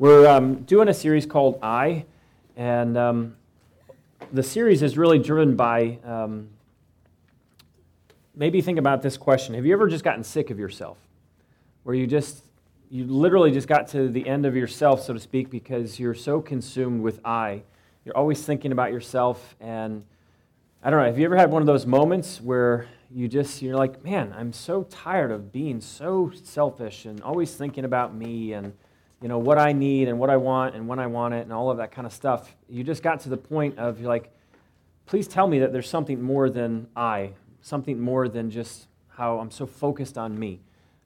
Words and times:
We're 0.00 0.26
um, 0.26 0.62
doing 0.62 0.88
a 0.88 0.94
series 0.94 1.26
called 1.26 1.58
I, 1.62 2.06
and 2.56 2.96
um, 2.96 3.36
the 4.32 4.42
series 4.42 4.80
is 4.82 4.96
really 4.96 5.18
driven 5.18 5.56
by 5.56 5.98
um, 6.06 6.48
maybe 8.34 8.62
think 8.62 8.78
about 8.78 9.02
this 9.02 9.18
question 9.18 9.54
Have 9.56 9.66
you 9.66 9.74
ever 9.74 9.88
just 9.88 10.02
gotten 10.02 10.24
sick 10.24 10.48
of 10.48 10.58
yourself? 10.58 10.96
Where 11.82 11.94
you 11.94 12.06
just, 12.06 12.44
you 12.88 13.04
literally 13.04 13.50
just 13.50 13.68
got 13.68 13.88
to 13.88 14.08
the 14.08 14.26
end 14.26 14.46
of 14.46 14.56
yourself, 14.56 15.02
so 15.02 15.12
to 15.12 15.20
speak, 15.20 15.50
because 15.50 16.00
you're 16.00 16.14
so 16.14 16.40
consumed 16.40 17.02
with 17.02 17.20
I. 17.22 17.60
You're 18.06 18.16
always 18.16 18.42
thinking 18.42 18.72
about 18.72 18.92
yourself, 18.92 19.54
and 19.60 20.02
I 20.82 20.88
don't 20.88 20.98
know, 20.98 21.04
have 21.04 21.18
you 21.18 21.26
ever 21.26 21.36
had 21.36 21.50
one 21.50 21.60
of 21.60 21.66
those 21.66 21.84
moments 21.84 22.40
where 22.40 22.86
you 23.10 23.28
just, 23.28 23.60
you're 23.60 23.76
like, 23.76 24.02
man, 24.02 24.34
I'm 24.34 24.54
so 24.54 24.84
tired 24.84 25.30
of 25.30 25.52
being 25.52 25.82
so 25.82 26.32
selfish 26.42 27.04
and 27.04 27.20
always 27.20 27.54
thinking 27.54 27.84
about 27.84 28.14
me 28.14 28.54
and 28.54 28.72
you 29.22 29.28
know, 29.28 29.38
what 29.38 29.58
I 29.58 29.72
need 29.72 30.08
and 30.08 30.18
what 30.18 30.30
I 30.30 30.36
want 30.36 30.74
and 30.74 30.88
when 30.88 30.98
I 30.98 31.06
want 31.06 31.34
it 31.34 31.42
and 31.42 31.52
all 31.52 31.70
of 31.70 31.76
that 31.78 31.92
kind 31.92 32.06
of 32.06 32.12
stuff. 32.12 32.56
You 32.68 32.82
just 32.82 33.02
got 33.02 33.20
to 33.20 33.28
the 33.28 33.36
point 33.36 33.78
of 33.78 34.00
you're 34.00 34.08
like, 34.08 34.32
please 35.06 35.28
tell 35.28 35.46
me 35.46 35.58
that 35.58 35.72
there's 35.72 35.88
something 35.88 36.22
more 36.22 36.48
than 36.48 36.86
I, 36.96 37.32
something 37.60 38.00
more 38.00 38.28
than 38.28 38.50
just 38.50 38.86
how 39.08 39.38
I'm 39.38 39.50
so 39.50 39.66
focused 39.66 40.16
on 40.16 40.38
me. 40.38 40.60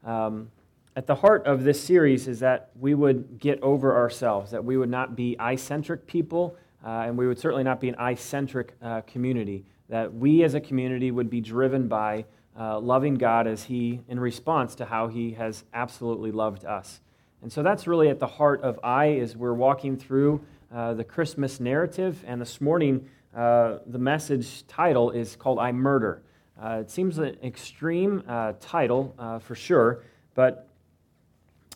Um, 0.04 0.50
at 0.96 1.08
the 1.08 1.14
heart 1.16 1.44
of 1.46 1.64
this 1.64 1.82
series 1.82 2.28
is 2.28 2.38
that 2.40 2.70
we 2.78 2.94
would 2.94 3.40
get 3.40 3.60
over 3.62 3.96
ourselves, 3.96 4.52
that 4.52 4.64
we 4.64 4.76
would 4.76 4.90
not 4.90 5.16
be 5.16 5.36
I 5.40 5.56
centric 5.56 6.06
people, 6.06 6.56
uh, 6.84 7.04
and 7.06 7.18
we 7.18 7.26
would 7.26 7.38
certainly 7.38 7.64
not 7.64 7.80
be 7.80 7.88
an 7.88 7.96
I 7.98 8.14
centric 8.14 8.74
uh, 8.80 9.00
community, 9.00 9.64
that 9.88 10.14
we 10.14 10.44
as 10.44 10.54
a 10.54 10.60
community 10.60 11.10
would 11.10 11.30
be 11.30 11.40
driven 11.40 11.88
by 11.88 12.26
uh, 12.56 12.78
loving 12.78 13.14
God 13.14 13.48
as 13.48 13.64
He, 13.64 14.02
in 14.08 14.20
response 14.20 14.76
to 14.76 14.84
how 14.84 15.08
He 15.08 15.32
has 15.32 15.64
absolutely 15.72 16.30
loved 16.30 16.64
us. 16.64 17.00
And 17.44 17.52
so 17.52 17.62
that's 17.62 17.86
really 17.86 18.08
at 18.08 18.20
the 18.20 18.26
heart 18.26 18.62
of 18.62 18.80
I 18.82 19.16
as 19.16 19.36
we're 19.36 19.52
walking 19.52 19.98
through 19.98 20.42
uh, 20.74 20.94
the 20.94 21.04
Christmas 21.04 21.60
narrative. 21.60 22.24
And 22.26 22.40
this 22.40 22.58
morning, 22.58 23.06
uh, 23.36 23.80
the 23.84 23.98
message 23.98 24.66
title 24.66 25.10
is 25.10 25.36
called 25.36 25.58
I 25.58 25.70
Murder. 25.70 26.22
Uh, 26.58 26.78
it 26.80 26.90
seems 26.90 27.18
an 27.18 27.36
extreme 27.44 28.22
uh, 28.26 28.54
title 28.60 29.14
uh, 29.18 29.40
for 29.40 29.54
sure, 29.54 30.04
but 30.34 30.70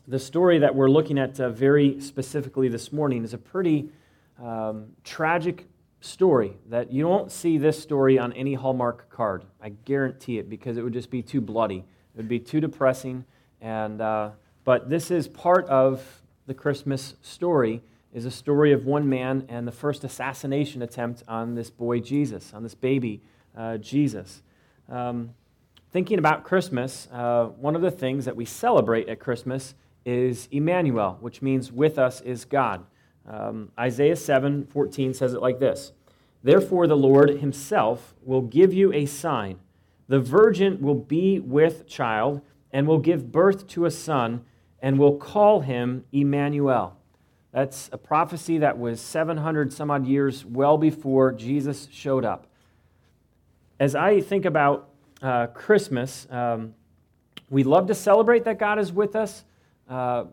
the 0.06 0.18
story 0.18 0.58
that 0.60 0.74
we're 0.74 0.88
looking 0.88 1.18
at 1.18 1.38
uh, 1.38 1.50
very 1.50 2.00
specifically 2.00 2.70
this 2.70 2.90
morning 2.90 3.22
is 3.22 3.34
a 3.34 3.38
pretty 3.38 3.90
um, 4.42 4.86
tragic 5.04 5.66
story 6.00 6.56
that 6.70 6.90
you 6.90 7.02
don't 7.02 7.30
see 7.30 7.58
this 7.58 7.78
story 7.78 8.18
on 8.18 8.32
any 8.32 8.54
Hallmark 8.54 9.10
card. 9.10 9.44
I 9.60 9.68
guarantee 9.68 10.38
it 10.38 10.48
because 10.48 10.78
it 10.78 10.82
would 10.82 10.94
just 10.94 11.10
be 11.10 11.20
too 11.20 11.42
bloody. 11.42 11.80
It 12.14 12.16
would 12.16 12.26
be 12.26 12.40
too 12.40 12.62
depressing 12.62 13.26
and 13.60 14.00
but 14.68 14.90
this 14.90 15.10
is 15.10 15.28
part 15.28 15.66
of 15.70 16.20
the 16.46 16.52
Christmas 16.52 17.14
story 17.22 17.80
is 18.12 18.26
a 18.26 18.30
story 18.30 18.70
of 18.70 18.84
one 18.84 19.08
man 19.08 19.46
and 19.48 19.66
the 19.66 19.72
first 19.72 20.04
assassination 20.04 20.82
attempt 20.82 21.22
on 21.26 21.54
this 21.54 21.70
boy 21.70 22.00
Jesus, 22.00 22.52
on 22.52 22.62
this 22.62 22.74
baby 22.74 23.22
uh, 23.56 23.78
Jesus. 23.78 24.42
Um, 24.86 25.30
thinking 25.90 26.18
about 26.18 26.44
Christmas, 26.44 27.08
uh, 27.10 27.46
one 27.46 27.76
of 27.76 27.80
the 27.80 27.90
things 27.90 28.26
that 28.26 28.36
we 28.36 28.44
celebrate 28.44 29.08
at 29.08 29.18
Christmas 29.18 29.74
is 30.04 30.50
Emmanuel, 30.50 31.16
which 31.22 31.40
means 31.40 31.72
with 31.72 31.98
us 31.98 32.20
is 32.20 32.44
God. 32.44 32.84
Um, 33.26 33.72
Isaiah 33.80 34.16
7 34.16 34.66
14 34.66 35.14
says 35.14 35.32
it 35.32 35.40
like 35.40 35.60
this 35.60 35.92
Therefore, 36.42 36.86
the 36.86 36.94
Lord 36.94 37.30
himself 37.40 38.14
will 38.22 38.42
give 38.42 38.74
you 38.74 38.92
a 38.92 39.06
sign. 39.06 39.60
The 40.08 40.20
virgin 40.20 40.82
will 40.82 40.94
be 40.94 41.40
with 41.40 41.86
child 41.86 42.42
and 42.70 42.86
will 42.86 42.98
give 42.98 43.32
birth 43.32 43.66
to 43.68 43.86
a 43.86 43.90
son 43.90 44.44
and 44.80 44.98
will 44.98 45.16
call 45.16 45.60
him 45.60 46.04
Emmanuel. 46.12 46.96
That's 47.52 47.88
a 47.92 47.98
prophecy 47.98 48.58
that 48.58 48.78
was 48.78 49.00
700 49.00 49.72
some 49.72 49.90
odd 49.90 50.06
years 50.06 50.44
well 50.44 50.78
before 50.78 51.32
Jesus 51.32 51.88
showed 51.90 52.24
up. 52.24 52.46
As 53.80 53.94
I 53.94 54.20
think 54.20 54.44
about 54.44 54.90
uh, 55.22 55.48
Christmas, 55.48 56.26
um, 56.30 56.74
we 57.50 57.64
love 57.64 57.86
to 57.86 57.94
celebrate 57.94 58.44
that 58.44 58.58
God 58.58 58.78
is 58.78 58.92
with 58.92 59.16
us, 59.16 59.44
uh, 59.88 60.24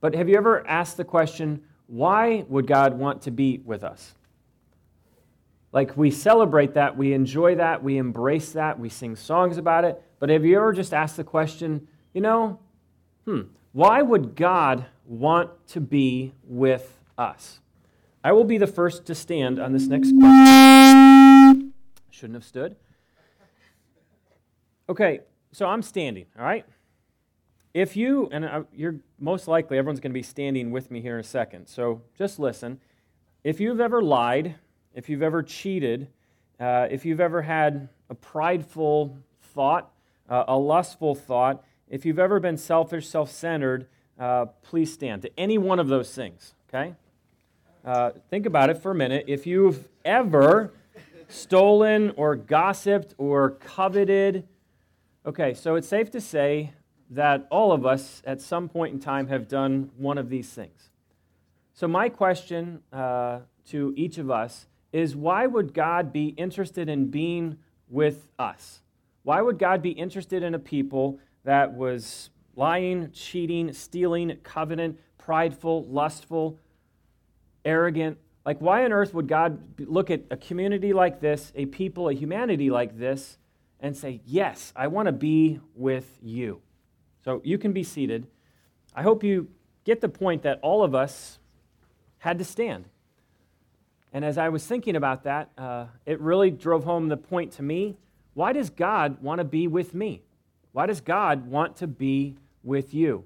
but 0.00 0.14
have 0.14 0.28
you 0.28 0.36
ever 0.36 0.66
asked 0.66 0.96
the 0.96 1.04
question, 1.04 1.62
why 1.86 2.44
would 2.48 2.66
God 2.66 2.98
want 2.98 3.22
to 3.22 3.30
be 3.30 3.58
with 3.64 3.84
us? 3.84 4.14
Like 5.72 5.96
we 5.96 6.10
celebrate 6.10 6.74
that, 6.74 6.96
we 6.96 7.12
enjoy 7.12 7.56
that, 7.56 7.82
we 7.82 7.98
embrace 7.98 8.52
that, 8.52 8.78
we 8.78 8.88
sing 8.88 9.16
songs 9.16 9.58
about 9.58 9.84
it, 9.84 10.00
but 10.18 10.30
have 10.30 10.44
you 10.44 10.56
ever 10.56 10.72
just 10.72 10.94
asked 10.94 11.16
the 11.16 11.24
question, 11.24 11.86
you 12.14 12.20
know, 12.20 12.58
hmm, 13.26 13.42
why 13.72 14.02
would 14.02 14.34
God 14.34 14.86
want 15.06 15.50
to 15.68 15.80
be 15.80 16.32
with 16.44 16.98
us? 17.16 17.60
I 18.24 18.32
will 18.32 18.44
be 18.44 18.58
the 18.58 18.66
first 18.66 19.06
to 19.06 19.14
stand 19.14 19.58
on 19.58 19.72
this 19.72 19.86
next 19.86 20.12
question. 20.18 21.72
Shouldn't 22.10 22.34
have 22.34 22.44
stood. 22.44 22.76
Okay, 24.88 25.20
so 25.52 25.66
I'm 25.66 25.82
standing, 25.82 26.26
all 26.38 26.44
right? 26.44 26.64
If 27.74 27.96
you, 27.96 28.28
and 28.32 28.66
you're 28.74 28.96
most 29.20 29.46
likely, 29.46 29.78
everyone's 29.78 30.00
going 30.00 30.12
to 30.12 30.18
be 30.18 30.22
standing 30.22 30.70
with 30.70 30.90
me 30.90 31.00
here 31.00 31.14
in 31.14 31.20
a 31.20 31.24
second, 31.24 31.68
so 31.68 32.02
just 32.16 32.38
listen. 32.38 32.80
If 33.44 33.60
you've 33.60 33.80
ever 33.80 34.02
lied, 34.02 34.56
if 34.94 35.08
you've 35.08 35.22
ever 35.22 35.42
cheated, 35.42 36.08
uh, 36.58 36.88
if 36.90 37.04
you've 37.04 37.20
ever 37.20 37.42
had 37.42 37.88
a 38.10 38.14
prideful 38.14 39.16
thought, 39.54 39.92
uh, 40.28 40.44
a 40.48 40.56
lustful 40.56 41.14
thought, 41.14 41.62
if 41.90 42.04
you've 42.04 42.18
ever 42.18 42.40
been 42.40 42.56
selfish, 42.56 43.06
self 43.06 43.30
centered, 43.30 43.86
uh, 44.18 44.46
please 44.62 44.92
stand 44.92 45.22
to 45.22 45.30
any 45.38 45.58
one 45.58 45.78
of 45.78 45.88
those 45.88 46.14
things, 46.14 46.54
okay? 46.68 46.94
Uh, 47.84 48.10
think 48.30 48.46
about 48.46 48.70
it 48.70 48.78
for 48.78 48.90
a 48.90 48.94
minute. 48.94 49.24
If 49.28 49.46
you've 49.46 49.88
ever 50.04 50.72
stolen 51.28 52.12
or 52.16 52.36
gossiped 52.36 53.14
or 53.16 53.50
coveted, 53.50 54.46
okay, 55.24 55.54
so 55.54 55.76
it's 55.76 55.88
safe 55.88 56.10
to 56.10 56.20
say 56.20 56.72
that 57.10 57.46
all 57.50 57.72
of 57.72 57.86
us 57.86 58.22
at 58.26 58.40
some 58.40 58.68
point 58.68 58.92
in 58.92 59.00
time 59.00 59.28
have 59.28 59.48
done 59.48 59.90
one 59.96 60.18
of 60.18 60.28
these 60.28 60.50
things. 60.50 60.90
So, 61.72 61.86
my 61.86 62.08
question 62.08 62.80
uh, 62.92 63.40
to 63.68 63.94
each 63.96 64.18
of 64.18 64.30
us 64.30 64.66
is 64.92 65.14
why 65.14 65.46
would 65.46 65.72
God 65.72 66.12
be 66.12 66.28
interested 66.28 66.88
in 66.88 67.06
being 67.06 67.58
with 67.88 68.28
us? 68.38 68.80
Why 69.22 69.40
would 69.40 69.58
God 69.58 69.80
be 69.80 69.90
interested 69.90 70.42
in 70.42 70.54
a 70.54 70.58
people 70.58 71.20
that 71.48 71.72
was 71.72 72.28
lying, 72.56 73.10
cheating, 73.12 73.72
stealing, 73.72 74.36
covenant, 74.42 75.00
prideful, 75.16 75.86
lustful, 75.86 76.58
arrogant. 77.64 78.18
Like, 78.44 78.60
why 78.60 78.84
on 78.84 78.92
earth 78.92 79.14
would 79.14 79.28
God 79.28 79.58
look 79.80 80.10
at 80.10 80.24
a 80.30 80.36
community 80.36 80.92
like 80.92 81.22
this, 81.22 81.50
a 81.54 81.64
people, 81.64 82.10
a 82.10 82.12
humanity 82.12 82.68
like 82.68 82.98
this, 82.98 83.38
and 83.80 83.96
say, 83.96 84.20
Yes, 84.26 84.74
I 84.76 84.88
want 84.88 85.06
to 85.06 85.12
be 85.12 85.58
with 85.74 86.18
you? 86.20 86.60
So 87.24 87.40
you 87.42 87.56
can 87.56 87.72
be 87.72 87.82
seated. 87.82 88.26
I 88.94 89.00
hope 89.00 89.24
you 89.24 89.48
get 89.84 90.02
the 90.02 90.08
point 90.10 90.42
that 90.42 90.60
all 90.60 90.84
of 90.84 90.94
us 90.94 91.38
had 92.18 92.36
to 92.40 92.44
stand. 92.44 92.90
And 94.12 94.22
as 94.22 94.36
I 94.36 94.50
was 94.50 94.66
thinking 94.66 94.96
about 94.96 95.24
that, 95.24 95.48
uh, 95.56 95.86
it 96.04 96.20
really 96.20 96.50
drove 96.50 96.84
home 96.84 97.08
the 97.08 97.16
point 97.16 97.52
to 97.52 97.62
me 97.62 97.96
why 98.34 98.52
does 98.52 98.68
God 98.68 99.22
want 99.22 99.38
to 99.38 99.44
be 99.44 99.66
with 99.66 99.94
me? 99.94 100.24
Why 100.78 100.86
does 100.86 101.00
God 101.00 101.48
want 101.48 101.74
to 101.78 101.88
be 101.88 102.36
with 102.62 102.94
you? 102.94 103.24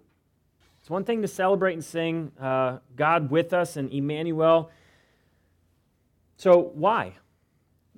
It's 0.81 0.89
one 0.89 1.05
thing 1.05 1.21
to 1.21 1.29
celebrate 1.29 1.75
and 1.75 1.85
sing 1.85 2.33
uh, 2.41 2.79
God 2.97 3.31
with 3.31 3.53
us 3.53 3.77
and 3.77 3.93
Emmanuel. 3.93 4.71
So, 6.39 6.71
why? 6.73 7.13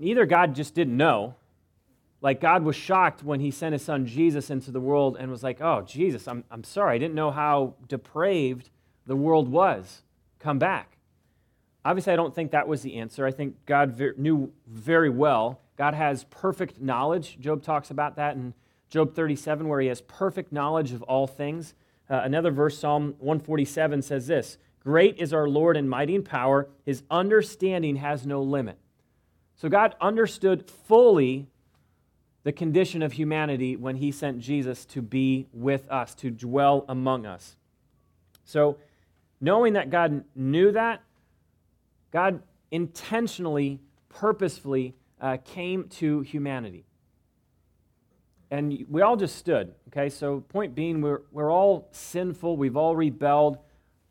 Either 0.01 0.27
God 0.27 0.57
just 0.57 0.75
didn't 0.75 0.97
know, 0.97 1.37
like 2.21 2.41
God 2.41 2.65
was 2.65 2.75
shocked 2.75 3.23
when 3.23 3.39
he 3.39 3.53
sent 3.53 3.75
his 3.75 3.83
son 3.83 4.07
Jesus 4.07 4.51
into 4.51 4.73
the 4.73 4.81
world 4.81 5.17
and 5.21 5.31
was 5.31 5.45
like, 5.45 5.61
oh, 5.61 5.83
Jesus, 5.83 6.27
I'm, 6.27 6.43
I'm 6.51 6.65
sorry, 6.65 6.97
I 6.97 6.99
didn't 6.99 7.15
know 7.15 7.31
how 7.31 7.75
depraved 7.87 8.71
the 9.07 9.15
world 9.15 9.49
was. 9.49 10.03
Come 10.41 10.59
back. 10.59 10.97
Obviously, 11.85 12.13
I 12.13 12.17
don't 12.17 12.35
think 12.35 12.51
that 12.51 12.67
was 12.67 12.83
the 12.83 12.97
answer. 12.97 13.25
I 13.25 13.31
think 13.31 13.55
God 13.67 13.97
knew 14.17 14.53
very 14.67 15.11
well. 15.11 15.61
God 15.77 15.95
has 15.95 16.25
perfect 16.25 16.81
knowledge. 16.81 17.39
Job 17.39 17.63
talks 17.63 17.93
about 17.93 18.17
that 18.17 18.35
in 18.35 18.53
Job 18.95 19.13
37, 19.13 19.67
where 19.67 19.81
he 19.81 19.89
has 19.89 20.03
perfect 20.03 20.53
knowledge 20.53 20.93
of 20.93 21.03
all 21.03 21.27
things. 21.27 21.75
Uh, 22.09 22.21
another 22.23 22.53
verse, 22.53 22.79
Psalm 22.79 23.17
147, 23.19 24.03
says 24.03 24.29
this 24.29 24.57
Great 24.79 25.19
is 25.19 25.35
our 25.35 25.49
Lord 25.49 25.77
and 25.77 25.91
mighty 25.91 26.15
in 26.15 26.23
power, 26.23 26.69
his 26.85 27.03
understanding 27.11 27.97
has 27.97 28.25
no 28.25 28.41
limit. 28.41 28.79
So 29.57 29.69
God 29.69 29.97
understood 30.01 30.71
fully 30.71 31.49
the 32.45 32.53
condition 32.53 33.03
of 33.03 33.15
humanity 33.15 33.75
when 33.75 33.97
he 33.97 34.13
sent 34.13 34.39
Jesus 34.39 34.85
to 34.85 35.03
be 35.03 35.49
with 35.53 35.91
us, 35.91 36.15
to 36.15 36.31
dwell 36.31 36.85
among 36.89 37.27
us. 37.27 37.57
So, 38.45 38.79
knowing 39.41 39.73
that 39.73 39.91
God 39.91 40.23
knew 40.37 40.71
that, 40.71 41.03
God 42.13 42.45
intentionally, 42.71 43.81
purposefully 44.09 44.95
uh, 45.21 45.39
came 45.45 45.89
to 45.89 46.21
humanity 46.21 46.85
and 48.55 48.87
we 48.89 49.03
all 49.03 49.17
just 49.17 49.35
stood. 49.35 49.75
Okay, 49.89 50.09
so 50.09 50.39
point 50.39 50.77
being, 50.77 51.01
we're, 51.01 51.23
we're 51.33 51.51
all 51.51 51.89
sinful, 51.91 52.57
we've 52.57 52.77
all 52.77 52.95
rebelled. 52.95 53.59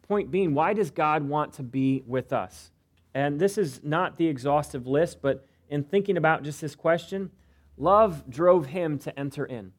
point 0.09 0.31
being, 0.31 0.53
why 0.53 0.73
does 0.73 0.91
God 0.91 1.23
want 1.23 1.53
to 1.53 1.63
be 1.63 2.03
with 2.05 2.33
us? 2.33 2.69
And 3.13 3.39
this 3.39 3.57
is 3.57 3.79
not 3.85 4.17
the 4.17 4.27
exhaustive 4.27 4.85
list, 4.85 5.21
but 5.21 5.47
in 5.69 5.85
thinking 5.85 6.17
about 6.17 6.43
just 6.43 6.59
this 6.59 6.75
question, 6.75 7.31
love 7.77 8.29
drove 8.29 8.65
him 8.65 8.99
to 8.99 9.17
enter 9.17 9.45
in. 9.45 9.71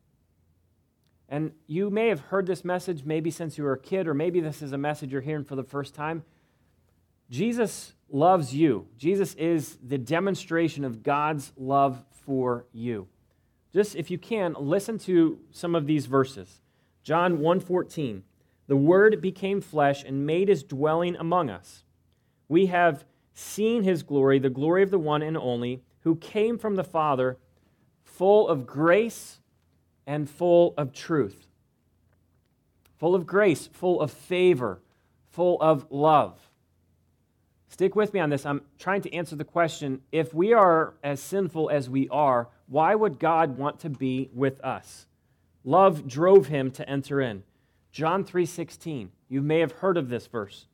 And 1.28 1.52
you 1.66 1.90
may 1.90 2.08
have 2.08 2.20
heard 2.20 2.46
this 2.46 2.64
message 2.64 3.04
maybe 3.04 3.30
since 3.30 3.58
you 3.58 3.64
were 3.64 3.74
a 3.74 3.78
kid, 3.78 4.08
or 4.08 4.14
maybe 4.14 4.40
this 4.40 4.62
is 4.62 4.72
a 4.72 4.78
message 4.78 5.12
you're 5.12 5.20
hearing 5.20 5.44
for 5.44 5.56
the 5.56 5.62
first 5.62 5.94
time. 5.94 6.24
Jesus 7.28 7.92
loves 8.08 8.54
you. 8.54 8.86
Jesus 8.96 9.34
is 9.34 9.76
the 9.86 9.98
demonstration 9.98 10.86
of 10.86 11.02
God's 11.02 11.52
love 11.58 12.02
for 12.24 12.64
you. 12.72 13.08
Just 13.74 13.96
if 13.96 14.08
you 14.08 14.18
can, 14.18 14.54
listen 14.56 14.98
to 15.00 15.40
some 15.50 15.74
of 15.74 15.86
these 15.86 16.06
verses. 16.06 16.60
John 17.02 17.38
1:14. 17.38 18.22
The 18.66 18.76
word 18.76 19.20
became 19.20 19.60
flesh 19.60 20.04
and 20.04 20.24
made 20.24 20.48
his 20.48 20.62
dwelling 20.62 21.16
among 21.16 21.50
us. 21.50 21.84
We 22.48 22.66
have 22.66 23.04
seen 23.34 23.82
his 23.82 24.02
glory, 24.02 24.38
the 24.38 24.48
glory 24.48 24.82
of 24.82 24.90
the 24.90 24.98
one 24.98 25.22
and 25.22 25.36
only, 25.36 25.82
who 26.00 26.16
came 26.16 26.56
from 26.56 26.76
the 26.76 26.84
Father, 26.84 27.36
full 28.04 28.48
of 28.48 28.64
grace 28.64 29.40
and 30.06 30.30
full 30.30 30.72
of 30.78 30.92
truth. 30.92 31.48
Full 32.96 33.14
of 33.14 33.26
grace, 33.26 33.66
full 33.66 34.00
of 34.00 34.12
favor, 34.12 34.80
full 35.30 35.60
of 35.60 35.90
love. 35.90 36.48
Stick 37.68 37.96
with 37.96 38.14
me 38.14 38.20
on 38.20 38.30
this. 38.30 38.46
I'm 38.46 38.62
trying 38.78 39.02
to 39.02 39.12
answer 39.12 39.34
the 39.34 39.44
question 39.44 40.00
if 40.12 40.32
we 40.32 40.52
are 40.52 40.94
as 41.02 41.18
sinful 41.18 41.70
as 41.70 41.90
we 41.90 42.08
are, 42.08 42.48
why 42.66 42.94
would 42.94 43.18
God 43.18 43.56
want 43.58 43.80
to 43.80 43.90
be 43.90 44.30
with 44.32 44.60
us? 44.62 45.06
Love 45.64 46.06
drove 46.06 46.48
him 46.48 46.70
to 46.72 46.88
enter 46.88 47.20
in. 47.20 47.42
John 47.92 48.24
3:16. 48.24 49.10
You 49.28 49.42
may 49.42 49.60
have 49.60 49.72
heard 49.72 49.96
of 49.96 50.08
this 50.08 50.26
verse. 50.26 50.66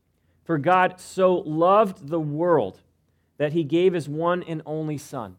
For 0.44 0.58
God 0.58 0.98
so 0.98 1.34
loved 1.34 2.08
the 2.08 2.20
world 2.20 2.80
that 3.36 3.52
he 3.52 3.64
gave 3.64 3.92
his 3.92 4.08
one 4.08 4.42
and 4.42 4.62
only 4.66 4.98
son. 4.98 5.36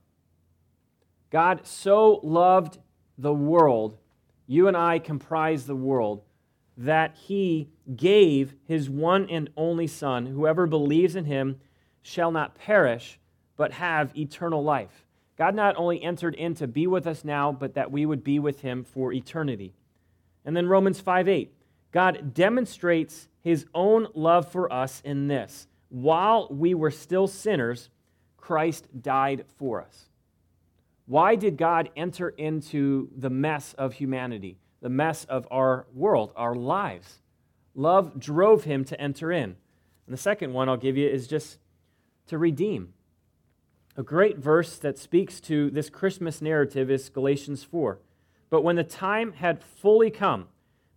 God 1.29 1.65
so 1.65 2.19
loved 2.23 2.79
the 3.17 3.33
world, 3.33 3.97
you 4.47 4.67
and 4.67 4.75
I 4.75 4.99
comprise 4.99 5.65
the 5.65 5.75
world, 5.75 6.23
that 6.77 7.15
he 7.15 7.69
gave 7.95 8.55
his 8.65 8.89
one 8.89 9.29
and 9.29 9.49
only 9.55 9.87
Son. 9.87 10.25
Whoever 10.25 10.65
believes 10.65 11.15
in 11.15 11.25
him 11.25 11.59
shall 12.01 12.31
not 12.31 12.55
perish, 12.55 13.19
but 13.55 13.73
have 13.73 14.17
eternal 14.17 14.63
life. 14.63 15.05
God 15.41 15.55
not 15.55 15.75
only 15.75 16.03
entered 16.03 16.35
in 16.35 16.53
to 16.53 16.67
be 16.67 16.85
with 16.85 17.07
us 17.07 17.25
now, 17.25 17.51
but 17.51 17.73
that 17.73 17.91
we 17.91 18.05
would 18.05 18.23
be 18.23 18.37
with 18.37 18.61
him 18.61 18.83
for 18.83 19.11
eternity. 19.11 19.73
And 20.45 20.55
then 20.55 20.67
Romans 20.67 20.99
5 20.99 21.27
8. 21.27 21.51
God 21.91 22.35
demonstrates 22.35 23.27
his 23.39 23.65
own 23.73 24.05
love 24.13 24.51
for 24.51 24.71
us 24.71 25.01
in 25.03 25.29
this 25.29 25.67
while 25.89 26.47
we 26.51 26.75
were 26.75 26.91
still 26.91 27.27
sinners, 27.27 27.89
Christ 28.37 28.85
died 29.01 29.45
for 29.57 29.81
us. 29.81 30.09
Why 31.07 31.33
did 31.33 31.57
God 31.57 31.89
enter 31.95 32.29
into 32.29 33.09
the 33.17 33.31
mess 33.31 33.73
of 33.79 33.93
humanity, 33.93 34.59
the 34.79 34.89
mess 34.89 35.25
of 35.25 35.47
our 35.49 35.87
world, 35.91 36.33
our 36.35 36.53
lives? 36.53 37.19
Love 37.73 38.19
drove 38.19 38.65
him 38.65 38.85
to 38.85 39.01
enter 39.01 39.31
in. 39.31 39.55
And 40.05 40.13
the 40.13 40.17
second 40.17 40.53
one 40.53 40.69
I'll 40.69 40.77
give 40.77 40.97
you 40.97 41.09
is 41.09 41.25
just 41.25 41.57
to 42.27 42.37
redeem. 42.37 42.93
A 43.97 44.03
great 44.03 44.37
verse 44.37 44.77
that 44.77 44.97
speaks 44.97 45.41
to 45.41 45.69
this 45.69 45.89
Christmas 45.89 46.41
narrative 46.41 46.89
is 46.89 47.09
Galatians 47.09 47.63
4. 47.63 47.99
But 48.49 48.63
when 48.63 48.75
the 48.75 48.83
time 48.83 49.33
had 49.33 49.63
fully 49.63 50.09
come, 50.09 50.47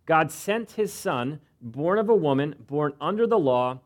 God 0.05 0.31
sent 0.31 0.71
his 0.71 0.93
son, 0.93 1.39
born 1.61 1.99
of 1.99 2.09
a 2.09 2.15
woman, 2.15 2.55
born 2.67 2.93
under 3.01 3.27
the 3.27 3.39
law, 3.39 3.79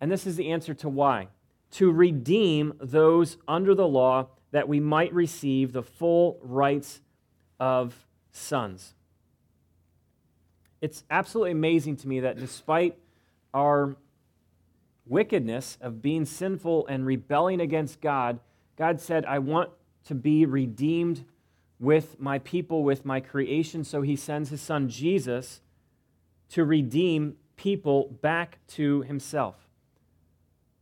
and 0.00 0.10
this 0.10 0.26
is 0.26 0.36
the 0.36 0.50
answer 0.50 0.74
to 0.74 0.88
why 0.88 1.28
to 1.72 1.90
redeem 1.90 2.72
those 2.80 3.36
under 3.48 3.74
the 3.74 3.86
law 3.86 4.28
that 4.50 4.68
we 4.68 4.80
might 4.80 5.12
receive 5.12 5.72
the 5.72 5.82
full 5.82 6.38
rights 6.42 7.00
of 7.58 8.06
sons. 8.32 8.94
It's 10.80 11.04
absolutely 11.10 11.52
amazing 11.52 11.96
to 11.96 12.08
me 12.08 12.20
that 12.20 12.38
despite 12.38 12.96
our 13.52 13.96
wickedness 15.06 15.78
of 15.80 16.02
being 16.02 16.24
sinful 16.24 16.86
and 16.88 17.06
rebelling 17.06 17.60
against 17.60 18.00
God, 18.00 18.40
God 18.76 19.00
said, 19.00 19.24
I 19.24 19.38
want 19.38 19.70
to 20.04 20.14
be 20.14 20.44
redeemed 20.44 21.24
with 21.78 22.18
my 22.20 22.38
people, 22.40 22.84
with 22.84 23.04
my 23.04 23.20
creation. 23.20 23.84
So 23.84 24.02
he 24.02 24.16
sends 24.16 24.50
his 24.50 24.60
son 24.60 24.88
Jesus 24.88 25.60
to 26.50 26.64
redeem 26.64 27.36
people 27.56 28.16
back 28.22 28.58
to 28.68 29.02
himself. 29.02 29.56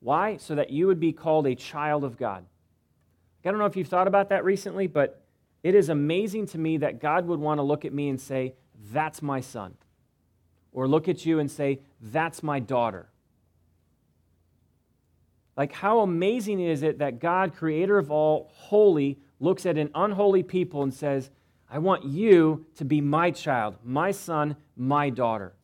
Why? 0.00 0.36
So 0.36 0.54
that 0.54 0.70
you 0.70 0.86
would 0.86 1.00
be 1.00 1.12
called 1.12 1.46
a 1.46 1.54
child 1.54 2.04
of 2.04 2.18
God. 2.18 2.44
I 3.44 3.50
don't 3.50 3.58
know 3.58 3.66
if 3.66 3.76
you've 3.76 3.88
thought 3.88 4.08
about 4.08 4.30
that 4.30 4.44
recently, 4.44 4.86
but 4.86 5.22
it 5.62 5.74
is 5.74 5.88
amazing 5.88 6.46
to 6.48 6.58
me 6.58 6.78
that 6.78 7.00
God 7.00 7.26
would 7.26 7.40
want 7.40 7.58
to 7.58 7.62
look 7.62 7.84
at 7.84 7.92
me 7.92 8.08
and 8.08 8.20
say, 8.20 8.54
That's 8.92 9.22
my 9.22 9.40
son. 9.40 9.74
Or 10.72 10.88
look 10.88 11.08
at 11.08 11.24
you 11.26 11.38
and 11.38 11.50
say, 11.50 11.80
That's 12.00 12.42
my 12.42 12.58
daughter. 12.58 13.08
Like, 15.56 15.72
how 15.72 16.00
amazing 16.00 16.60
is 16.60 16.82
it 16.82 16.98
that 16.98 17.20
God, 17.20 17.54
creator 17.54 17.98
of 17.98 18.10
all, 18.10 18.50
holy, 18.54 19.18
looks 19.38 19.66
at 19.66 19.78
an 19.78 19.90
unholy 19.94 20.42
people 20.42 20.82
and 20.82 20.92
says, 20.92 21.30
I 21.70 21.78
want 21.78 22.04
you 22.04 22.66
to 22.76 22.84
be 22.84 23.00
my 23.00 23.30
child, 23.30 23.76
my 23.84 24.10
son, 24.10 24.56
my 24.76 25.10
daughter. 25.10 25.54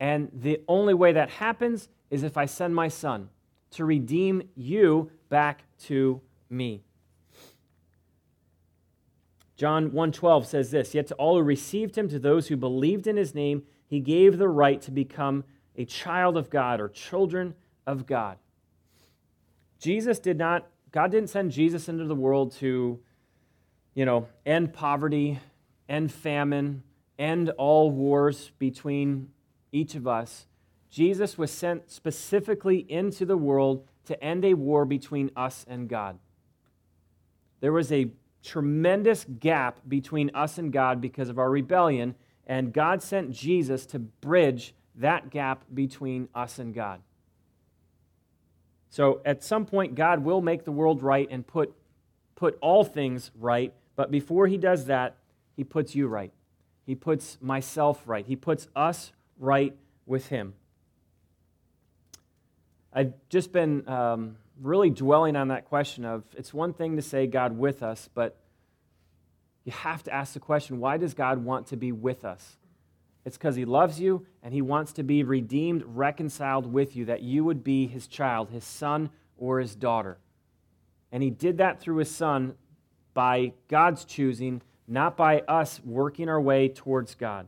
And 0.00 0.30
the 0.32 0.60
only 0.68 0.94
way 0.94 1.12
that 1.12 1.30
happens 1.30 1.88
is 2.10 2.22
if 2.22 2.36
I 2.36 2.46
send 2.46 2.74
my 2.74 2.88
son 2.88 3.28
to 3.72 3.84
redeem 3.84 4.48
you 4.54 5.10
back 5.28 5.64
to 5.84 6.20
me. 6.48 6.82
John 9.56 9.90
1:12 9.90 10.44
says 10.44 10.70
this, 10.70 10.94
yet 10.94 11.06
to 11.08 11.14
all 11.14 11.36
who 11.36 11.42
received 11.42 11.96
him 11.96 12.08
to 12.08 12.18
those 12.18 12.48
who 12.48 12.56
believed 12.56 13.06
in 13.06 13.16
his 13.16 13.34
name 13.34 13.62
he 13.86 14.00
gave 14.00 14.36
the 14.36 14.48
right 14.48 14.80
to 14.82 14.90
become 14.90 15.44
a 15.76 15.84
child 15.84 16.36
of 16.36 16.50
God 16.50 16.80
or 16.80 16.88
children 16.88 17.54
of 17.86 18.06
God. 18.06 18.36
Jesus 19.78 20.18
did 20.18 20.38
not 20.38 20.66
God 20.92 21.10
didn't 21.10 21.30
send 21.30 21.50
Jesus 21.50 21.88
into 21.88 22.04
the 22.04 22.14
world 22.14 22.52
to 22.56 22.98
you 23.96 24.04
know, 24.04 24.28
end 24.44 24.74
poverty, 24.74 25.40
end 25.88 26.12
famine, 26.12 26.82
end 27.18 27.48
all 27.56 27.90
wars 27.90 28.52
between 28.58 29.30
each 29.72 29.94
of 29.94 30.06
us. 30.06 30.46
Jesus 30.90 31.38
was 31.38 31.50
sent 31.50 31.90
specifically 31.90 32.84
into 32.90 33.24
the 33.24 33.38
world 33.38 33.88
to 34.04 34.22
end 34.22 34.44
a 34.44 34.52
war 34.52 34.84
between 34.84 35.30
us 35.34 35.64
and 35.66 35.88
God. 35.88 36.18
There 37.60 37.72
was 37.72 37.90
a 37.90 38.10
tremendous 38.44 39.24
gap 39.40 39.80
between 39.88 40.30
us 40.34 40.58
and 40.58 40.70
God 40.70 41.00
because 41.00 41.30
of 41.30 41.38
our 41.38 41.50
rebellion, 41.50 42.14
and 42.46 42.74
God 42.74 43.02
sent 43.02 43.32
Jesus 43.32 43.86
to 43.86 43.98
bridge 43.98 44.74
that 44.94 45.30
gap 45.30 45.64
between 45.72 46.28
us 46.34 46.58
and 46.58 46.74
God. 46.74 47.00
So 48.90 49.20
at 49.24 49.42
some 49.44 49.66
point, 49.66 49.94
God 49.94 50.24
will 50.24 50.40
make 50.40 50.64
the 50.64 50.72
world 50.72 51.02
right 51.02 51.28
and 51.30 51.46
put, 51.46 51.74
put 52.34 52.58
all 52.60 52.84
things 52.84 53.30
right, 53.38 53.72
but 53.94 54.10
before 54.10 54.46
He 54.46 54.56
does 54.56 54.86
that, 54.86 55.16
He 55.56 55.64
puts 55.64 55.94
you 55.94 56.06
right. 56.06 56.32
He 56.84 56.94
puts 56.94 57.38
myself 57.40 58.02
right. 58.06 58.24
He 58.24 58.36
puts 58.36 58.68
us 58.76 59.12
right 59.38 59.76
with 60.06 60.28
Him. 60.28 60.54
I've 62.92 63.12
just 63.28 63.52
been 63.52 63.86
um, 63.88 64.36
really 64.62 64.90
dwelling 64.90 65.36
on 65.36 65.48
that 65.48 65.66
question 65.66 66.04
of 66.04 66.24
it's 66.36 66.54
one 66.54 66.72
thing 66.72 66.96
to 66.96 67.02
say 67.02 67.26
God 67.26 67.58
with 67.58 67.82
us, 67.82 68.08
but 68.14 68.38
you 69.64 69.72
have 69.72 70.02
to 70.04 70.14
ask 70.14 70.32
the 70.32 70.40
question 70.40 70.78
why 70.80 70.96
does 70.96 71.12
God 71.12 71.44
want 71.44 71.66
to 71.68 71.76
be 71.76 71.92
with 71.92 72.24
us? 72.24 72.56
It's 73.26 73.36
because 73.36 73.56
He 73.56 73.66
loves 73.66 74.00
you 74.00 74.24
and 74.42 74.54
He 74.54 74.62
wants 74.62 74.94
to 74.94 75.02
be 75.02 75.22
redeemed, 75.22 75.84
reconciled 75.86 76.72
with 76.72 76.96
you, 76.96 77.04
that 77.04 77.20
you 77.20 77.44
would 77.44 77.62
be 77.62 77.86
His 77.86 78.06
child, 78.06 78.48
His 78.48 78.64
son 78.64 79.10
or 79.36 79.60
His 79.60 79.74
daughter. 79.74 80.16
And 81.12 81.22
He 81.22 81.28
did 81.28 81.58
that 81.58 81.80
through 81.80 81.96
His 81.96 82.10
Son 82.10 82.54
by 83.12 83.52
God's 83.68 84.06
choosing, 84.06 84.62
not 84.88 85.16
by 85.16 85.40
us 85.40 85.80
working 85.84 86.30
our 86.30 86.40
way 86.40 86.68
towards 86.68 87.14
God. 87.14 87.46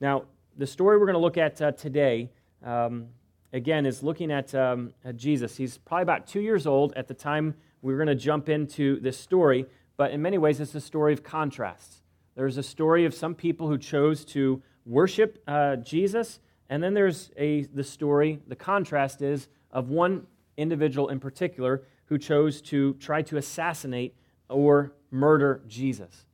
Now, 0.00 0.24
the 0.58 0.66
story 0.66 0.98
we're 0.98 1.06
going 1.06 1.14
to 1.14 1.20
look 1.20 1.38
at 1.38 1.62
uh, 1.62 1.72
today. 1.72 2.28
Um, 2.62 3.06
again, 3.52 3.86
is 3.86 4.02
looking 4.02 4.30
at, 4.30 4.54
um, 4.54 4.92
at 5.04 5.16
Jesus. 5.16 5.56
He's 5.56 5.78
probably 5.78 6.02
about 6.02 6.26
two 6.26 6.40
years 6.40 6.66
old 6.66 6.92
at 6.94 7.08
the 7.08 7.14
time 7.14 7.54
we're 7.82 7.96
going 7.96 8.08
to 8.08 8.14
jump 8.14 8.48
into 8.48 9.00
this 9.00 9.18
story, 9.18 9.66
but 9.96 10.10
in 10.10 10.20
many 10.20 10.38
ways, 10.38 10.60
it's 10.60 10.74
a 10.74 10.80
story 10.80 11.12
of 11.12 11.22
contrasts. 11.22 12.02
There's 12.34 12.58
a 12.58 12.62
story 12.62 13.04
of 13.04 13.14
some 13.14 13.34
people 13.34 13.68
who 13.68 13.78
chose 13.78 14.24
to 14.26 14.62
worship 14.90 15.42
uh, 15.46 15.76
Jesus, 15.76 16.40
and 16.68 16.82
then 16.82 16.94
there's 16.94 17.30
a, 17.36 17.62
the 17.74 17.84
story, 17.84 18.40
the 18.48 18.56
contrast 18.56 19.22
is 19.22 19.48
of 19.70 19.88
one 19.88 20.26
individual 20.56 21.08
in 21.08 21.20
particular 21.20 21.82
who 22.06 22.18
chose 22.18 22.60
to 22.60 22.94
try 22.94 23.22
to 23.22 23.36
assassinate 23.36 24.14
or 24.48 24.92
murder 25.10 25.62
Jesus. 25.68 26.26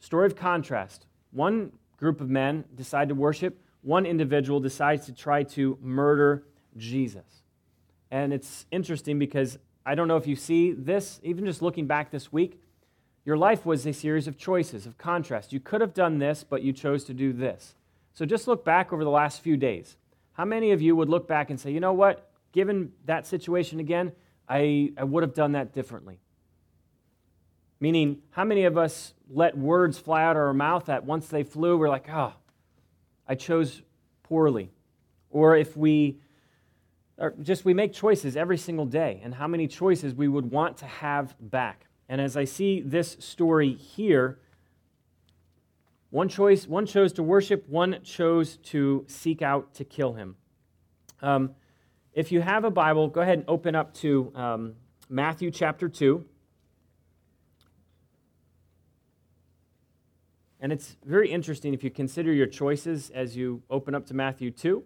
Story 0.00 0.26
of 0.26 0.34
contrast. 0.34 1.06
One 1.30 1.72
group 1.98 2.20
of 2.20 2.30
men 2.30 2.64
decide 2.74 3.08
to 3.10 3.14
worship 3.14 3.60
one 3.86 4.04
individual 4.04 4.58
decides 4.58 5.06
to 5.06 5.12
try 5.12 5.44
to 5.44 5.78
murder 5.80 6.42
Jesus. 6.76 7.44
And 8.10 8.32
it's 8.32 8.66
interesting 8.72 9.16
because 9.16 9.60
I 9.86 9.94
don't 9.94 10.08
know 10.08 10.16
if 10.16 10.26
you 10.26 10.34
see 10.34 10.72
this, 10.72 11.20
even 11.22 11.44
just 11.44 11.62
looking 11.62 11.86
back 11.86 12.10
this 12.10 12.32
week, 12.32 12.60
your 13.26 13.36
life 13.36 13.66
was 13.66 13.84
a 13.84 13.92
series 13.92 14.28
of 14.28 14.38
choices, 14.38 14.86
of 14.86 14.96
contrast. 14.96 15.52
You 15.52 15.58
could 15.60 15.80
have 15.80 15.92
done 15.92 16.18
this, 16.18 16.44
but 16.48 16.62
you 16.62 16.72
chose 16.72 17.02
to 17.04 17.12
do 17.12 17.32
this. 17.32 17.74
So 18.14 18.24
just 18.24 18.46
look 18.46 18.64
back 18.64 18.92
over 18.92 19.02
the 19.02 19.10
last 19.10 19.42
few 19.42 19.56
days. 19.56 19.96
How 20.34 20.44
many 20.44 20.70
of 20.70 20.80
you 20.80 20.94
would 20.94 21.08
look 21.08 21.26
back 21.26 21.50
and 21.50 21.58
say, 21.58 21.72
you 21.72 21.80
know 21.80 21.92
what, 21.92 22.30
given 22.52 22.92
that 23.04 23.26
situation 23.26 23.80
again, 23.80 24.12
I, 24.48 24.92
I 24.96 25.02
would 25.02 25.24
have 25.24 25.34
done 25.34 25.52
that 25.52 25.74
differently? 25.74 26.20
Meaning, 27.80 28.22
how 28.30 28.44
many 28.44 28.64
of 28.64 28.78
us 28.78 29.12
let 29.28 29.58
words 29.58 29.98
fly 29.98 30.22
out 30.22 30.36
of 30.36 30.42
our 30.42 30.54
mouth 30.54 30.86
that 30.86 31.04
once 31.04 31.26
they 31.26 31.42
flew, 31.42 31.76
we're 31.76 31.88
like, 31.88 32.08
oh, 32.08 32.32
I 33.28 33.34
chose 33.34 33.82
poorly? 34.22 34.70
Or 35.30 35.56
if 35.56 35.76
we 35.76 36.20
or 37.18 37.34
just 37.42 37.64
we 37.64 37.74
make 37.74 37.92
choices 37.92 38.36
every 38.36 38.58
single 38.58 38.86
day, 38.86 39.20
and 39.24 39.34
how 39.34 39.48
many 39.48 39.66
choices 39.66 40.14
we 40.14 40.28
would 40.28 40.50
want 40.50 40.76
to 40.78 40.86
have 40.86 41.34
back. 41.40 41.85
And 42.08 42.20
as 42.20 42.36
I 42.36 42.44
see 42.44 42.80
this 42.80 43.16
story 43.18 43.72
here, 43.72 44.38
one 46.10 46.28
choice, 46.28 46.66
one 46.66 46.86
chose 46.86 47.12
to 47.14 47.22
worship, 47.22 47.68
one 47.68 47.98
chose 48.04 48.56
to 48.58 49.04
seek 49.08 49.42
out 49.42 49.74
to 49.74 49.84
kill 49.84 50.12
him. 50.14 50.36
Um, 51.20 51.54
if 52.12 52.32
you 52.32 52.40
have 52.40 52.64
a 52.64 52.70
Bible, 52.70 53.08
go 53.08 53.20
ahead 53.20 53.38
and 53.38 53.44
open 53.48 53.74
up 53.74 53.92
to 53.94 54.32
um, 54.34 54.74
Matthew 55.08 55.50
chapter 55.50 55.88
2. 55.88 56.24
And 60.60 60.72
it's 60.72 60.96
very 61.04 61.30
interesting 61.30 61.74
if 61.74 61.84
you 61.84 61.90
consider 61.90 62.32
your 62.32 62.46
choices 62.46 63.10
as 63.10 63.36
you 63.36 63.62
open 63.68 63.94
up 63.94 64.06
to 64.06 64.14
Matthew 64.14 64.50
2. 64.50 64.82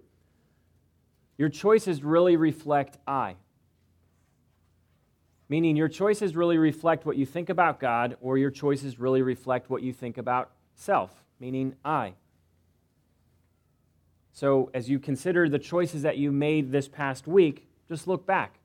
Your 1.39 1.49
choices 1.49 2.03
really 2.03 2.37
reflect 2.37 2.99
I. 3.07 3.37
Meaning, 5.50 5.75
your 5.75 5.88
choices 5.88 6.37
really 6.37 6.59
reflect 6.59 7.04
what 7.04 7.16
you 7.16 7.26
think 7.26 7.49
about 7.49 7.80
God, 7.80 8.16
or 8.21 8.38
your 8.38 8.52
choices 8.52 9.00
really 9.00 9.21
reflect 9.21 9.69
what 9.69 9.83
you 9.83 9.92
think 9.92 10.16
about 10.16 10.52
self, 10.76 11.25
meaning 11.40 11.75
I. 11.85 12.14
So, 14.33 14.71
as 14.73 14.88
you 14.88 15.00
consider 15.00 15.49
the 15.49 15.59
choices 15.59 16.02
that 16.02 16.19
you 16.19 16.30
made 16.30 16.71
this 16.71 16.87
past 16.87 17.26
week, 17.26 17.66
just 17.88 18.07
look 18.07 18.25
back. 18.25 18.61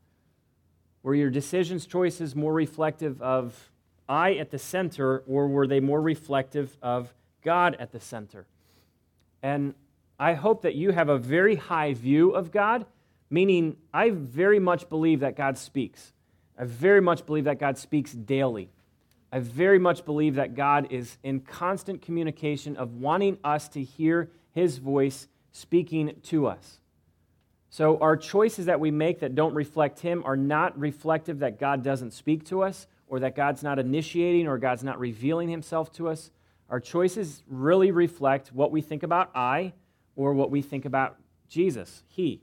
Were 1.02 1.16
your 1.16 1.32
decisions, 1.32 1.88
choices 1.88 2.36
more 2.36 2.54
reflective 2.54 3.20
of 3.20 3.72
I 4.08 4.36
at 4.36 4.52
the 4.52 4.60
center, 4.60 5.24
or 5.26 5.48
were 5.48 5.66
they 5.66 5.80
more 5.80 6.02
reflective 6.02 6.78
of 6.84 7.16
God 7.44 7.76
at 7.80 7.94
the 7.94 8.00
center? 8.00 8.46
And 9.42 9.74
I 10.20 10.36
hope 10.36 10.62
that 10.62 10.76
you 10.76 10.92
have 10.92 11.10
a 11.10 11.18
very 11.18 11.56
high 11.56 11.96
view 11.96 12.30
of 12.30 12.52
God, 12.52 12.86
meaning 13.32 13.78
I 13.92 14.12
very 14.12 14.60
much 14.60 14.88
believe 14.88 15.22
that 15.22 15.36
God 15.36 15.58
speaks. 15.58 16.14
I 16.58 16.66
very 16.66 17.02
much 17.02 17.26
believe 17.26 17.46
that 17.46 17.60
God 17.60 17.78
speaks 17.78 18.14
daily. 18.14 18.70
I 19.32 19.40
very 19.40 19.80
much 19.80 20.06
believe 20.06 20.36
that 20.36 20.56
God 20.56 20.88
is 20.92 21.18
in 21.24 21.42
constant 21.42 22.02
communication 22.02 22.78
of 22.78 22.96
wanting 22.96 23.38
us 23.44 23.68
to 23.70 23.84
hear 23.84 24.30
his 24.54 24.78
voice 24.78 25.28
speaking 25.52 26.16
to 26.24 26.48
us. 26.48 26.80
So, 27.70 27.98
our 28.00 28.16
choices 28.16 28.68
that 28.68 28.80
we 28.80 28.92
make 28.92 29.20
that 29.20 29.36
don't 29.36 29.54
reflect 29.54 30.00
him 30.00 30.24
are 30.26 30.38
not 30.38 30.80
reflective 30.80 31.40
that 31.40 31.60
God 31.60 31.84
doesn't 31.84 32.12
speak 32.12 32.46
to 32.46 32.64
us 32.64 32.88
or 33.08 33.20
that 33.20 33.36
God's 33.36 33.64
not 33.64 33.80
initiating 33.80 34.48
or 34.48 34.58
God's 34.58 34.84
not 34.84 34.98
revealing 34.98 35.50
himself 35.50 35.92
to 35.94 36.08
us. 36.08 36.32
Our 36.70 36.80
choices 36.80 37.44
really 37.48 37.92
reflect 37.92 38.54
what 38.54 38.72
we 38.72 38.80
think 38.82 39.04
about 39.04 39.32
I 39.36 39.74
or 40.16 40.34
what 40.34 40.52
we 40.52 40.62
think 40.62 40.86
about 40.86 41.18
Jesus, 41.50 42.04
he. 42.08 42.42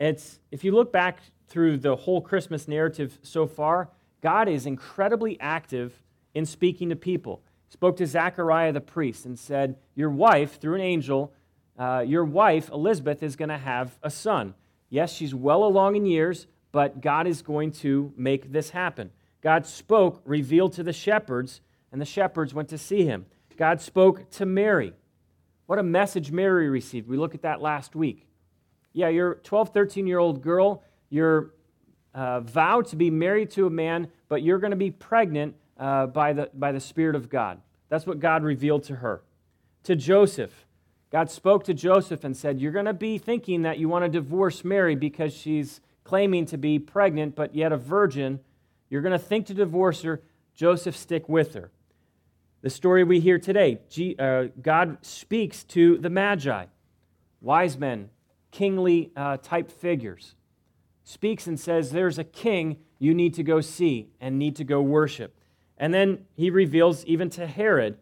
It's 0.00 0.38
if 0.50 0.64
you 0.64 0.72
look 0.72 0.92
back 0.92 1.20
through 1.48 1.78
the 1.78 1.96
whole 1.96 2.20
Christmas 2.20 2.68
narrative 2.68 3.18
so 3.22 3.46
far, 3.46 3.90
God 4.22 4.48
is 4.48 4.66
incredibly 4.66 5.38
active 5.40 6.02
in 6.34 6.44
speaking 6.44 6.88
to 6.90 6.96
people. 6.96 7.42
He 7.66 7.72
spoke 7.72 7.96
to 7.96 8.06
Zechariah 8.06 8.72
the 8.72 8.80
priest 8.80 9.24
and 9.24 9.38
said, 9.38 9.76
Your 9.94 10.10
wife, 10.10 10.60
through 10.60 10.74
an 10.74 10.80
angel, 10.80 11.32
uh, 11.78 12.04
your 12.06 12.24
wife, 12.24 12.70
Elizabeth, 12.70 13.22
is 13.22 13.36
going 13.36 13.48
to 13.48 13.58
have 13.58 13.98
a 14.02 14.10
son. 14.10 14.54
Yes, 14.90 15.12
she's 15.12 15.34
well 15.34 15.64
along 15.64 15.96
in 15.96 16.06
years, 16.06 16.46
but 16.72 17.00
God 17.00 17.26
is 17.26 17.42
going 17.42 17.72
to 17.72 18.12
make 18.16 18.52
this 18.52 18.70
happen. 18.70 19.10
God 19.40 19.66
spoke, 19.66 20.20
revealed 20.24 20.72
to 20.74 20.82
the 20.82 20.92
shepherds, 20.92 21.60
and 21.92 22.00
the 22.00 22.06
shepherds 22.06 22.52
went 22.52 22.68
to 22.70 22.78
see 22.78 23.04
him. 23.04 23.26
God 23.56 23.80
spoke 23.80 24.30
to 24.32 24.46
Mary. 24.46 24.92
What 25.66 25.78
a 25.78 25.82
message 25.82 26.32
Mary 26.32 26.68
received. 26.68 27.08
We 27.08 27.16
looked 27.16 27.34
at 27.34 27.42
that 27.42 27.60
last 27.60 27.94
week. 27.94 28.26
Yeah, 28.92 29.08
you're 29.08 29.32
a 29.32 29.36
12, 29.36 29.70
13 29.72 30.06
year 30.06 30.18
old 30.18 30.42
girl. 30.42 30.82
You're 31.10 31.50
uh, 32.14 32.40
vowed 32.40 32.86
to 32.88 32.96
be 32.96 33.10
married 33.10 33.50
to 33.52 33.66
a 33.66 33.70
man, 33.70 34.08
but 34.28 34.42
you're 34.42 34.58
going 34.58 34.72
to 34.72 34.76
be 34.76 34.90
pregnant 34.90 35.54
uh, 35.78 36.06
by, 36.06 36.32
the, 36.32 36.50
by 36.54 36.72
the 36.72 36.80
Spirit 36.80 37.16
of 37.16 37.28
God. 37.28 37.60
That's 37.88 38.06
what 38.06 38.20
God 38.20 38.42
revealed 38.42 38.84
to 38.84 38.96
her. 38.96 39.22
To 39.84 39.96
Joseph, 39.96 40.66
God 41.10 41.30
spoke 41.30 41.64
to 41.64 41.74
Joseph 41.74 42.24
and 42.24 42.36
said, 42.36 42.60
You're 42.60 42.72
going 42.72 42.84
to 42.84 42.92
be 42.92 43.18
thinking 43.18 43.62
that 43.62 43.78
you 43.78 43.88
want 43.88 44.04
to 44.04 44.08
divorce 44.08 44.64
Mary 44.64 44.94
because 44.94 45.32
she's 45.32 45.80
claiming 46.04 46.46
to 46.46 46.58
be 46.58 46.78
pregnant, 46.78 47.34
but 47.34 47.54
yet 47.54 47.72
a 47.72 47.76
virgin. 47.76 48.40
You're 48.90 49.02
going 49.02 49.12
to 49.12 49.18
think 49.18 49.46
to 49.46 49.54
divorce 49.54 50.02
her. 50.02 50.22
Joseph, 50.54 50.96
stick 50.96 51.28
with 51.28 51.54
her. 51.54 51.70
The 52.62 52.70
story 52.70 53.04
we 53.04 53.20
hear 53.20 53.38
today 53.38 53.78
uh, 54.18 54.44
God 54.60 54.98
speaks 55.02 55.62
to 55.64 55.98
the 55.98 56.10
Magi, 56.10 56.64
wise 57.40 57.78
men, 57.78 58.10
kingly 58.50 59.12
uh, 59.14 59.36
type 59.36 59.70
figures, 59.70 60.34
speaks 61.08 61.46
and 61.46 61.58
says, 61.58 61.90
There's 61.90 62.18
a 62.18 62.24
king 62.24 62.76
you 62.98 63.14
need 63.14 63.32
to 63.34 63.42
go 63.42 63.62
see 63.62 64.10
and 64.20 64.38
need 64.38 64.54
to 64.56 64.64
go 64.64 64.82
worship. 64.82 65.34
And 65.78 65.94
then 65.94 66.26
he 66.36 66.50
reveals 66.50 67.02
even 67.06 67.30
to 67.30 67.46
Herod. 67.46 67.96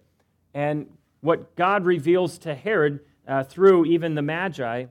And 0.52 0.86
what 1.20 1.54
God 1.54 1.84
reveals 1.84 2.36
to 2.38 2.54
Herod 2.54 3.00
uh, 3.28 3.44
through 3.44 3.84
even 3.86 4.16
the 4.16 4.22
Magi 4.22 4.86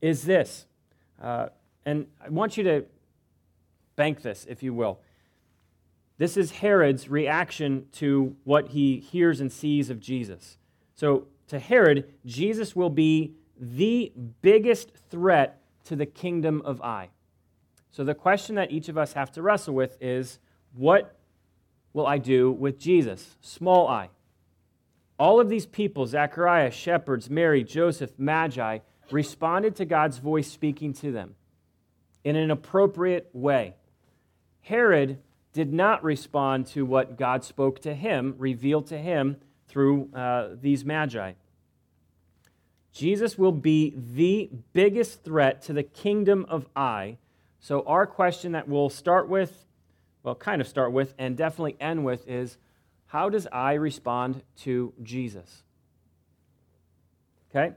is 0.00 0.22
this. 0.22 0.66
Uh, 1.20 1.48
and 1.84 2.06
I 2.24 2.28
want 2.28 2.56
you 2.56 2.62
to 2.64 2.84
bank 3.96 4.22
this, 4.22 4.46
if 4.48 4.62
you 4.62 4.72
will. 4.72 5.00
This 6.18 6.36
is 6.36 6.52
Herod's 6.52 7.08
reaction 7.08 7.86
to 7.94 8.36
what 8.44 8.68
he 8.68 9.00
hears 9.00 9.40
and 9.40 9.50
sees 9.50 9.90
of 9.90 9.98
Jesus. 9.98 10.56
So, 10.94 11.26
to 11.48 11.58
Herod, 11.58 12.12
Jesus 12.24 12.76
will 12.76 12.90
be 12.90 13.34
the 13.58 14.12
biggest 14.40 14.92
threat 15.10 15.59
to 15.84 15.96
the 15.96 16.06
kingdom 16.06 16.62
of 16.64 16.80
I. 16.82 17.08
So, 17.90 18.04
the 18.04 18.14
question 18.14 18.54
that 18.54 18.70
each 18.70 18.88
of 18.88 18.96
us 18.96 19.14
have 19.14 19.32
to 19.32 19.42
wrestle 19.42 19.74
with 19.74 19.96
is 20.00 20.38
what 20.74 21.16
will 21.92 22.06
I 22.06 22.18
do 22.18 22.52
with 22.52 22.78
Jesus? 22.78 23.36
Small 23.40 23.88
I. 23.88 24.10
All 25.18 25.40
of 25.40 25.48
these 25.48 25.66
people, 25.66 26.06
Zechariah, 26.06 26.70
shepherds, 26.70 27.28
Mary, 27.28 27.62
Joseph, 27.62 28.12
Magi, 28.16 28.78
responded 29.10 29.76
to 29.76 29.84
God's 29.84 30.18
voice 30.18 30.50
speaking 30.50 30.92
to 30.94 31.12
them 31.12 31.34
in 32.24 32.36
an 32.36 32.50
appropriate 32.50 33.28
way. 33.32 33.74
Herod 34.62 35.18
did 35.52 35.72
not 35.72 36.04
respond 36.04 36.66
to 36.68 36.86
what 36.86 37.18
God 37.18 37.42
spoke 37.44 37.80
to 37.82 37.94
him, 37.94 38.34
revealed 38.38 38.86
to 38.88 38.98
him 38.98 39.36
through 39.68 40.10
uh, 40.14 40.50
these 40.60 40.84
magi. 40.84 41.32
Jesus 42.92 43.38
will 43.38 43.52
be 43.52 43.94
the 43.96 44.50
biggest 44.72 45.22
threat 45.22 45.62
to 45.62 45.72
the 45.72 45.82
kingdom 45.82 46.44
of 46.48 46.66
I. 46.74 47.18
So, 47.60 47.82
our 47.86 48.06
question 48.06 48.52
that 48.52 48.68
we'll 48.68 48.88
start 48.88 49.28
with, 49.28 49.66
well, 50.22 50.34
kind 50.34 50.60
of 50.60 50.68
start 50.68 50.92
with, 50.92 51.14
and 51.18 51.36
definitely 51.36 51.76
end 51.80 52.04
with 52.04 52.26
is 52.28 52.58
how 53.06 53.28
does 53.28 53.46
I 53.52 53.74
respond 53.74 54.42
to 54.58 54.92
Jesus? 55.02 55.62
Okay? 57.50 57.74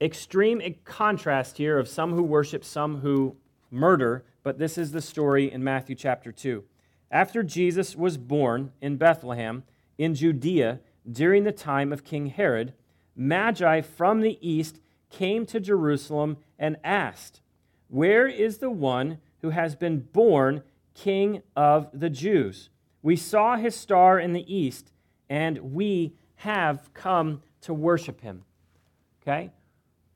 Extreme 0.00 0.60
contrast 0.84 1.56
here 1.56 1.78
of 1.78 1.88
some 1.88 2.12
who 2.12 2.22
worship, 2.22 2.64
some 2.64 3.00
who 3.00 3.36
murder, 3.70 4.24
but 4.42 4.58
this 4.58 4.76
is 4.76 4.92
the 4.92 5.00
story 5.00 5.50
in 5.50 5.64
Matthew 5.64 5.96
chapter 5.96 6.30
2. 6.30 6.62
After 7.10 7.42
Jesus 7.42 7.96
was 7.96 8.18
born 8.18 8.72
in 8.80 8.96
Bethlehem 8.96 9.64
in 9.96 10.14
Judea 10.14 10.80
during 11.10 11.44
the 11.44 11.52
time 11.52 11.92
of 11.92 12.04
King 12.04 12.26
Herod, 12.26 12.74
Magi 13.16 13.80
from 13.80 14.20
the 14.20 14.38
east 14.46 14.80
came 15.10 15.46
to 15.46 15.58
Jerusalem 15.58 16.36
and 16.58 16.76
asked, 16.84 17.40
Where 17.88 18.28
is 18.28 18.58
the 18.58 18.70
one 18.70 19.18
who 19.40 19.50
has 19.50 19.74
been 19.74 20.00
born 20.00 20.62
King 20.94 21.42
of 21.56 21.88
the 21.92 22.10
Jews? 22.10 22.70
We 23.02 23.16
saw 23.16 23.56
his 23.56 23.74
star 23.74 24.18
in 24.18 24.32
the 24.32 24.54
east, 24.54 24.92
and 25.28 25.72
we 25.72 26.14
have 26.36 26.92
come 26.92 27.42
to 27.62 27.72
worship 27.72 28.20
him. 28.20 28.44
Okay? 29.22 29.50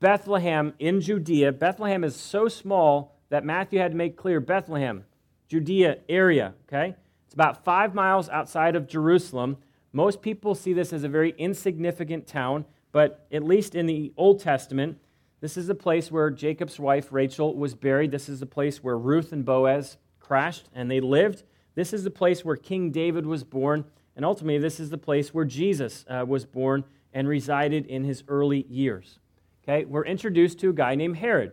Bethlehem 0.01 0.75
in 0.79 1.01
Judea. 1.01 1.53
Bethlehem 1.53 2.05
is 2.05 2.17
so 2.17 2.49
small 2.49 3.17
that 3.29 3.45
Matthew 3.45 3.79
had 3.79 3.93
to 3.93 3.97
make 3.97 4.17
clear 4.17 4.41
Bethlehem, 4.41 5.05
Judea 5.49 5.99
area, 6.09 6.55
okay? 6.67 6.95
It's 7.27 7.35
about 7.35 7.65
five 7.65 7.95
miles 7.95 8.29
outside 8.29 8.77
of 8.77 8.89
Jerusalem. 8.89 9.59
Most 9.93 10.23
people 10.23 10.55
see 10.55 10.73
this 10.73 10.93
as 10.93 11.05
a 11.05 11.09
very 11.09 11.35
insignificant 11.39 12.27
town, 12.27 12.65
but 12.93 13.27
at 13.33 13.43
least 13.43 13.75
in 13.75 13.87
the 13.87 14.13
Old 14.17 14.41
Testament, 14.41 14.99
this 15.41 15.57
is 15.57 15.67
the 15.67 15.75
place 15.75 16.11
where 16.11 16.31
Jacob's 16.31 16.79
wife 16.79 17.13
Rachel 17.13 17.57
was 17.57 17.75
buried. 17.75 18.11
This 18.11 18.29
is 18.29 18.41
the 18.41 18.47
place 18.47 18.83
where 18.83 18.99
Ruth 18.99 19.33
and 19.33 19.45
Boaz 19.45 19.97
crashed 20.19 20.69
and 20.75 20.91
they 20.91 21.01
lived. 21.01 21.45
This 21.75 21.93
is 21.93 22.05
the 22.05 22.11
place 22.11 22.45
where 22.45 22.57
King 22.57 22.91
David 22.91 23.25
was 23.25 23.43
born. 23.43 23.85
And 24.17 24.25
ultimately, 24.25 24.59
this 24.59 24.81
is 24.81 24.91
the 24.91 24.99
place 24.99 25.33
where 25.33 25.45
Jesus 25.47 26.05
uh, 26.09 26.25
was 26.27 26.45
born 26.45 26.85
and 27.15 27.27
resided 27.27 27.87
in 27.87 28.05
his 28.05 28.23
early 28.29 28.67
years. 28.69 29.19
Okay, 29.63 29.85
we're 29.85 30.05
introduced 30.05 30.59
to 30.61 30.71
a 30.71 30.75
guy 30.75 30.95
named 30.95 31.17
Herod. 31.17 31.53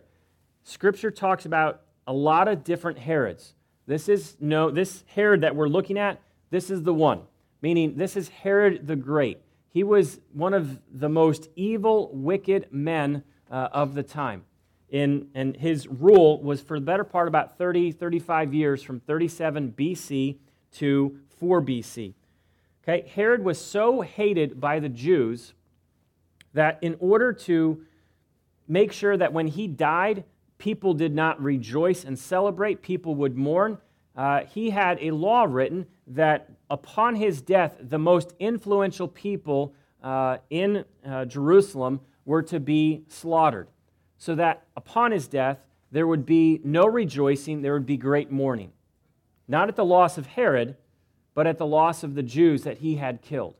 Scripture 0.64 1.10
talks 1.10 1.46
about 1.46 1.82
a 2.06 2.12
lot 2.12 2.48
of 2.48 2.64
different 2.64 2.98
Herods. 2.98 3.54
This 3.86 4.08
is 4.08 4.36
no 4.38 4.70
this 4.70 5.04
Herod 5.14 5.40
that 5.40 5.56
we're 5.56 5.68
looking 5.68 5.98
at, 5.98 6.20
this 6.50 6.70
is 6.70 6.82
the 6.82 6.92
one. 6.92 7.22
Meaning 7.62 7.96
this 7.96 8.16
is 8.16 8.28
Herod 8.28 8.86
the 8.86 8.96
Great. 8.96 9.38
He 9.78 9.84
was 9.84 10.18
one 10.32 10.54
of 10.54 10.80
the 10.92 11.08
most 11.08 11.50
evil, 11.54 12.10
wicked 12.12 12.66
men 12.72 13.22
uh, 13.48 13.68
of 13.70 13.94
the 13.94 14.02
time. 14.02 14.42
In, 14.90 15.28
and 15.36 15.56
his 15.56 15.86
rule 15.86 16.42
was 16.42 16.60
for 16.60 16.80
the 16.80 16.84
better 16.84 17.04
part 17.04 17.28
about 17.28 17.56
30, 17.56 17.92
35 17.92 18.52
years 18.52 18.82
from 18.82 18.98
37 18.98 19.74
BC 19.78 20.38
to 20.78 21.20
4 21.38 21.62
BC. 21.62 22.14
Okay, 22.82 23.08
Herod 23.14 23.44
was 23.44 23.56
so 23.56 24.00
hated 24.00 24.60
by 24.60 24.80
the 24.80 24.88
Jews 24.88 25.54
that 26.54 26.80
in 26.82 26.96
order 26.98 27.32
to 27.32 27.84
make 28.66 28.90
sure 28.90 29.16
that 29.16 29.32
when 29.32 29.46
he 29.46 29.68
died, 29.68 30.24
people 30.58 30.92
did 30.92 31.14
not 31.14 31.40
rejoice 31.40 32.02
and 32.02 32.18
celebrate, 32.18 32.82
people 32.82 33.14
would 33.14 33.36
mourn, 33.36 33.78
uh, 34.16 34.40
he 34.40 34.70
had 34.70 34.98
a 35.00 35.12
law 35.12 35.44
written 35.48 35.86
that 36.08 36.50
upon 36.70 37.16
his 37.16 37.40
death, 37.40 37.76
the 37.80 37.98
most 37.98 38.34
influential 38.38 39.08
people 39.08 39.74
uh, 40.02 40.38
in 40.50 40.84
uh, 41.06 41.24
Jerusalem 41.24 42.00
were 42.24 42.42
to 42.42 42.60
be 42.60 43.04
slaughtered. 43.08 43.68
So 44.16 44.34
that 44.34 44.64
upon 44.76 45.12
his 45.12 45.28
death, 45.28 45.58
there 45.90 46.06
would 46.06 46.26
be 46.26 46.60
no 46.64 46.86
rejoicing, 46.86 47.62
there 47.62 47.72
would 47.72 47.86
be 47.86 47.96
great 47.96 48.30
mourning. 48.30 48.72
Not 49.46 49.68
at 49.68 49.76
the 49.76 49.84
loss 49.84 50.18
of 50.18 50.26
Herod, 50.26 50.76
but 51.34 51.46
at 51.46 51.58
the 51.58 51.66
loss 51.66 52.02
of 52.02 52.14
the 52.14 52.22
Jews 52.22 52.64
that 52.64 52.78
he 52.78 52.96
had 52.96 53.22
killed. 53.22 53.54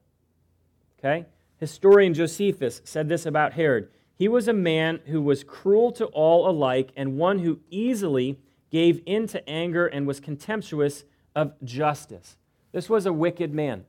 Okay? 0.98 1.26
Historian 1.58 2.12
Josephus 2.14 2.80
said 2.84 3.08
this 3.08 3.24
about 3.24 3.54
Herod 3.54 3.88
He 4.14 4.28
was 4.28 4.48
a 4.48 4.52
man 4.52 5.00
who 5.06 5.22
was 5.22 5.44
cruel 5.44 5.92
to 5.92 6.06
all 6.06 6.48
alike 6.48 6.90
and 6.96 7.16
one 7.16 7.38
who 7.38 7.60
easily 7.70 8.38
gave 8.70 9.00
in 9.06 9.26
to 9.28 9.48
anger 9.48 9.86
and 9.86 10.06
was 10.06 10.20
contemptuous 10.20 11.04
of 11.38 11.52
justice. 11.62 12.36
This 12.72 12.88
was 12.88 13.06
a 13.06 13.12
wicked 13.12 13.54
man. 13.54 13.84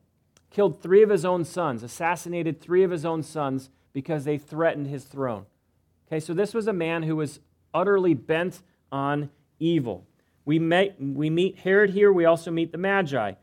Killed 0.52 0.82
three 0.82 1.04
of 1.04 1.10
his 1.10 1.26
own 1.26 1.44
sons, 1.44 1.84
assassinated 1.84 2.62
three 2.62 2.84
of 2.84 2.92
his 2.92 3.06
own 3.06 3.24
sons 3.24 3.70
because 3.94 4.24
they 4.24 4.38
threatened 4.38 4.88
his 4.88 5.04
throne. 5.04 5.46
Okay, 6.08 6.20
so 6.20 6.34
this 6.34 6.54
was 6.54 6.68
a 6.68 6.74
man 6.74 7.04
who 7.04 7.16
was 7.16 7.40
utterly 7.74 8.14
bent 8.14 8.62
on 8.92 9.30
evil. 9.60 10.06
We, 10.46 10.60
met, 10.60 10.96
we 11.00 11.30
meet 11.30 11.58
Herod 11.60 11.92
here, 11.92 12.12
we 12.12 12.26
also 12.26 12.52
meet 12.52 12.72
the 12.72 12.78
Magi 12.78 13.34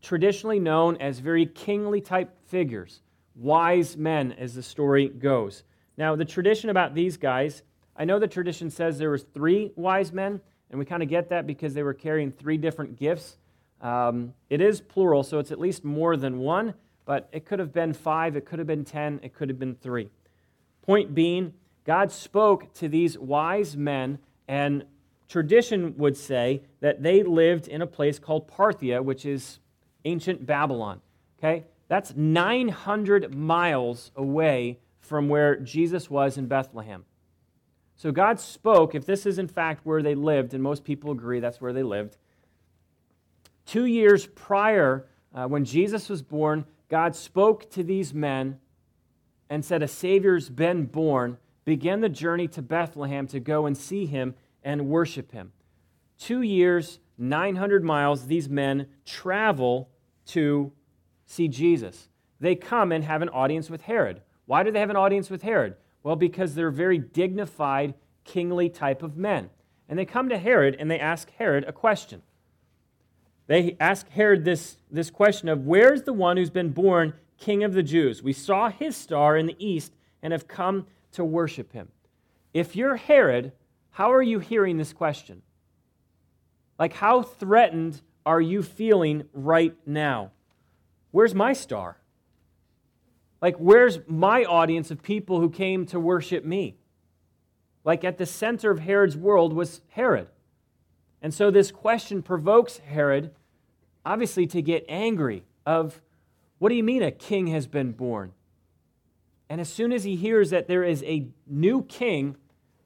traditionally 0.00 0.60
known 0.60 0.96
as 0.98 1.18
very 1.18 1.46
kingly 1.46 2.00
type 2.00 2.30
figures, 2.46 3.00
wise 3.34 3.96
men, 3.96 4.32
as 4.32 4.54
the 4.54 4.62
story 4.62 5.08
goes. 5.08 5.64
Now, 5.96 6.14
the 6.14 6.24
tradition 6.24 6.70
about 6.70 6.94
these 6.94 7.16
guys, 7.16 7.62
I 7.96 8.04
know 8.04 8.18
the 8.18 8.28
tradition 8.28 8.70
says 8.70 8.98
there 8.98 9.10
was 9.10 9.24
three 9.24 9.72
wise 9.74 10.12
men, 10.12 10.40
and 10.70 10.78
we 10.78 10.84
kind 10.84 11.02
of 11.02 11.08
get 11.08 11.30
that 11.30 11.46
because 11.46 11.74
they 11.74 11.82
were 11.82 11.94
carrying 11.94 12.30
three 12.30 12.56
different 12.56 12.96
gifts. 12.96 13.38
Um, 13.80 14.34
it 14.50 14.60
is 14.60 14.80
plural, 14.80 15.22
so 15.22 15.38
it's 15.38 15.50
at 15.50 15.60
least 15.60 15.84
more 15.84 16.16
than 16.16 16.38
one, 16.38 16.74
but 17.04 17.28
it 17.32 17.44
could 17.46 17.58
have 17.58 17.72
been 17.72 17.92
five, 17.92 18.36
it 18.36 18.44
could 18.44 18.58
have 18.58 18.66
been 18.66 18.84
ten, 18.84 19.20
it 19.22 19.34
could 19.34 19.48
have 19.48 19.58
been 19.58 19.74
three. 19.76 20.10
Point 20.82 21.14
being, 21.14 21.54
God 21.84 22.10
spoke 22.10 22.72
to 22.74 22.88
these 22.88 23.18
wise 23.18 23.76
men, 23.76 24.18
and 24.46 24.84
tradition 25.28 25.96
would 25.96 26.16
say 26.16 26.62
that 26.80 27.02
they 27.02 27.22
lived 27.22 27.68
in 27.68 27.82
a 27.82 27.86
place 27.86 28.18
called 28.18 28.48
Parthia, 28.48 29.02
which 29.02 29.24
is 29.24 29.58
ancient 30.04 30.44
Babylon. 30.44 31.00
Okay? 31.38 31.64
That's 31.88 32.14
900 32.14 33.34
miles 33.34 34.10
away 34.16 34.78
from 35.00 35.28
where 35.28 35.56
Jesus 35.56 36.10
was 36.10 36.36
in 36.36 36.46
Bethlehem. 36.46 37.04
So 37.98 38.12
God 38.12 38.38
spoke, 38.38 38.94
if 38.94 39.04
this 39.04 39.26
is 39.26 39.38
in 39.38 39.48
fact 39.48 39.84
where 39.84 40.02
they 40.02 40.14
lived, 40.14 40.54
and 40.54 40.62
most 40.62 40.84
people 40.84 41.10
agree 41.10 41.40
that's 41.40 41.60
where 41.60 41.72
they 41.72 41.82
lived, 41.82 42.16
two 43.66 43.84
years 43.84 44.26
prior, 44.26 45.06
uh, 45.34 45.46
when 45.46 45.64
Jesus 45.64 46.08
was 46.08 46.22
born, 46.22 46.64
God 46.88 47.14
spoke 47.14 47.68
to 47.72 47.82
these 47.82 48.14
men 48.14 48.60
and 49.50 49.64
said, 49.64 49.82
A 49.82 49.88
Savior's 49.88 50.48
been 50.48 50.86
born. 50.86 51.38
Begin 51.64 52.00
the 52.00 52.08
journey 52.08 52.46
to 52.48 52.62
Bethlehem 52.62 53.26
to 53.26 53.40
go 53.40 53.66
and 53.66 53.76
see 53.76 54.06
him 54.06 54.34
and 54.62 54.88
worship 54.88 55.32
him. 55.32 55.52
Two 56.18 56.40
years 56.40 57.00
900 57.18 57.84
miles, 57.84 58.26
these 58.26 58.48
men 58.48 58.86
travel 59.04 59.90
to 60.26 60.72
see 61.26 61.48
Jesus. 61.48 62.08
They 62.38 62.54
come 62.54 62.92
and 62.92 63.02
have 63.04 63.22
an 63.22 63.28
audience 63.30 63.68
with 63.68 63.82
Herod. 63.82 64.22
Why 64.46 64.62
do 64.62 64.70
they 64.70 64.80
have 64.80 64.90
an 64.90 64.96
audience 64.96 65.28
with 65.30 65.42
Herod? 65.42 65.74
Well, 66.02 66.16
because 66.16 66.54
they're 66.54 66.70
very 66.70 66.98
dignified, 66.98 67.94
kingly 68.24 68.68
type 68.68 69.02
of 69.02 69.16
men. 69.16 69.50
And 69.88 69.98
they 69.98 70.04
come 70.04 70.28
to 70.28 70.38
Herod 70.38 70.76
and 70.78 70.90
they 70.90 71.00
ask 71.00 71.30
Herod 71.38 71.64
a 71.64 71.72
question. 71.72 72.22
They 73.46 73.76
ask 73.80 74.08
Herod 74.10 74.44
this, 74.44 74.76
this 74.90 75.10
question 75.10 75.48
of, 75.48 75.66
Where's 75.66 76.02
the 76.02 76.12
one 76.12 76.36
who's 76.36 76.50
been 76.50 76.70
born 76.70 77.14
king 77.38 77.64
of 77.64 77.72
the 77.72 77.82
Jews? 77.82 78.22
We 78.22 78.34
saw 78.34 78.68
his 78.68 78.96
star 78.96 79.36
in 79.36 79.46
the 79.46 79.56
east 79.58 79.94
and 80.22 80.32
have 80.32 80.46
come 80.46 80.86
to 81.12 81.24
worship 81.24 81.72
him. 81.72 81.88
If 82.52 82.76
you're 82.76 82.96
Herod, 82.96 83.52
how 83.90 84.12
are 84.12 84.22
you 84.22 84.38
hearing 84.38 84.76
this 84.76 84.92
question? 84.92 85.42
Like, 86.78 86.92
how 86.92 87.22
threatened 87.22 88.00
are 88.24 88.40
you 88.40 88.62
feeling 88.62 89.24
right 89.32 89.74
now? 89.86 90.30
Where's 91.10 91.34
my 91.34 91.54
star? 91.54 91.98
Like, 93.40 93.56
where's 93.56 94.00
my 94.06 94.44
audience 94.44 94.90
of 94.90 95.02
people 95.02 95.40
who 95.40 95.50
came 95.50 95.86
to 95.86 96.00
worship 96.00 96.44
me? 96.44 96.76
Like, 97.84 98.04
at 98.04 98.18
the 98.18 98.26
center 98.26 98.70
of 98.70 98.80
Herod's 98.80 99.16
world 99.16 99.52
was 99.52 99.80
Herod. 99.90 100.28
And 101.22 101.32
so 101.32 101.50
this 101.50 101.70
question 101.70 102.22
provokes 102.22 102.78
Herod, 102.78 103.32
obviously, 104.04 104.46
to 104.48 104.62
get 104.62 104.84
angry 104.88 105.44
of, 105.64 106.00
what 106.58 106.70
do 106.70 106.74
you 106.74 106.82
mean 106.82 107.02
a 107.02 107.10
king 107.10 107.46
has 107.48 107.66
been 107.66 107.92
born? 107.92 108.32
And 109.48 109.60
as 109.60 109.68
soon 109.68 109.92
as 109.92 110.04
he 110.04 110.16
hears 110.16 110.50
that 110.50 110.68
there 110.68 110.84
is 110.84 111.02
a 111.04 111.28
new 111.46 111.82
king, 111.82 112.36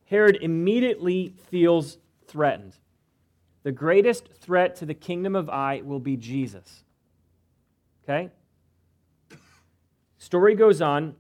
Herod 0.05 0.39
immediately 0.41 1.35
feels 1.51 1.99
threatened. 2.27 2.77
The 3.63 3.73
greatest 3.73 4.29
threat 4.35 4.77
to 4.77 4.87
the 4.87 4.95
kingdom 4.95 5.35
of 5.35 5.49
I 5.49 5.83
will 5.83 6.01
be 6.01 6.17
Jesus. 6.17 6.85
Okay? 8.05 8.31
Story 10.23 10.55
goes 10.55 10.81
on 10.81 11.17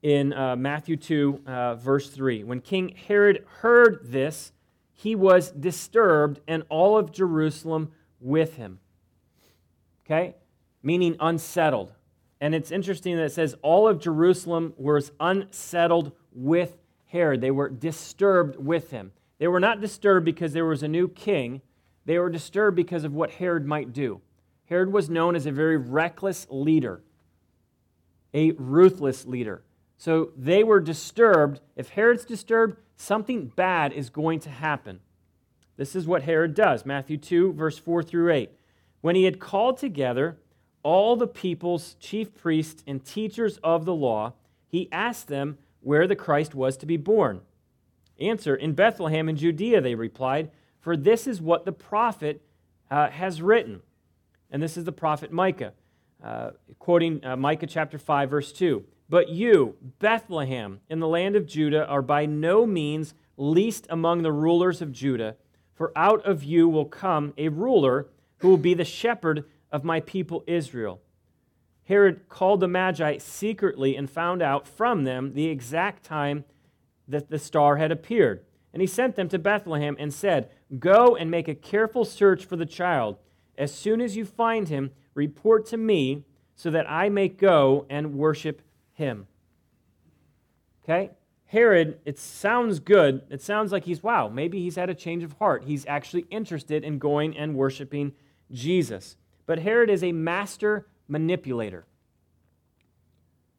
in 0.00 0.32
uh, 0.32 0.54
Matthew 0.54 0.96
2, 0.96 1.40
uh, 1.48 1.74
verse 1.74 2.08
3. 2.10 2.44
When 2.44 2.60
King 2.60 2.94
Herod 3.08 3.44
heard 3.58 4.02
this, 4.04 4.52
he 4.92 5.16
was 5.16 5.50
disturbed, 5.50 6.38
and 6.46 6.62
all 6.68 6.96
of 6.96 7.10
Jerusalem 7.10 7.90
with 8.20 8.54
him. 8.54 8.78
Okay? 10.06 10.36
Meaning 10.80 11.16
unsettled. 11.18 11.92
And 12.40 12.54
it's 12.54 12.70
interesting 12.70 13.16
that 13.16 13.24
it 13.24 13.32
says 13.32 13.56
all 13.62 13.88
of 13.88 13.98
Jerusalem 13.98 14.74
was 14.76 15.10
unsettled 15.18 16.12
with 16.32 16.76
Herod. 17.06 17.40
They 17.40 17.50
were 17.50 17.68
disturbed 17.68 18.56
with 18.64 18.92
him. 18.92 19.10
They 19.38 19.48
were 19.48 19.58
not 19.58 19.80
disturbed 19.80 20.24
because 20.24 20.52
there 20.52 20.66
was 20.66 20.84
a 20.84 20.88
new 20.88 21.08
king. 21.08 21.62
They 22.04 22.20
were 22.20 22.30
disturbed 22.30 22.76
because 22.76 23.02
of 23.02 23.12
what 23.12 23.32
Herod 23.32 23.66
might 23.66 23.92
do. 23.92 24.20
Herod 24.66 24.92
was 24.92 25.10
known 25.10 25.34
as 25.34 25.46
a 25.46 25.52
very 25.52 25.76
reckless 25.76 26.46
leader, 26.48 27.02
a 28.34 28.50
ruthless 28.52 29.24
leader. 29.24 29.62
So 29.96 30.32
they 30.36 30.64
were 30.64 30.80
disturbed. 30.80 31.60
If 31.76 31.90
Herod's 31.90 32.24
disturbed, 32.24 32.76
something 32.96 33.46
bad 33.46 33.92
is 33.92 34.10
going 34.10 34.40
to 34.40 34.50
happen. 34.50 35.00
This 35.76 35.96
is 35.96 36.06
what 36.06 36.22
Herod 36.22 36.54
does. 36.54 36.84
Matthew 36.84 37.16
2, 37.16 37.52
verse 37.52 37.78
4 37.78 38.02
through 38.02 38.32
8. 38.32 38.50
When 39.00 39.16
he 39.16 39.24
had 39.24 39.40
called 39.40 39.78
together 39.78 40.38
all 40.82 41.16
the 41.16 41.26
people's 41.26 41.94
chief 41.98 42.34
priests 42.34 42.82
and 42.86 43.04
teachers 43.04 43.58
of 43.62 43.84
the 43.84 43.94
law, 43.94 44.34
he 44.68 44.88
asked 44.92 45.28
them 45.28 45.58
where 45.80 46.06
the 46.06 46.16
Christ 46.16 46.54
was 46.54 46.76
to 46.78 46.86
be 46.86 46.96
born. 46.96 47.40
Answer 48.20 48.54
In 48.54 48.72
Bethlehem 48.72 49.28
in 49.28 49.36
Judea, 49.36 49.80
they 49.80 49.94
replied, 49.94 50.50
for 50.84 50.98
this 50.98 51.26
is 51.26 51.40
what 51.40 51.64
the 51.64 51.72
prophet 51.72 52.42
uh, 52.90 53.08
has 53.08 53.40
written. 53.40 53.80
And 54.50 54.62
this 54.62 54.76
is 54.76 54.84
the 54.84 54.92
prophet 54.92 55.32
Micah, 55.32 55.72
uh, 56.24 56.50
quoting 56.78 57.24
uh, 57.24 57.36
Micah 57.36 57.66
chapter 57.66 57.98
5, 57.98 58.30
verse 58.30 58.52
2. 58.52 58.82
But 59.08 59.28
you, 59.28 59.76
Bethlehem, 59.98 60.80
in 60.88 60.98
the 60.98 61.06
land 61.06 61.36
of 61.36 61.46
Judah, 61.46 61.86
are 61.86 62.02
by 62.02 62.24
no 62.24 62.66
means 62.66 63.14
least 63.36 63.86
among 63.90 64.22
the 64.22 64.32
rulers 64.32 64.80
of 64.80 64.90
Judah, 64.90 65.36
for 65.74 65.92
out 65.94 66.24
of 66.24 66.42
you 66.42 66.68
will 66.68 66.86
come 66.86 67.34
a 67.36 67.48
ruler 67.48 68.08
who 68.38 68.48
will 68.48 68.56
be 68.56 68.74
the 68.74 68.84
shepherd 68.84 69.44
of 69.70 69.84
my 69.84 70.00
people 70.00 70.42
Israel. 70.46 71.00
Herod 71.84 72.28
called 72.30 72.60
the 72.60 72.68
Magi 72.68 73.18
secretly 73.18 73.94
and 73.94 74.08
found 74.08 74.40
out 74.40 74.66
from 74.66 75.04
them 75.04 75.34
the 75.34 75.48
exact 75.48 76.04
time 76.04 76.44
that 77.06 77.28
the 77.28 77.38
star 77.38 77.76
had 77.76 77.92
appeared. 77.92 78.44
And 78.72 78.80
he 78.80 78.86
sent 78.86 79.16
them 79.16 79.28
to 79.28 79.38
Bethlehem 79.38 79.94
and 79.98 80.12
said, 80.12 80.50
Go 80.78 81.14
and 81.14 81.30
make 81.30 81.48
a 81.48 81.54
careful 81.54 82.04
search 82.04 82.46
for 82.46 82.56
the 82.56 82.66
child. 82.66 83.18
As 83.58 83.72
soon 83.72 84.00
as 84.00 84.16
you 84.16 84.24
find 84.24 84.68
him, 84.68 84.90
report 85.14 85.66
to 85.66 85.76
me 85.76 86.24
so 86.54 86.70
that 86.70 86.90
I 86.90 87.08
may 87.08 87.28
go 87.28 87.86
and 87.88 88.14
worship 88.14 88.62
him. 88.92 89.26
Okay? 90.82 91.10
Herod, 91.46 92.00
it 92.04 92.18
sounds 92.18 92.80
good. 92.80 93.22
It 93.30 93.40
sounds 93.40 93.72
like 93.72 93.84
he's, 93.84 94.02
wow, 94.02 94.28
maybe 94.28 94.60
he's 94.60 94.76
had 94.76 94.90
a 94.90 94.94
change 94.94 95.22
of 95.22 95.34
heart. 95.34 95.64
He's 95.64 95.86
actually 95.86 96.26
interested 96.30 96.84
in 96.84 96.98
going 96.98 97.36
and 97.36 97.54
worshiping 97.54 98.12
Jesus. 98.50 99.16
But 99.46 99.60
Herod 99.60 99.90
is 99.90 100.02
a 100.02 100.12
master 100.12 100.86
manipulator. 101.06 101.86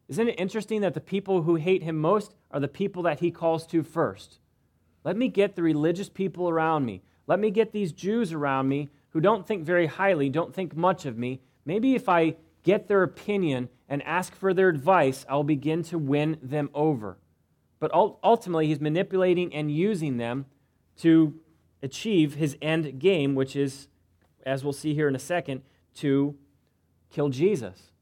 Isn't 0.08 0.28
it 0.28 0.40
interesting 0.40 0.82
that 0.82 0.94
the 0.94 1.02
people 1.02 1.44
who 1.44 1.56
hate 1.56 1.84
him 1.84 1.98
most 1.98 2.36
are 2.52 2.60
the 2.60 2.68
people 2.68 3.04
that 3.04 3.20
he 3.20 3.32
calls 3.32 3.66
to 3.68 3.82
first? 3.82 4.40
Let 5.04 5.18
me 5.18 5.28
get 5.28 5.56
the 5.56 5.64
religious 5.64 6.10
people 6.10 6.50
around 6.50 6.86
me. 6.86 7.02
Let 7.28 7.40
me 7.40 7.50
get 7.50 7.72
these 7.72 7.92
Jews 7.92 8.34
around 8.34 8.68
me 8.68 8.90
who 9.16 9.22
don't 9.22 9.48
think 9.48 9.64
very 9.64 9.88
highly, 9.88 10.28
don't 10.28 10.54
think 10.54 10.76
much 10.76 11.06
of 11.06 11.18
me. 11.18 11.40
Maybe 11.64 11.96
if 11.96 12.10
I 12.10 12.36
get 12.64 12.90
their 12.90 13.02
opinion 13.02 13.70
and 13.88 14.04
ask 14.04 14.36
for 14.36 14.54
their 14.54 14.68
advice, 14.68 15.26
I'll 15.30 15.46
begin 15.46 15.84
to 15.84 15.98
win 15.98 16.38
them 16.44 16.70
over. 16.74 17.18
But 17.80 17.94
ultimately, 17.94 18.68
he's 18.68 18.82
manipulating 18.82 19.56
and 19.56 19.72
using 19.72 20.18
them 20.18 20.48
to 20.98 21.34
achieve 21.82 22.36
his 22.36 22.58
end 22.62 23.00
game, 23.00 23.36
which 23.36 23.56
is, 23.56 23.88
as 24.46 24.66
we'll 24.66 24.74
see 24.74 24.94
here 24.94 25.08
in 25.08 25.16
a 25.16 25.20
second, 25.20 25.62
to 25.94 26.36
kill 27.10 27.30
Jesus. 27.30 27.94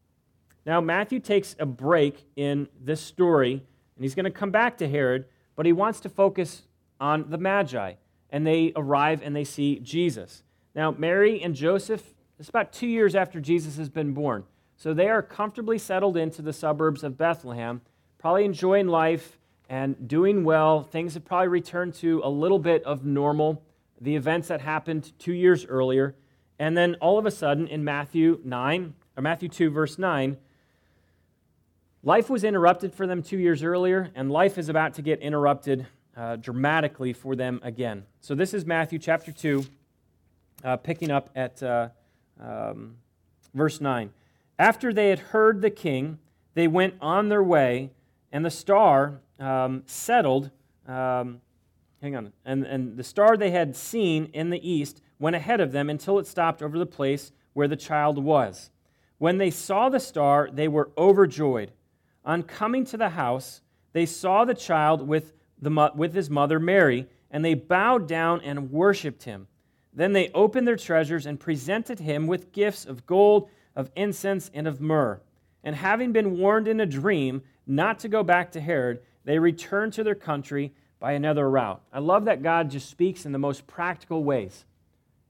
Now, 0.66 0.82
Matthew 0.82 1.20
takes 1.20 1.56
a 1.60 1.68
break 1.68 2.26
in 2.36 2.70
this 2.82 3.02
story, 3.02 3.52
and 3.52 4.04
he's 4.04 4.16
going 4.16 4.26
to 4.26 4.32
come 4.32 4.50
back 4.50 4.80
to 4.80 4.90
Herod, 4.90 5.26
but 5.56 5.68
he 5.68 5.74
wants 5.74 6.00
to 6.00 6.10
focus 6.10 6.64
on 7.00 7.30
the 7.30 7.38
Magi. 7.38 7.94
And 8.32 8.48
they 8.48 8.74
arrive 8.76 9.22
and 9.22 9.36
they 9.36 9.44
see 9.44 9.78
Jesus. 9.78 10.42
Now, 10.76 10.92
Mary 10.92 11.42
and 11.42 11.56
Joseph, 11.56 12.16
it's 12.40 12.50
about 12.50 12.74
two 12.74 12.88
years 12.88 13.16
after 13.16 13.40
Jesus 13.40 13.78
has 13.78 13.90
been 13.90 14.14
born. 14.14 14.44
So 14.76 14.94
they 14.94 15.08
are 15.08 15.22
comfortably 15.22 15.78
settled 15.78 16.18
into 16.18 16.42
the 16.42 16.54
suburbs 16.54 17.04
of 17.04 17.18
Bethlehem, 17.18 17.82
probably 18.18 18.46
enjoying 18.46 18.88
life 18.88 19.38
and 19.70 20.08
doing 20.08 20.44
well. 20.44 20.84
Things 20.84 21.14
have 21.14 21.26
probably 21.26 21.48
returned 21.48 21.94
to 21.96 22.22
a 22.24 22.30
little 22.30 22.60
bit 22.60 22.84
of 22.84 23.06
normal, 23.06 23.64
the 24.02 24.16
events 24.16 24.48
that 24.48 24.62
happened 24.62 25.14
two 25.20 25.34
years 25.34 25.66
earlier. 25.66 26.16
And 26.60 26.76
then 26.76 26.96
all 26.96 27.18
of 27.18 27.26
a 27.26 27.32
sudden 27.32 27.68
in 27.68 27.84
Matthew 27.84 28.40
9, 28.44 28.94
or 29.16 29.22
Matthew 29.22 29.50
2, 29.50 29.70
verse 29.70 29.98
9, 29.98 30.38
life 32.02 32.30
was 32.30 32.44
interrupted 32.44 32.94
for 32.94 33.06
them 33.06 33.22
two 33.22 33.38
years 33.38 33.64
earlier, 33.64 34.12
and 34.16 34.32
life 34.32 34.58
is 34.58 34.70
about 34.70 34.96
to 34.96 35.02
get 35.02 35.20
interrupted 35.20 35.86
uh, 36.18 36.36
dramatically 36.36 37.14
for 37.14 37.36
them 37.36 37.60
again. 37.64 38.06
So 38.22 38.36
this 38.36 38.54
is 38.54 38.66
Matthew 38.66 39.00
chapter 39.00 39.32
2, 39.32 39.66
uh, 40.64 40.78
picking 40.78 41.12
up 41.12 41.30
at 41.36 41.62
uh, 41.62 41.90
um, 42.40 42.96
verse 43.54 43.82
9. 43.82 44.12
After 44.58 44.94
they 44.94 45.10
had 45.10 45.20
heard 45.20 45.62
the 45.62 45.70
king, 45.70 46.20
they 46.54 46.68
went 46.68 46.96
on 47.02 47.30
their 47.30 47.44
way, 47.44 47.92
and 48.32 48.46
the 48.46 48.52
star 48.52 49.20
um, 49.40 49.84
settled. 49.86 50.52
Um, 50.88 51.42
hang 52.02 52.16
on. 52.16 52.34
And, 52.46 52.64
and 52.64 52.98
the 52.98 53.04
star 53.04 53.36
they 53.38 53.52
had 53.52 53.76
seen 53.76 54.30
in 54.34 54.50
the 54.50 54.70
east 54.70 55.02
went 55.20 55.36
ahead 55.36 55.62
of 55.62 55.72
them 55.72 55.90
until 55.90 56.20
it 56.20 56.28
stopped 56.28 56.62
over 56.62 56.78
the 56.78 56.86
place 56.86 57.32
where 57.54 57.68
the 57.68 57.76
child 57.76 58.18
was. 58.18 58.70
When 59.18 59.38
they 59.38 59.52
saw 59.52 59.90
the 59.90 60.00
star, 60.00 60.50
they 60.52 60.68
were 60.68 60.92
overjoyed. 60.98 61.72
On 62.26 62.44
coming 62.44 62.86
to 62.86 62.98
the 62.98 63.10
house, 63.10 63.62
they 63.94 64.06
saw 64.06 64.44
the 64.44 64.54
child 64.54 65.08
with, 65.08 65.34
the, 65.62 65.92
with 65.96 66.14
his 66.14 66.30
mother 66.30 66.60
Mary, 66.60 67.08
and 67.32 67.44
they 67.44 67.54
bowed 67.54 68.08
down 68.08 68.42
and 68.42 68.72
worshiped 68.72 69.24
him. 69.24 69.48
Then 69.94 70.14
they 70.14 70.32
opened 70.34 70.68
their 70.68 70.76
treasures 70.76 71.26
and 71.26 71.40
presented 71.40 72.00
him 72.00 72.28
with 72.28 72.52
gifts 72.52 72.86
of 72.86 73.06
gold, 73.06 73.50
of 73.76 73.92
incense, 73.96 74.50
and 74.54 74.68
of 74.68 74.82
myrrh. 74.82 75.22
And 75.64 75.76
having 75.76 76.12
been 76.12 76.38
warned 76.38 76.68
in 76.68 76.80
a 76.80 76.86
dream 76.86 77.44
not 77.66 78.00
to 78.00 78.10
go 78.10 78.24
back 78.24 78.52
to 78.52 78.62
Herod, 78.62 79.02
they 79.24 79.40
returned 79.40 79.94
to 79.94 80.04
their 80.04 80.16
country 80.16 80.74
by 81.00 81.14
another 81.14 81.50
route. 81.50 81.82
I 81.92 82.00
love 82.00 82.26
that 82.26 82.44
God 82.44 82.72
just 82.72 82.90
speaks 82.90 83.26
in 83.26 83.32
the 83.32 83.40
most 83.40 83.68
practical 83.68 84.24
ways. 84.24 84.66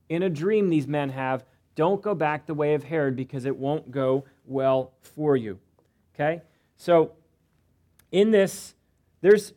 In 0.10 0.24
a 0.24 0.30
dream, 0.30 0.70
these 0.70 0.88
men 0.88 1.10
have 1.10 1.46
don't 1.76 2.02
go 2.02 2.14
back 2.14 2.46
the 2.46 2.54
way 2.54 2.76
of 2.76 2.84
Herod 2.84 3.16
because 3.16 3.46
it 3.46 3.58
won't 3.58 3.92
go 3.92 4.26
well 4.46 4.94
for 5.02 5.36
you. 5.36 5.60
Okay? 6.14 6.42
So, 6.78 7.14
in 8.12 8.32
this, 8.32 8.76
there's 9.22 9.54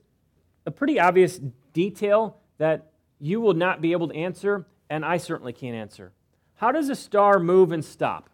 a 0.64 0.70
pretty 0.70 0.98
obvious 0.98 1.40
detail 1.72 2.38
that 2.58 2.90
you 3.18 3.40
will 3.40 3.54
not 3.54 3.82
be 3.82 3.92
able 3.92 4.08
to 4.08 4.14
answer, 4.14 4.66
and 4.90 5.04
I 5.04 5.16
certainly 5.16 5.52
can't 5.52 5.76
answer. 5.76 6.12
How 6.54 6.72
does 6.72 6.88
a 6.88 6.94
star 6.94 7.38
move 7.38 7.72
and 7.72 7.84
stop? 7.84 8.30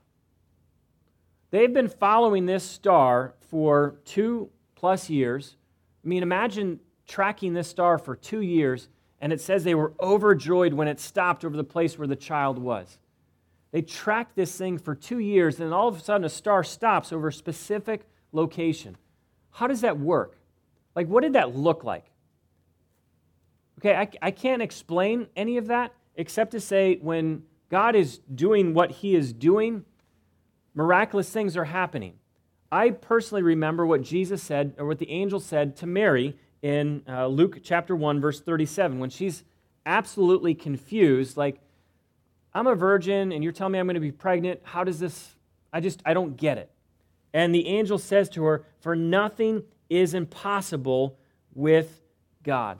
They've 1.51 1.73
been 1.73 1.88
following 1.88 2.47
this 2.47 2.65
star 2.65 3.35
for 3.51 3.97
two 4.05 4.51
plus 4.75 5.11
years. 5.11 5.57
I 6.05 6.09
mean, 6.09 6.23
imagine 6.23 6.81
tracking 7.07 7.53
this 7.53 7.69
star 7.69 7.99
for 7.99 8.17
two 8.17 8.41
years, 8.41 8.88
and 9.21 9.33
it 9.33 9.41
says 9.41 9.65
they 9.65 9.75
were 9.75 9.93
overjoyed 10.01 10.73
when 10.73 10.88
it 10.88 10.99
stopped 10.99 11.45
over 11.45 11.57
the 11.57 11.65
place 11.65 11.99
where 11.99 12.09
the 12.09 12.17
child 12.17 12.59
was. 12.59 12.99
They 13.71 13.83
tracked 13.83 14.37
this 14.37 14.57
thing 14.57 14.79
for 14.79 14.95
two 14.95 15.19
years, 15.19 15.61
and 15.61 15.73
all 15.73 15.88
of 15.88 15.97
a 15.97 16.01
sudden 16.01 16.25
a 16.25 16.31
star 16.31 16.62
stops 16.65 17.12
over 17.12 17.29
a 17.29 17.33
specific 17.33 18.03
location. 18.33 18.97
How 19.51 19.67
does 19.67 19.83
that 19.83 19.99
work? 19.99 20.38
Like, 20.95 21.09
what 21.09 21.23
did 21.23 21.35
that 21.35 21.57
look 21.57 21.85
like? 21.85 22.07
Okay, 23.79 23.95
I, 23.95 24.09
I 24.21 24.31
can't 24.31 24.62
explain 24.62 25.27
any 25.37 25.57
of 25.57 25.67
that 25.67 25.93
except 26.16 26.53
to 26.53 26.61
say 26.61 26.96
when 26.96 27.44
God 27.70 27.96
is 27.96 28.18
doing 28.35 28.75
what 28.75 28.90
he 28.90 29.14
is 29.14 29.33
doing, 29.33 29.85
miraculous 30.75 31.31
things 31.31 31.57
are 31.57 31.64
happening. 31.64 32.14
I 32.70 32.90
personally 32.90 33.42
remember 33.42 33.85
what 33.85 34.03
Jesus 34.03 34.42
said, 34.42 34.75
or 34.79 34.87
what 34.87 34.98
the 34.98 35.11
angel 35.11 35.40
said 35.40 35.77
to 35.77 35.87
Mary 35.87 36.37
in 36.62 37.03
uh, 37.09 37.27
Luke 37.27 37.59
chapter 37.62 37.94
1, 37.94 38.20
verse 38.20 38.40
37, 38.40 38.98
when 38.98 39.11
she's 39.11 39.44
absolutely 39.85 40.55
confused, 40.55 41.37
like, 41.37 41.61
I'm 42.55 42.66
a 42.66 42.75
virgin 42.75 43.33
and 43.33 43.42
you're 43.42 43.53
telling 43.53 43.72
me 43.72 43.79
I'm 43.79 43.87
going 43.87 43.94
to 43.94 44.01
be 44.01 44.12
pregnant. 44.12 44.61
How 44.62 44.85
does 44.85 44.98
this? 44.98 45.35
I 45.72 45.81
just, 45.81 46.03
I 46.05 46.14
don't 46.14 46.37
get 46.37 46.59
it. 46.59 46.70
And 47.33 47.55
the 47.55 47.66
angel 47.66 47.98
says 47.98 48.29
to 48.31 48.44
her, 48.44 48.64
For 48.81 48.94
nothing 48.94 49.64
is 49.88 50.14
impossible 50.14 51.18
with 51.55 52.03
God. 52.42 52.79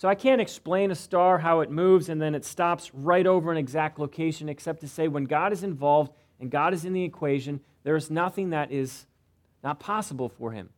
So 0.00 0.08
I 0.08 0.14
can't 0.14 0.40
explain 0.40 0.90
a 0.90 0.94
star, 0.94 1.40
how 1.40 1.60
it 1.60 1.70
moves, 1.70 2.08
and 2.08 2.22
then 2.22 2.34
it 2.34 2.42
stops 2.42 2.90
right 2.94 3.26
over 3.26 3.52
an 3.52 3.58
exact 3.58 3.98
location, 3.98 4.48
except 4.48 4.80
to 4.80 4.88
say 4.88 5.08
when 5.08 5.24
God 5.24 5.52
is 5.52 5.62
involved 5.62 6.14
and 6.40 6.50
God 6.50 6.72
is 6.72 6.86
in 6.86 6.94
the 6.94 7.04
equation, 7.04 7.60
there 7.82 7.96
is 7.96 8.10
nothing 8.10 8.48
that 8.48 8.72
is 8.72 9.04
not 9.62 9.78
possible 9.78 10.30
for 10.30 10.52
him. 10.52 10.70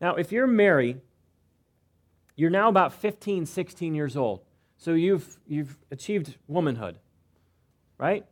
Now, 0.00 0.14
if 0.14 0.30
you're 0.30 0.46
Mary, 0.46 0.98
you're 2.36 2.50
now 2.50 2.68
about 2.68 2.92
15, 2.92 3.46
16 3.46 3.96
years 3.96 4.16
old. 4.16 4.42
So 4.76 4.92
you've, 4.92 5.36
you've 5.48 5.76
achieved 5.90 6.36
womanhood, 6.46 7.00
right? 7.98 8.24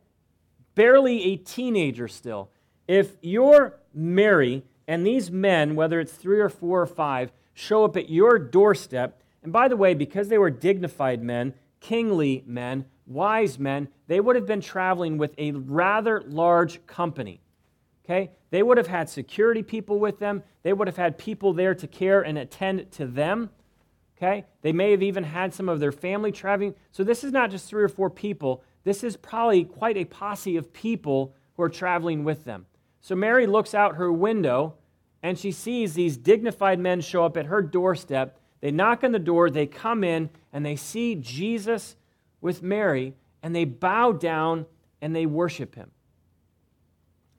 Barely 0.75 1.33
a 1.33 1.35
teenager 1.35 2.07
still. 2.07 2.49
If 2.87 3.17
you're 3.19 3.77
Mary 3.93 4.63
and 4.87 5.05
these 5.05 5.29
men, 5.29 5.75
whether 5.75 5.99
it's 5.99 6.13
three 6.13 6.39
or 6.39 6.47
four 6.47 6.81
or 6.81 6.87
five, 6.87 7.33
show 7.53 7.83
up 7.83 7.97
at 7.97 8.09
your 8.09 8.39
doorstep, 8.39 9.19
and 9.43 9.51
by 9.51 9.67
the 9.67 9.77
way, 9.77 9.93
because 9.93 10.29
they 10.29 10.37
were 10.37 10.49
dignified 10.49 11.21
men, 11.21 11.53
kingly 11.79 12.43
men, 12.47 12.85
wise 13.05 13.59
men, 13.59 13.89
they 14.07 14.19
would 14.19 14.35
have 14.35 14.45
been 14.45 14.61
traveling 14.61 15.17
with 15.17 15.33
a 15.37 15.51
rather 15.51 16.21
large 16.25 16.85
company. 16.87 17.41
Okay? 18.05 18.31
They 18.49 18.63
would 18.63 18.77
have 18.77 18.87
had 18.87 19.09
security 19.09 19.63
people 19.63 19.99
with 19.99 20.19
them. 20.19 20.43
They 20.63 20.73
would 20.73 20.87
have 20.87 20.97
had 20.97 21.17
people 21.17 21.53
there 21.53 21.75
to 21.75 21.87
care 21.87 22.21
and 22.21 22.37
attend 22.37 22.91
to 22.93 23.05
them. 23.05 23.49
Okay? 24.17 24.45
They 24.61 24.71
may 24.71 24.91
have 24.91 25.03
even 25.03 25.23
had 25.23 25.53
some 25.53 25.69
of 25.69 25.79
their 25.79 25.91
family 25.91 26.31
traveling. 26.31 26.75
So 26.91 27.03
this 27.03 27.23
is 27.23 27.31
not 27.31 27.51
just 27.51 27.67
three 27.67 27.83
or 27.83 27.89
four 27.89 28.09
people. 28.09 28.63
This 28.83 29.03
is 29.03 29.17
probably 29.17 29.63
quite 29.63 29.97
a 29.97 30.05
posse 30.05 30.57
of 30.57 30.73
people 30.73 31.35
who 31.55 31.63
are 31.63 31.69
traveling 31.69 32.23
with 32.23 32.43
them. 32.45 32.65
So 33.01 33.15
Mary 33.15 33.47
looks 33.47 33.73
out 33.73 33.95
her 33.95 34.11
window 34.11 34.75
and 35.21 35.37
she 35.37 35.51
sees 35.51 35.93
these 35.93 36.17
dignified 36.17 36.79
men 36.79 37.01
show 37.01 37.25
up 37.25 37.37
at 37.37 37.45
her 37.45 37.61
doorstep. 37.61 38.37
They 38.63 38.71
knock 38.71 39.03
on 39.03 39.11
the 39.11 39.19
door, 39.19 39.49
they 39.49 39.67
come 39.67 40.05
in, 40.05 40.29
and 40.53 40.65
they 40.65 40.77
see 40.77 41.15
Jesus 41.15 41.97
with 42.39 42.63
Mary, 42.63 43.13
and 43.43 43.53
they 43.53 43.65
bow 43.65 44.13
down 44.13 44.67
and 45.01 45.13
they 45.13 45.25
worship 45.25 45.75
him. 45.75 45.91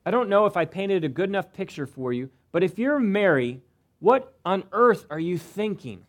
I 0.04 0.10
don't 0.10 0.28
know 0.28 0.44
if 0.44 0.54
I 0.54 0.66
painted 0.66 1.02
a 1.02 1.08
good 1.08 1.30
enough 1.30 1.54
picture 1.54 1.86
for 1.86 2.12
you, 2.12 2.28
but 2.52 2.62
if 2.62 2.78
you're 2.78 3.00
Mary, 3.00 3.62
what 4.00 4.36
on 4.44 4.64
earth 4.70 5.06
are 5.08 5.18
you 5.18 5.38
thinking? 5.38 6.04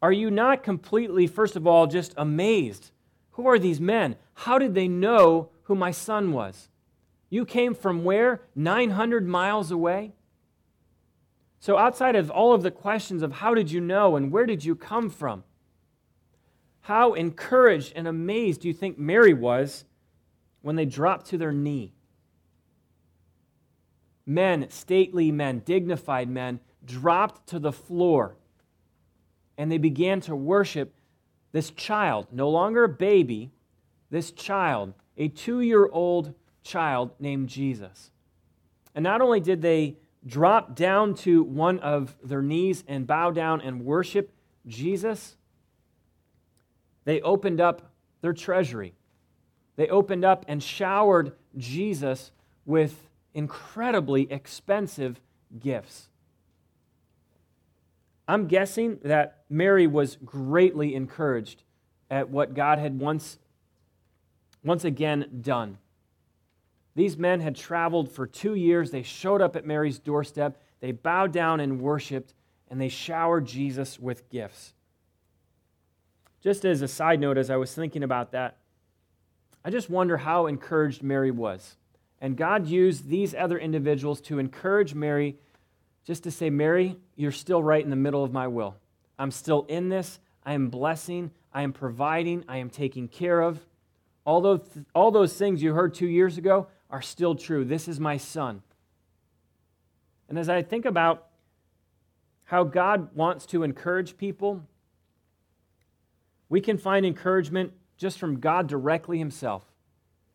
Are 0.00 0.12
you 0.12 0.30
not 0.30 0.62
completely, 0.62 1.26
first 1.26 1.56
of 1.56 1.66
all, 1.66 1.88
just 1.88 2.14
amazed? 2.16 2.92
Who 3.32 3.48
are 3.48 3.58
these 3.58 3.80
men? 3.80 4.14
How 4.34 4.60
did 4.60 4.76
they 4.76 4.86
know 4.86 5.48
who 5.64 5.74
my 5.74 5.90
son 5.90 6.30
was? 6.30 6.68
You 7.28 7.44
came 7.44 7.74
from 7.74 8.04
where? 8.04 8.42
900 8.54 9.26
miles 9.26 9.72
away? 9.72 10.12
So, 11.62 11.78
outside 11.78 12.16
of 12.16 12.28
all 12.28 12.54
of 12.54 12.64
the 12.64 12.72
questions 12.72 13.22
of 13.22 13.34
how 13.34 13.54
did 13.54 13.70
you 13.70 13.80
know 13.80 14.16
and 14.16 14.32
where 14.32 14.46
did 14.46 14.64
you 14.64 14.74
come 14.74 15.08
from, 15.08 15.44
how 16.80 17.12
encouraged 17.12 17.92
and 17.94 18.08
amazed 18.08 18.62
do 18.62 18.66
you 18.66 18.74
think 18.74 18.98
Mary 18.98 19.32
was 19.32 19.84
when 20.62 20.74
they 20.74 20.84
dropped 20.84 21.26
to 21.26 21.38
their 21.38 21.52
knee? 21.52 21.94
Men, 24.26 24.70
stately 24.70 25.30
men, 25.30 25.60
dignified 25.60 26.28
men, 26.28 26.58
dropped 26.84 27.48
to 27.50 27.60
the 27.60 27.70
floor 27.70 28.34
and 29.56 29.70
they 29.70 29.78
began 29.78 30.20
to 30.22 30.34
worship 30.34 30.92
this 31.52 31.70
child, 31.70 32.26
no 32.32 32.50
longer 32.50 32.82
a 32.82 32.88
baby, 32.88 33.52
this 34.10 34.32
child, 34.32 34.94
a 35.16 35.28
two 35.28 35.60
year 35.60 35.88
old 35.92 36.34
child 36.64 37.12
named 37.20 37.48
Jesus. 37.48 38.10
And 38.96 39.04
not 39.04 39.20
only 39.20 39.38
did 39.38 39.62
they 39.62 39.98
drop 40.26 40.74
down 40.74 41.14
to 41.14 41.42
one 41.42 41.78
of 41.80 42.16
their 42.22 42.42
knees 42.42 42.84
and 42.86 43.06
bow 43.06 43.30
down 43.30 43.60
and 43.60 43.84
worship 43.84 44.32
Jesus, 44.66 45.36
they 47.04 47.20
opened 47.20 47.60
up 47.60 47.92
their 48.20 48.32
treasury. 48.32 48.94
They 49.76 49.88
opened 49.88 50.24
up 50.24 50.44
and 50.46 50.62
showered 50.62 51.32
Jesus 51.56 52.30
with 52.64 53.08
incredibly 53.34 54.30
expensive 54.30 55.20
gifts. 55.58 56.08
I'm 58.28 58.46
guessing 58.46 58.98
that 59.02 59.44
Mary 59.50 59.86
was 59.86 60.16
greatly 60.24 60.94
encouraged 60.94 61.64
at 62.10 62.30
what 62.30 62.54
God 62.54 62.78
had 62.78 62.98
once, 62.98 63.38
once 64.62 64.84
again 64.84 65.40
done. 65.40 65.78
These 66.94 67.16
men 67.16 67.40
had 67.40 67.56
traveled 67.56 68.10
for 68.10 68.26
two 68.26 68.54
years. 68.54 68.90
They 68.90 69.02
showed 69.02 69.40
up 69.40 69.56
at 69.56 69.66
Mary's 69.66 69.98
doorstep. 69.98 70.60
They 70.80 70.92
bowed 70.92 71.32
down 71.32 71.60
and 71.60 71.80
worshiped, 71.80 72.34
and 72.68 72.80
they 72.80 72.88
showered 72.88 73.46
Jesus 73.46 73.98
with 73.98 74.28
gifts. 74.28 74.74
Just 76.42 76.64
as 76.64 76.82
a 76.82 76.88
side 76.88 77.20
note, 77.20 77.38
as 77.38 77.50
I 77.50 77.56
was 77.56 77.74
thinking 77.74 78.02
about 78.02 78.32
that, 78.32 78.56
I 79.64 79.70
just 79.70 79.88
wonder 79.88 80.16
how 80.16 80.46
encouraged 80.46 81.02
Mary 81.02 81.30
was. 81.30 81.76
And 82.20 82.36
God 82.36 82.66
used 82.66 83.08
these 83.08 83.34
other 83.34 83.58
individuals 83.58 84.20
to 84.22 84.38
encourage 84.38 84.94
Mary 84.94 85.36
just 86.04 86.24
to 86.24 86.30
say, 86.30 86.50
Mary, 86.50 86.96
you're 87.16 87.32
still 87.32 87.62
right 87.62 87.82
in 87.82 87.90
the 87.90 87.96
middle 87.96 88.24
of 88.24 88.32
my 88.32 88.48
will. 88.48 88.76
I'm 89.18 89.30
still 89.30 89.64
in 89.68 89.88
this. 89.88 90.18
I 90.44 90.54
am 90.54 90.68
blessing. 90.68 91.30
I 91.54 91.62
am 91.62 91.72
providing. 91.72 92.44
I 92.48 92.58
am 92.58 92.70
taking 92.70 93.06
care 93.06 93.40
of. 93.40 93.60
All 94.24 94.40
those, 94.40 94.60
all 94.94 95.10
those 95.10 95.34
things 95.34 95.62
you 95.62 95.74
heard 95.74 95.94
two 95.94 96.08
years 96.08 96.38
ago 96.38 96.66
are 96.92 97.02
still 97.02 97.34
true. 97.34 97.64
This 97.64 97.88
is 97.88 97.98
my 97.98 98.18
son. 98.18 98.62
And 100.28 100.38
as 100.38 100.48
I 100.48 100.62
think 100.62 100.84
about 100.84 101.26
how 102.44 102.64
God 102.64 103.16
wants 103.16 103.46
to 103.46 103.62
encourage 103.62 104.16
people, 104.18 104.62
we 106.50 106.60
can 106.60 106.76
find 106.76 107.06
encouragement 107.06 107.72
just 107.96 108.18
from 108.18 108.40
God 108.40 108.66
directly 108.66 109.18
Himself, 109.18 109.64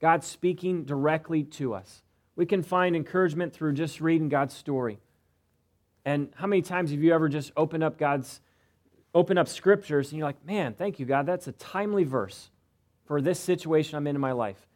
God 0.01 0.23
speaking 0.23 0.83
directly 0.83 1.43
to 1.43 1.75
us. 1.75 2.01
We 2.35 2.45
can 2.45 2.63
find 2.63 2.95
encouragement 2.95 3.53
through 3.53 3.73
just 3.73 4.01
reading 4.01 4.29
God's 4.29 4.55
story. 4.55 4.99
And 6.05 6.29
how 6.35 6.47
many 6.47 6.61
times 6.61 6.91
have 6.91 7.01
you 7.03 7.13
ever 7.13 7.29
just 7.29 7.51
opened 7.55 7.83
up 7.83 7.97
God's, 7.97 8.41
open 9.13 9.37
up 9.37 9.47
scriptures 9.47 10.11
and 10.11 10.17
you're 10.17 10.27
like, 10.27 10.43
man, 10.45 10.73
thank 10.73 10.99
you, 10.99 11.05
God, 11.05 11.25
that's 11.25 11.47
a 11.47 11.51
timely 11.51 12.03
verse 12.03 12.49
for 13.05 13.21
this 13.21 13.39
situation 13.39 13.97
I'm 13.97 14.07
in 14.07 14.15
in 14.15 14.21
my 14.21 14.31
life. 14.31 14.67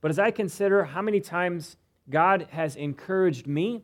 But 0.00 0.10
as 0.10 0.18
I 0.18 0.30
consider 0.30 0.84
how 0.84 1.02
many 1.02 1.20
times 1.20 1.76
God 2.08 2.48
has 2.50 2.76
encouraged 2.76 3.46
me, 3.46 3.82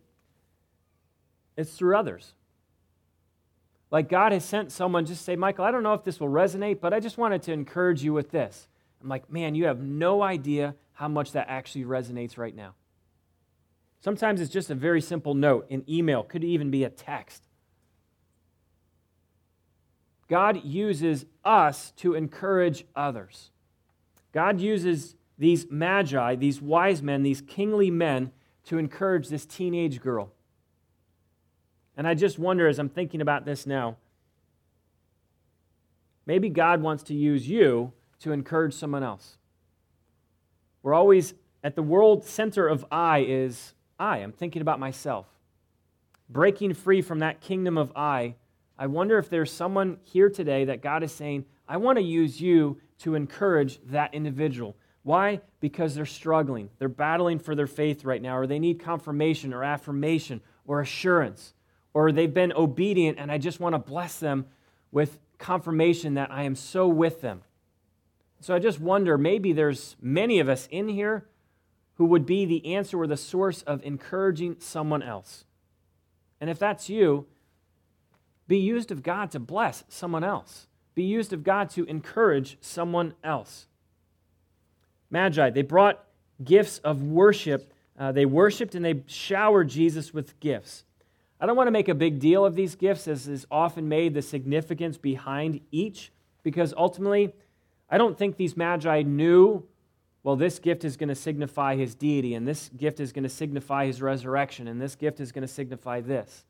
it's 1.56 1.72
through 1.72 1.96
others. 1.96 2.34
Like 3.90 4.08
God 4.08 4.32
has 4.32 4.44
sent 4.44 4.72
someone 4.72 5.04
just 5.04 5.24
say, 5.24 5.36
Michael, 5.36 5.64
I 5.64 5.70
don't 5.70 5.82
know 5.82 5.94
if 5.94 6.04
this 6.04 6.18
will 6.18 6.28
resonate, 6.28 6.80
but 6.80 6.94
I 6.94 7.00
just 7.00 7.18
wanted 7.18 7.42
to 7.42 7.52
encourage 7.52 8.02
you 8.02 8.12
with 8.12 8.30
this. 8.30 8.68
I'm 9.02 9.08
like, 9.08 9.30
man, 9.30 9.54
you 9.54 9.66
have 9.66 9.80
no 9.80 10.22
idea 10.22 10.74
how 10.92 11.08
much 11.08 11.32
that 11.32 11.46
actually 11.48 11.84
resonates 11.84 12.38
right 12.38 12.54
now. 12.54 12.74
Sometimes 14.00 14.40
it's 14.40 14.52
just 14.52 14.70
a 14.70 14.74
very 14.74 15.00
simple 15.00 15.34
note, 15.34 15.70
an 15.70 15.84
email, 15.88 16.22
could 16.22 16.42
even 16.42 16.70
be 16.70 16.84
a 16.84 16.90
text. 16.90 17.44
God 20.28 20.64
uses 20.64 21.26
us 21.44 21.92
to 21.98 22.14
encourage 22.14 22.84
others. 22.96 23.50
God 24.32 24.60
uses 24.60 25.14
these 25.42 25.66
magi, 25.68 26.36
these 26.36 26.62
wise 26.62 27.02
men, 27.02 27.24
these 27.24 27.40
kingly 27.40 27.90
men, 27.90 28.30
to 28.64 28.78
encourage 28.78 29.26
this 29.26 29.44
teenage 29.44 30.00
girl. 30.00 30.30
And 31.96 32.06
I 32.06 32.14
just 32.14 32.38
wonder 32.38 32.68
as 32.68 32.78
I'm 32.78 32.88
thinking 32.88 33.20
about 33.20 33.44
this 33.44 33.66
now, 33.66 33.96
maybe 36.26 36.48
God 36.48 36.80
wants 36.80 37.02
to 37.04 37.14
use 37.14 37.48
you 37.48 37.92
to 38.20 38.30
encourage 38.30 38.72
someone 38.72 39.02
else. 39.02 39.36
We're 40.84 40.94
always 40.94 41.34
at 41.64 41.74
the 41.74 41.82
world 41.82 42.24
center 42.24 42.68
of 42.68 42.86
I 42.92 43.24
is 43.26 43.74
I. 43.98 44.18
I'm 44.18 44.30
thinking 44.30 44.62
about 44.62 44.78
myself. 44.78 45.26
Breaking 46.28 46.72
free 46.72 47.02
from 47.02 47.18
that 47.18 47.40
kingdom 47.40 47.76
of 47.76 47.90
I, 47.96 48.36
I 48.78 48.86
wonder 48.86 49.18
if 49.18 49.28
there's 49.28 49.50
someone 49.50 49.98
here 50.04 50.30
today 50.30 50.66
that 50.66 50.82
God 50.82 51.02
is 51.02 51.10
saying, 51.10 51.46
I 51.66 51.78
want 51.78 51.98
to 51.98 52.04
use 52.04 52.40
you 52.40 52.80
to 52.98 53.16
encourage 53.16 53.80
that 53.86 54.14
individual. 54.14 54.76
Why? 55.02 55.40
Because 55.60 55.94
they're 55.94 56.06
struggling. 56.06 56.70
They're 56.78 56.88
battling 56.88 57.38
for 57.38 57.54
their 57.54 57.66
faith 57.66 58.04
right 58.04 58.22
now, 58.22 58.36
or 58.36 58.46
they 58.46 58.58
need 58.58 58.80
confirmation 58.80 59.52
or 59.52 59.64
affirmation 59.64 60.40
or 60.64 60.80
assurance, 60.80 61.54
or 61.92 62.12
they've 62.12 62.32
been 62.32 62.52
obedient, 62.52 63.18
and 63.18 63.30
I 63.30 63.38
just 63.38 63.60
want 63.60 63.74
to 63.74 63.78
bless 63.78 64.18
them 64.18 64.46
with 64.92 65.18
confirmation 65.38 66.14
that 66.14 66.30
I 66.30 66.44
am 66.44 66.54
so 66.54 66.86
with 66.86 67.20
them. 67.20 67.42
So 68.40 68.54
I 68.54 68.58
just 68.58 68.80
wonder 68.80 69.18
maybe 69.18 69.52
there's 69.52 69.96
many 70.00 70.38
of 70.38 70.48
us 70.48 70.68
in 70.70 70.88
here 70.88 71.26
who 71.94 72.06
would 72.06 72.26
be 72.26 72.44
the 72.44 72.74
answer 72.74 72.98
or 72.98 73.06
the 73.06 73.16
source 73.16 73.62
of 73.62 73.82
encouraging 73.84 74.56
someone 74.58 75.02
else. 75.02 75.44
And 76.40 76.48
if 76.48 76.58
that's 76.58 76.88
you, 76.88 77.26
be 78.48 78.58
used 78.58 78.90
of 78.90 79.02
God 79.02 79.30
to 79.32 79.38
bless 79.38 79.84
someone 79.88 80.24
else. 80.24 80.66
Be 80.94 81.04
used 81.04 81.32
of 81.32 81.44
God 81.44 81.70
to 81.70 81.84
encourage 81.84 82.58
someone 82.60 83.14
else. 83.22 83.66
Magi, 85.12 85.50
they 85.50 85.62
brought 85.62 86.04
gifts 86.42 86.78
of 86.78 87.02
worship. 87.02 87.72
Uh, 87.98 88.10
they 88.10 88.26
worshiped 88.26 88.74
and 88.74 88.84
they 88.84 89.04
showered 89.06 89.68
Jesus 89.68 90.12
with 90.12 90.38
gifts. 90.40 90.84
I 91.38 91.46
don't 91.46 91.56
want 91.56 91.68
to 91.68 91.72
make 91.72 91.88
a 91.88 91.94
big 91.94 92.18
deal 92.18 92.44
of 92.44 92.54
these 92.54 92.74
gifts, 92.74 93.06
as 93.06 93.28
is 93.28 93.46
often 93.50 93.88
made 93.88 94.14
the 94.14 94.22
significance 94.22 94.96
behind 94.96 95.60
each, 95.70 96.12
because 96.42 96.72
ultimately, 96.76 97.32
I 97.90 97.98
don't 97.98 98.16
think 98.16 98.36
these 98.36 98.56
magi 98.56 99.02
knew 99.02 99.64
well, 100.22 100.36
this 100.36 100.60
gift 100.60 100.84
is 100.84 100.96
going 100.96 101.08
to 101.08 101.16
signify 101.16 101.74
his 101.74 101.94
deity, 101.94 102.34
and 102.34 102.46
this 102.46 102.70
gift 102.76 103.00
is 103.00 103.12
going 103.12 103.24
to 103.24 103.28
signify 103.28 103.86
his 103.86 104.00
resurrection, 104.00 104.68
and 104.68 104.80
this 104.80 104.94
gift 104.94 105.18
is 105.18 105.32
going 105.32 105.42
to 105.42 105.52
signify 105.52 106.00
this. 106.00 106.44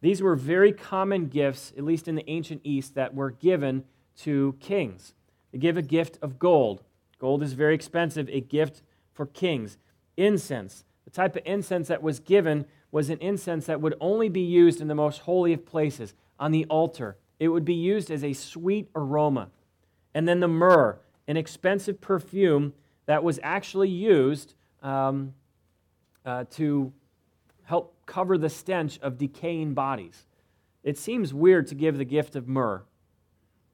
These 0.00 0.20
were 0.20 0.34
very 0.34 0.72
common 0.72 1.28
gifts, 1.28 1.72
at 1.78 1.84
least 1.84 2.08
in 2.08 2.16
the 2.16 2.28
ancient 2.28 2.60
East, 2.64 2.96
that 2.96 3.14
were 3.14 3.30
given 3.30 3.84
to 4.18 4.56
kings. 4.58 5.14
They 5.52 5.58
give 5.58 5.76
a 5.76 5.82
gift 5.82 6.18
of 6.22 6.38
gold. 6.38 6.82
Gold 7.24 7.42
is 7.42 7.54
very 7.54 7.74
expensive, 7.74 8.28
a 8.28 8.42
gift 8.42 8.82
for 9.14 9.24
kings. 9.24 9.78
Incense. 10.18 10.84
The 11.06 11.10
type 11.10 11.34
of 11.36 11.42
incense 11.46 11.88
that 11.88 12.02
was 12.02 12.20
given 12.20 12.66
was 12.92 13.08
an 13.08 13.16
incense 13.20 13.64
that 13.64 13.80
would 13.80 13.94
only 13.98 14.28
be 14.28 14.42
used 14.42 14.82
in 14.82 14.88
the 14.88 14.94
most 14.94 15.20
holy 15.20 15.54
of 15.54 15.64
places, 15.64 16.12
on 16.38 16.52
the 16.52 16.66
altar. 16.66 17.16
It 17.40 17.48
would 17.48 17.64
be 17.64 17.72
used 17.72 18.10
as 18.10 18.22
a 18.22 18.34
sweet 18.34 18.90
aroma. 18.94 19.48
And 20.12 20.28
then 20.28 20.40
the 20.40 20.48
myrrh, 20.48 20.98
an 21.26 21.38
expensive 21.38 21.98
perfume 21.98 22.74
that 23.06 23.24
was 23.24 23.40
actually 23.42 23.88
used 23.88 24.54
um, 24.82 25.32
uh, 26.26 26.44
to 26.50 26.92
help 27.62 27.96
cover 28.04 28.36
the 28.36 28.50
stench 28.50 28.98
of 28.98 29.16
decaying 29.16 29.72
bodies. 29.72 30.26
It 30.82 30.98
seems 30.98 31.32
weird 31.32 31.68
to 31.68 31.74
give 31.74 31.96
the 31.96 32.04
gift 32.04 32.36
of 32.36 32.48
myrrh. 32.48 32.82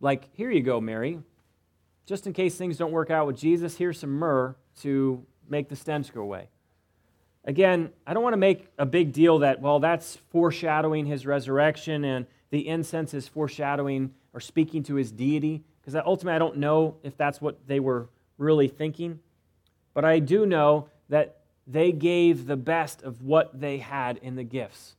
Like, 0.01 0.33
here 0.37 0.53
you 0.53 0.63
go, 0.63 0.81
Mary. 0.81 1.19
Just 2.11 2.27
in 2.27 2.33
case 2.33 2.57
things 2.57 2.77
don't 2.77 2.91
work 2.91 3.13
out 3.13 3.29
with 3.29 3.37
Jesus, 3.37 3.77
here's 3.77 4.01
some 4.01 4.11
myrrh 4.11 4.57
to 4.81 5.25
make 5.49 5.69
the 5.69 5.77
stench 5.77 6.13
go 6.13 6.23
away. 6.23 6.49
Again, 7.45 7.91
I 8.05 8.15
don't 8.15 8.25
want 8.25 8.33
to 8.33 8.37
make 8.37 8.67
a 8.79 8.85
big 8.85 9.13
deal 9.13 9.39
that, 9.39 9.61
well, 9.61 9.79
that's 9.79 10.17
foreshadowing 10.33 11.07
his 11.07 11.25
resurrection 11.25 12.03
and 12.03 12.27
the 12.51 12.67
incense 12.67 13.15
is 13.15 13.29
foreshadowing 13.29 14.13
or 14.33 14.41
speaking 14.41 14.83
to 14.83 14.97
his 14.97 15.13
deity, 15.13 15.63
because 15.81 15.95
ultimately 15.95 16.35
I 16.35 16.41
don't 16.41 16.57
know 16.57 16.97
if 17.05 17.17
that's 17.17 17.41
what 17.41 17.69
they 17.69 17.79
were 17.79 18.09
really 18.39 18.67
thinking. 18.67 19.21
But 19.95 20.05
I 20.05 20.19
do 20.19 20.47
know 20.47 20.89
that 21.11 21.43
they 21.65 21.93
gave 21.93 22.47
the 22.47 22.57
best 22.57 23.05
of 23.05 23.23
what 23.23 23.61
they 23.61 23.79
had 23.79 24.17
in 24.17 24.35
the 24.35 24.43
gifts. 24.43 24.97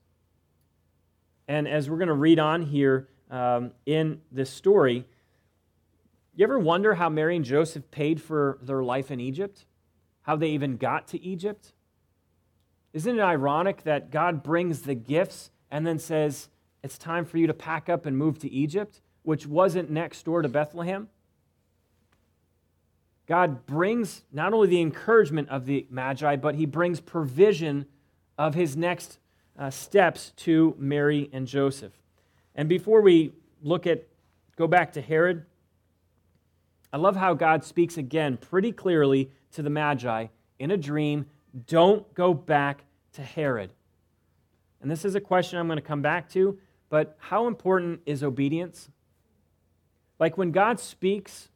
And 1.46 1.68
as 1.68 1.90
we're 1.90 1.98
going 1.98 2.08
to 2.08 2.14
read 2.14 2.40
on 2.40 2.62
here 2.62 3.10
um, 3.30 3.72
in 3.86 4.22
this 4.32 4.50
story, 4.50 5.06
you 6.36 6.44
ever 6.44 6.60
wonder 6.60 6.96
how 6.96 7.10
Mary 7.10 7.36
and 7.36 7.44
Joseph 7.44 7.92
paid 7.92 8.22
for 8.22 8.58
their 8.62 8.84
life 8.84 9.12
in 9.12 9.20
Egypt? 9.20 9.66
How 10.24 10.36
they 10.36 10.50
even 10.50 10.78
got 10.78 11.08
to 11.10 11.22
Egypt? 11.22 11.74
Isn't 12.94 13.20
it 13.20 13.22
ironic 13.22 13.84
that 13.84 14.12
God 14.12 14.44
brings 14.44 14.82
the 14.82 14.96
gifts 14.96 15.52
and 15.70 15.86
then 15.86 16.00
says, 16.00 16.50
It's 16.84 16.98
time 16.98 17.26
for 17.26 17.38
you 17.38 17.48
to 17.48 17.54
pack 17.54 17.90
up 17.90 18.06
and 18.06 18.18
move 18.18 18.40
to 18.40 18.52
Egypt, 18.52 19.02
which 19.24 19.46
wasn't 19.46 19.90
next 19.90 20.24
door 20.24 20.42
to 20.42 20.50
Bethlehem? 20.50 21.10
God 23.28 23.66
brings 23.66 24.24
not 24.32 24.54
only 24.54 24.68
the 24.68 24.82
encouragement 24.82 25.50
of 25.50 25.66
the 25.66 25.86
Magi, 25.90 26.36
but 26.36 26.56
he 26.56 26.66
brings 26.66 27.00
provision 27.00 27.86
of 28.38 28.56
his 28.56 28.76
next 28.76 29.20
uh, 29.58 29.70
steps 29.70 30.32
to 30.38 30.76
Mary 30.78 31.30
and 31.32 31.48
Joseph. 31.48 31.94
And 32.56 32.68
before 32.68 33.02
we 33.02 33.32
look 33.62 33.88
at, 33.88 34.08
go 34.58 34.68
back 34.68 34.94
to 34.94 35.02
Herod, 35.02 35.46
I 36.94 36.98
love 36.98 37.16
how 37.16 37.34
God 37.34 37.64
speaks 37.64 37.98
again 37.98 38.38
pretty 38.38 38.72
clearly 38.72 39.32
to 39.54 39.62
the 39.62 39.70
Magi 39.70 40.28
in 40.60 40.72
a 40.72 40.78
dream 40.78 41.26
don't 41.68 42.12
go 42.14 42.34
back 42.34 42.84
to 43.14 43.22
Herod. 43.22 43.74
And 44.82 44.90
this 44.90 45.06
is 45.06 45.16
a 45.16 45.22
question 45.22 45.60
I'm 45.60 45.68
going 45.68 45.78
to 45.78 45.82
come 45.82 46.02
back 46.02 46.30
to, 46.30 46.58
but 46.90 47.16
how 47.20 47.48
important 47.48 48.02
is 48.06 48.24
obedience? 48.24 48.90
Like 50.20 50.38
when 50.38 50.52
God 50.52 50.80
speaks, 50.80 51.50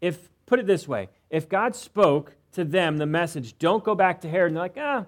if, 0.00 0.30
put 0.46 0.58
it 0.58 0.66
this 0.66 0.88
way, 0.88 1.08
if 1.30 1.48
God 1.48 1.76
spoke 1.76 2.36
to 2.52 2.64
them 2.64 2.98
the 2.98 3.06
message, 3.06 3.58
don't 3.58 3.84
go 3.84 3.94
back 3.94 4.20
to 4.22 4.28
Herod, 4.28 4.50
and 4.50 4.56
they're 4.56 4.64
like, 4.64 4.76
ah, 4.78 5.06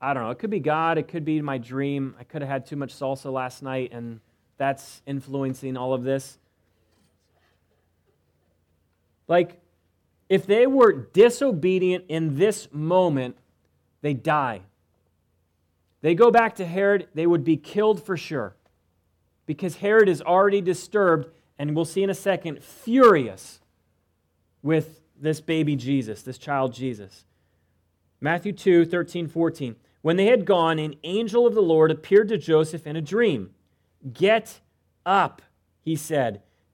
I 0.00 0.14
don't 0.14 0.24
know, 0.24 0.30
it 0.30 0.38
could 0.38 0.50
be 0.50 0.60
God, 0.60 0.98
it 0.98 1.08
could 1.08 1.24
be 1.24 1.40
my 1.40 1.58
dream. 1.58 2.14
I 2.18 2.24
could 2.24 2.42
have 2.42 2.50
had 2.50 2.66
too 2.66 2.76
much 2.76 2.94
salsa 2.94 3.32
last 3.32 3.62
night, 3.62 3.92
and 3.92 4.20
that's 4.56 5.02
influencing 5.06 5.76
all 5.76 5.94
of 5.94 6.02
this. 6.02 6.38
Like, 9.28 9.60
if 10.28 10.46
they 10.46 10.66
were 10.66 10.92
disobedient 10.92 12.04
in 12.08 12.38
this 12.38 12.68
moment, 12.72 13.36
they 14.00 14.14
die. 14.14 14.62
They 16.00 16.14
go 16.14 16.30
back 16.30 16.56
to 16.56 16.66
Herod, 16.66 17.08
they 17.14 17.26
would 17.26 17.44
be 17.44 17.56
killed 17.56 18.04
for 18.04 18.16
sure. 18.16 18.56
Because 19.46 19.76
Herod 19.76 20.08
is 20.08 20.22
already 20.22 20.60
disturbed, 20.60 21.28
and 21.58 21.76
we'll 21.76 21.84
see 21.84 22.02
in 22.02 22.10
a 22.10 22.14
second, 22.14 22.62
furious 22.62 23.60
with 24.62 25.00
this 25.20 25.40
baby 25.40 25.76
Jesus, 25.76 26.22
this 26.22 26.38
child 26.38 26.72
Jesus. 26.72 27.24
Matthew 28.20 28.52
2 28.52 28.84
13, 28.84 29.28
14. 29.28 29.76
When 30.00 30.16
they 30.16 30.26
had 30.26 30.44
gone, 30.44 30.78
an 30.78 30.96
angel 31.04 31.46
of 31.46 31.54
the 31.54 31.62
Lord 31.62 31.90
appeared 31.90 32.28
to 32.28 32.38
Joseph 32.38 32.86
in 32.86 32.96
a 32.96 33.00
dream. 33.00 33.50
Get 34.12 34.60
up, 35.06 35.42
he 35.80 35.94
said. 35.94 36.42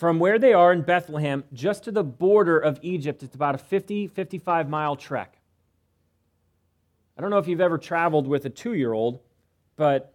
From 0.00 0.18
where 0.18 0.38
they 0.38 0.54
are 0.54 0.72
in 0.72 0.80
Bethlehem, 0.80 1.44
just 1.52 1.84
to 1.84 1.92
the 1.92 2.02
border 2.02 2.58
of 2.58 2.78
Egypt, 2.80 3.22
it's 3.22 3.34
about 3.34 3.54
a 3.54 3.58
50, 3.58 4.06
55 4.06 4.66
mile 4.66 4.96
trek. 4.96 5.36
I 7.18 7.20
don't 7.20 7.28
know 7.28 7.36
if 7.36 7.46
you've 7.46 7.60
ever 7.60 7.76
traveled 7.76 8.26
with 8.26 8.46
a 8.46 8.48
two 8.48 8.72
year 8.72 8.94
old, 8.94 9.20
but 9.76 10.14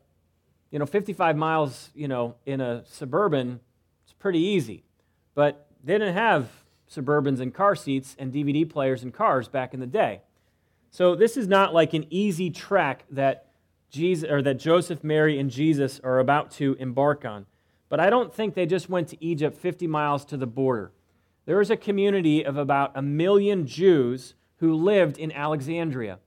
you 0.72 0.80
know, 0.80 0.88
55 0.88 1.38
miles, 1.38 1.92
you 1.94 2.08
know, 2.08 2.34
in 2.48 2.62
a 2.62 2.84
suburban, 2.88 3.60
it's 4.06 4.14
pretty 4.14 4.40
easy. 4.40 4.84
But 5.36 5.68
they 5.84 5.94
didn't 5.94 6.16
have 6.16 6.50
suburbans 6.90 7.40
and 7.40 7.54
car 7.54 7.76
seats 7.76 8.16
and 8.18 8.34
DVD 8.34 8.68
players 8.68 9.04
and 9.04 9.14
cars 9.14 9.48
back 9.48 9.76
in 9.76 9.82
the 9.82 9.86
day. 9.86 10.22
So 10.90 11.14
this 11.14 11.38
is 11.38 11.48
not 11.48 11.76
like 11.76 11.94
an 11.94 12.08
easy 12.10 12.50
trek 12.50 13.06
that 13.12 13.52
Jesus 13.92 14.28
or 14.28 14.42
that 14.42 14.56
Joseph, 14.56 15.04
Mary, 15.04 15.38
and 15.38 15.52
Jesus 15.52 16.00
are 16.04 16.18
about 16.18 16.50
to 16.54 16.76
embark 16.80 17.24
on. 17.24 17.46
But 17.90 18.00
I 18.00 18.10
don't 18.10 18.34
think 18.34 18.54
they 18.54 18.66
just 18.66 18.90
went 18.90 19.10
to 19.10 19.24
Egypt 19.24 19.58
50 19.58 19.88
miles 19.88 20.26
to 20.26 20.38
the 20.38 20.48
border. 20.48 20.92
There 21.46 21.58
was 21.58 21.70
a 21.70 21.78
community 21.78 22.44
of 22.44 22.58
about 22.58 22.92
a 22.96 23.02
million 23.02 23.68
Jews 23.68 24.34
who 24.58 24.74
lived 24.74 25.18
in 25.18 25.32
Alexandria 25.32 26.20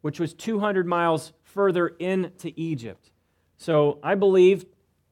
which 0.00 0.20
was 0.20 0.32
200 0.34 0.86
miles 0.86 1.32
further 1.42 1.88
into 1.88 2.52
Egypt. 2.56 3.10
So 3.56 3.98
I 4.02 4.14
believe 4.14 4.66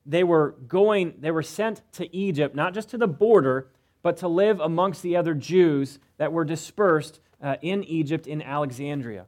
they 0.05 0.23
were 0.23 0.55
going, 0.69 1.15
they 1.19 1.31
were 1.31 1.43
sent 1.43 1.83
to 1.93 2.15
Egypt, 2.15 2.55
not 2.55 2.75
just 2.75 2.91
to 2.91 2.99
the 2.99 3.09
border, 3.09 3.69
but 4.03 4.17
to 4.19 4.29
live 4.29 4.61
amongst 4.61 5.03
the 5.03 5.17
other 5.17 5.35
Jews 5.35 5.99
that 6.19 6.33
were 6.33 6.45
dispersed 6.45 7.21
uh, 7.43 7.57
in 7.61 7.83
Egypt 7.85 8.27
in 8.27 8.41
Alexandria. 8.41 9.27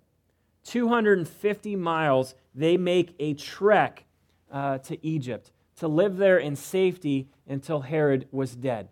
250 0.64 1.76
miles, 1.76 2.34
they 2.54 2.76
make 2.76 3.14
a 3.18 3.34
trek 3.34 4.04
uh, 4.52 4.78
to 4.78 5.04
Egypt 5.04 5.50
to 5.78 5.88
live 5.88 6.16
there 6.16 6.38
in 6.38 6.56
safety 6.56 7.28
until 7.46 7.80
Herod 7.80 8.28
was 8.30 8.54
dead. 8.54 8.88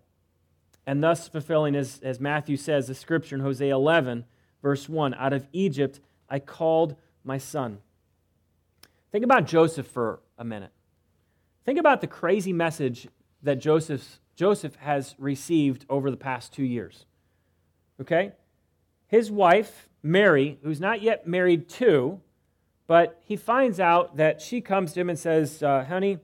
And 0.87 1.03
thus 1.03 1.29
fulfilling, 1.29 1.75
as, 1.75 2.01
as 2.03 2.21
Matthew 2.21 2.57
says, 2.57 2.87
the 2.87 2.95
scripture 2.95 3.35
in 3.35 3.43
Hosea 3.43 3.75
11, 3.75 4.25
verse 4.63 4.89
1 4.89 5.15
out 5.15 5.33
of 5.33 5.47
Egypt 5.53 6.01
I 6.29 6.39
called 6.39 6.97
my 7.25 7.39
son. 7.39 7.79
Think 9.13 9.25
about 9.25 9.47
Joseph 9.47 9.87
for 9.87 10.21
a 10.39 10.45
minute. 10.45 10.73
Think 11.65 11.79
about 11.79 12.01
the 12.01 12.07
crazy 12.07 12.53
message 12.53 13.09
that 13.43 13.57
Joseph, 13.57 14.21
Joseph 14.35 14.77
has 14.77 15.15
received 15.19 15.87
over 15.89 16.11
the 16.11 16.17
past 16.17 16.53
two 16.53 16.65
years. 16.65 17.07
Okay? 18.01 18.33
His 19.09 19.31
wife, 19.31 19.89
Mary, 20.03 20.59
who's 20.63 20.81
not 20.81 21.03
yet 21.03 21.27
married 21.27 21.69
to, 21.71 22.21
but 22.87 23.21
he 23.25 23.37
finds 23.37 23.81
out 23.81 24.17
that 24.17 24.41
she 24.41 24.61
comes 24.61 24.93
to 24.93 25.01
him 25.01 25.11
and 25.11 25.19
says, 25.19 25.63
uh, 25.63 25.85
Honey, 25.85 26.19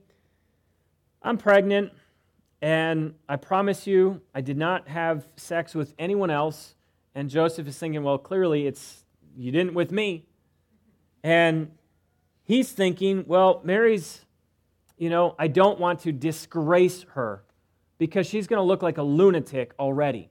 I'm 1.23 1.37
pregnant, 1.37 1.91
and 2.61 3.13
I 3.29 3.37
promise 3.37 3.87
you 3.87 4.21
I 4.35 4.41
did 4.41 4.57
not 4.57 4.87
have 4.87 5.27
sex 5.37 5.73
with 5.73 5.93
anyone 5.97 6.29
else. 6.29 6.75
And 7.15 7.29
Joseph 7.29 7.67
is 7.67 7.77
thinking, 7.77 8.03
Well, 8.03 8.17
clearly 8.17 8.67
it's 8.67 9.03
you 9.37 9.51
didn't 9.51 9.73
with 9.73 9.91
me. 9.91 10.25
And 11.23 11.71
he's 12.43 12.71
thinking, 12.71 13.23
well, 13.27 13.61
Mary's, 13.63 14.25
you 14.97 15.09
know, 15.09 15.35
I 15.39 15.47
don't 15.47 15.79
want 15.79 16.01
to 16.01 16.11
disgrace 16.11 17.03
her 17.13 17.43
because 17.97 18.27
she's 18.27 18.47
going 18.47 18.57
to 18.57 18.63
look 18.63 18.81
like 18.81 18.97
a 18.97 19.03
lunatic 19.03 19.73
already. 19.79 20.29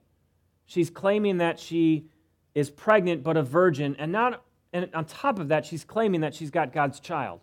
She's 0.66 0.90
claiming 0.90 1.38
that 1.38 1.58
she 1.58 2.06
is 2.54 2.70
pregnant 2.70 3.22
but 3.22 3.36
a 3.36 3.42
virgin, 3.42 3.96
and 3.98 4.12
not 4.12 4.44
and 4.74 4.88
on 4.94 5.04
top 5.04 5.38
of 5.38 5.48
that, 5.48 5.66
she's 5.66 5.84
claiming 5.84 6.22
that 6.22 6.34
she's 6.34 6.50
got 6.50 6.72
God's 6.72 6.98
child. 6.98 7.40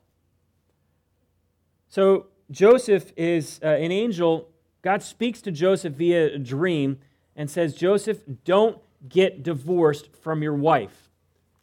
So 1.87 2.27
Joseph 2.51 3.11
is 3.15 3.59
uh, 3.63 3.67
an 3.67 3.91
angel. 3.91 4.49
God 4.81 5.03
speaks 5.03 5.41
to 5.41 5.51
Joseph 5.51 5.93
via 5.93 6.33
a 6.35 6.39
dream 6.39 6.99
and 7.35 7.49
says, 7.49 7.75
Joseph, 7.75 8.19
don't 8.43 8.79
get 9.07 9.43
divorced 9.43 10.09
from 10.21 10.41
your 10.41 10.55
wife. 10.55 11.09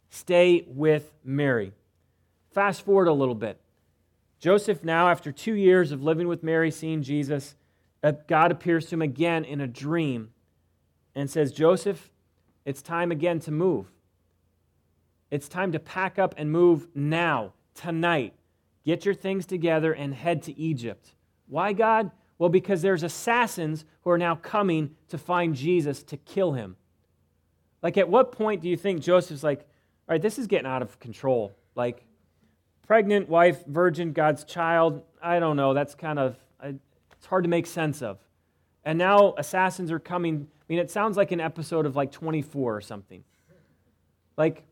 Stay 0.09 0.65
with 0.67 1.13
Mary. 1.23 1.73
Fast 2.51 2.83
forward 2.83 3.07
a 3.07 3.13
little 3.13 3.35
bit. 3.35 3.59
Joseph, 4.39 4.83
now, 4.83 5.09
after 5.09 5.31
two 5.31 5.53
years 5.53 5.91
of 5.91 6.03
living 6.03 6.27
with 6.27 6.43
Mary, 6.43 6.71
seeing 6.71 7.01
Jesus, 7.01 7.55
uh, 8.03 8.13
God 8.27 8.51
appears 8.51 8.85
to 8.87 8.95
him 8.95 9.01
again 9.01 9.43
in 9.43 9.61
a 9.61 9.67
dream 9.67 10.29
and 11.15 11.29
says, 11.29 11.51
Joseph, 11.51 12.11
it's 12.63 12.81
time 12.81 13.11
again 13.11 13.39
to 13.41 13.51
move. 13.51 13.87
It's 15.31 15.49
time 15.49 15.71
to 15.71 15.79
pack 15.79 16.19
up 16.19 16.35
and 16.37 16.51
move 16.51 16.87
now, 16.95 17.53
tonight. 17.73 18.33
Get 18.87 19.03
your 19.03 19.13
things 19.13 19.45
together 19.45 19.91
and 19.91 20.13
head 20.13 20.43
to 20.43 20.57
Egypt. 20.57 21.13
Why, 21.47 21.73
God? 21.73 22.09
Well, 22.37 22.47
because 22.47 22.81
there's 22.81 23.03
assassins 23.03 23.83
who 24.03 24.11
are 24.11 24.17
now 24.17 24.35
coming 24.35 24.95
to 25.09 25.17
find 25.17 25.53
Jesus 25.53 26.03
to 26.03 26.15
kill 26.15 26.53
him. 26.53 26.77
Like, 27.83 27.97
at 27.97 28.07
what 28.07 28.31
point 28.31 28.61
do 28.61 28.69
you 28.69 28.77
think 28.77 29.01
Joseph's 29.01 29.43
like, 29.43 29.59
all 29.59 30.13
right, 30.13 30.21
this 30.21 30.39
is 30.39 30.47
getting 30.47 30.67
out 30.67 30.81
of 30.81 31.01
control. 31.01 31.51
Like, 31.75 32.05
pregnant 32.87 33.27
wife, 33.27 33.65
virgin, 33.65 34.13
God's 34.13 34.45
child, 34.45 35.03
I 35.21 35.39
don't 35.39 35.57
know. 35.57 35.73
That's 35.73 35.93
kind 35.93 36.17
of, 36.17 36.37
it's 36.63 37.25
hard 37.25 37.43
to 37.43 37.49
make 37.49 37.67
sense 37.67 38.01
of. 38.01 38.19
And 38.85 38.97
now 38.97 39.33
assassins 39.37 39.91
are 39.91 39.99
coming. 39.99 40.47
I 40.61 40.63
mean, 40.69 40.79
it 40.79 40.89
sounds 40.91 41.17
like 41.17 41.33
an 41.33 41.41
episode 41.41 41.85
of 41.85 41.97
like 41.97 42.13
24 42.13 42.77
or 42.77 42.79
something. 42.79 43.25
Like, 44.37 44.63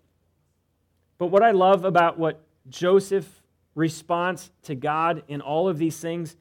but 1.18 1.26
what 1.26 1.44
I 1.44 1.52
love 1.52 1.84
about 1.84 2.18
what 2.18 2.42
Joseph 2.70 3.42
response 3.76 4.50
to 4.64 4.74
God 4.74 5.22
in 5.28 5.42
all 5.42 5.68
of 5.68 5.78
these 5.78 6.00
things, 6.00 6.36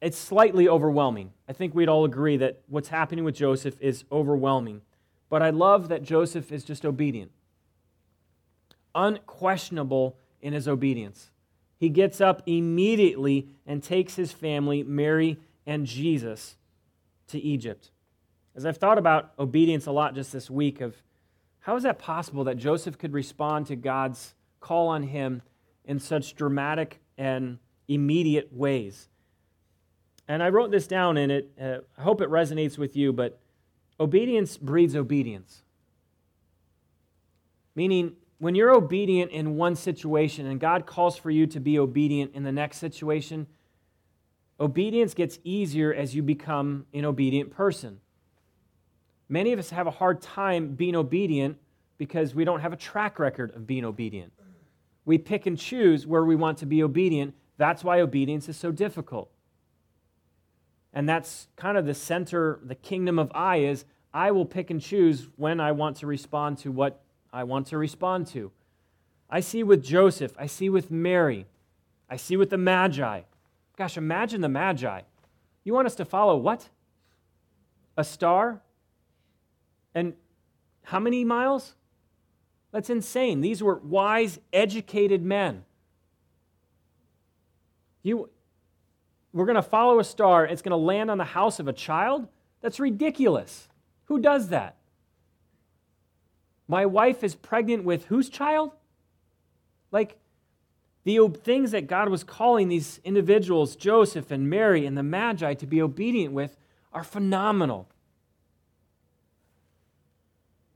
it's 0.00 0.18
slightly 0.18 0.68
overwhelming. 0.68 1.32
I 1.48 1.52
think 1.52 1.74
we'd 1.74 1.88
all 1.88 2.04
agree 2.04 2.36
that 2.38 2.60
what's 2.68 2.88
happening 2.88 3.24
with 3.24 3.36
Joseph 3.36 3.80
is 3.80 4.04
overwhelming. 4.10 4.80
But 5.28 5.42
I 5.42 5.50
love 5.50 5.88
that 5.88 6.02
Joseph 6.02 6.50
is 6.50 6.64
just 6.64 6.84
obedient. 6.84 7.30
unquestionable 8.94 10.16
in 10.40 10.52
his 10.52 10.68
obedience. 10.68 11.30
He 11.78 11.88
gets 11.88 12.20
up 12.20 12.42
immediately 12.46 13.48
and 13.66 13.82
takes 13.82 14.16
his 14.16 14.32
family, 14.32 14.82
Mary 14.82 15.38
and 15.66 15.86
Jesus, 15.86 16.56
to 17.28 17.38
Egypt. 17.38 17.90
As 18.56 18.66
I've 18.66 18.78
thought 18.78 18.98
about 18.98 19.32
obedience 19.38 19.86
a 19.86 19.92
lot 19.92 20.14
just 20.14 20.32
this 20.32 20.50
week, 20.50 20.80
of 20.80 20.96
how 21.60 21.76
is 21.76 21.84
that 21.84 21.98
possible 21.98 22.44
that 22.44 22.56
Joseph 22.56 22.98
could 22.98 23.12
respond 23.12 23.66
to 23.66 23.76
God's 23.76 24.34
call 24.60 24.88
on 24.88 25.04
him 25.04 25.42
in 25.88 25.98
such 25.98 26.36
dramatic 26.36 27.00
and 27.16 27.58
immediate 27.88 28.52
ways? 28.52 29.08
And 30.28 30.42
I 30.42 30.50
wrote 30.50 30.70
this 30.70 30.86
down 30.86 31.16
in 31.16 31.30
it. 31.30 31.50
Uh, 31.60 31.78
I 31.96 32.02
hope 32.02 32.20
it 32.20 32.28
resonates 32.28 32.78
with 32.78 32.94
you, 32.94 33.12
but 33.12 33.40
obedience 33.98 34.56
breeds 34.56 34.94
obedience. 34.94 35.62
Meaning, 37.74 38.12
when 38.38 38.54
you're 38.54 38.72
obedient 38.72 39.32
in 39.32 39.56
one 39.56 39.74
situation 39.74 40.46
and 40.46 40.60
God 40.60 40.86
calls 40.86 41.16
for 41.16 41.30
you 41.30 41.46
to 41.48 41.58
be 41.58 41.78
obedient 41.78 42.34
in 42.34 42.44
the 42.44 42.52
next 42.52 42.78
situation, 42.78 43.46
obedience 44.60 45.14
gets 45.14 45.38
easier 45.42 45.92
as 45.92 46.14
you 46.14 46.22
become 46.22 46.86
an 46.92 47.04
obedient 47.04 47.50
person. 47.50 48.00
Many 49.28 49.52
of 49.52 49.58
us 49.58 49.70
have 49.70 49.86
a 49.86 49.90
hard 49.90 50.20
time 50.20 50.74
being 50.74 50.94
obedient 50.94 51.58
because 51.98 52.34
we 52.34 52.44
don't 52.44 52.60
have 52.60 52.72
a 52.72 52.76
track 52.76 53.18
record 53.18 53.54
of 53.54 53.66
being 53.66 53.84
obedient. 53.84 54.32
We 55.08 55.16
pick 55.16 55.46
and 55.46 55.58
choose 55.58 56.06
where 56.06 56.22
we 56.22 56.36
want 56.36 56.58
to 56.58 56.66
be 56.66 56.82
obedient. 56.82 57.32
That's 57.56 57.82
why 57.82 57.98
obedience 57.98 58.46
is 58.46 58.58
so 58.58 58.70
difficult. 58.70 59.30
And 60.92 61.08
that's 61.08 61.48
kind 61.56 61.78
of 61.78 61.86
the 61.86 61.94
center, 61.94 62.60
the 62.62 62.74
kingdom 62.74 63.18
of 63.18 63.32
I 63.34 63.60
is 63.60 63.86
I 64.12 64.32
will 64.32 64.44
pick 64.44 64.68
and 64.68 64.82
choose 64.82 65.28
when 65.36 65.60
I 65.60 65.72
want 65.72 65.96
to 65.98 66.06
respond 66.06 66.58
to 66.58 66.70
what 66.70 67.00
I 67.32 67.44
want 67.44 67.68
to 67.68 67.78
respond 67.78 68.26
to. 68.28 68.52
I 69.30 69.40
see 69.40 69.62
with 69.62 69.82
Joseph, 69.82 70.34
I 70.38 70.44
see 70.44 70.68
with 70.68 70.90
Mary, 70.90 71.46
I 72.10 72.16
see 72.16 72.36
with 72.36 72.50
the 72.50 72.58
Magi. 72.58 73.22
Gosh, 73.78 73.96
imagine 73.96 74.42
the 74.42 74.50
Magi. 74.50 75.00
You 75.64 75.72
want 75.72 75.86
us 75.86 75.94
to 75.94 76.04
follow 76.04 76.36
what? 76.36 76.68
A 77.96 78.04
star? 78.04 78.60
And 79.94 80.12
how 80.82 81.00
many 81.00 81.24
miles? 81.24 81.76
That's 82.72 82.90
insane. 82.90 83.40
These 83.40 83.62
were 83.62 83.78
wise, 83.78 84.38
educated 84.52 85.22
men. 85.22 85.64
You, 88.02 88.28
we're 89.32 89.46
going 89.46 89.56
to 89.56 89.62
follow 89.62 89.98
a 89.98 90.04
star, 90.04 90.44
it's 90.44 90.62
going 90.62 90.70
to 90.70 90.76
land 90.76 91.10
on 91.10 91.18
the 91.18 91.24
house 91.24 91.58
of 91.58 91.68
a 91.68 91.72
child? 91.72 92.28
That's 92.60 92.80
ridiculous. 92.80 93.68
Who 94.06 94.20
does 94.20 94.48
that? 94.48 94.76
My 96.66 96.86
wife 96.86 97.24
is 97.24 97.34
pregnant 97.34 97.84
with 97.84 98.06
whose 98.06 98.28
child? 98.28 98.72
Like, 99.90 100.16
the 101.04 101.26
things 101.42 101.70
that 101.70 101.86
God 101.86 102.10
was 102.10 102.22
calling 102.22 102.68
these 102.68 103.00
individuals, 103.02 103.76
Joseph 103.76 104.30
and 104.30 104.50
Mary 104.50 104.84
and 104.84 104.96
the 104.96 105.02
Magi, 105.02 105.54
to 105.54 105.66
be 105.66 105.80
obedient 105.80 106.34
with 106.34 106.56
are 106.92 107.04
phenomenal. 107.04 107.88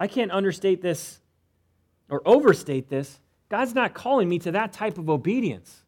I 0.01 0.07
can't 0.07 0.31
understate 0.31 0.81
this 0.81 1.21
or 2.13 2.21
overstate 2.27 2.91
this. 2.91 3.19
God's 3.49 3.75
not 3.75 3.95
calling 3.95 4.29
me 4.29 4.39
to 4.41 4.53
that 4.53 4.73
type 4.73 4.99
of 4.99 5.09
obedience. 5.09 5.83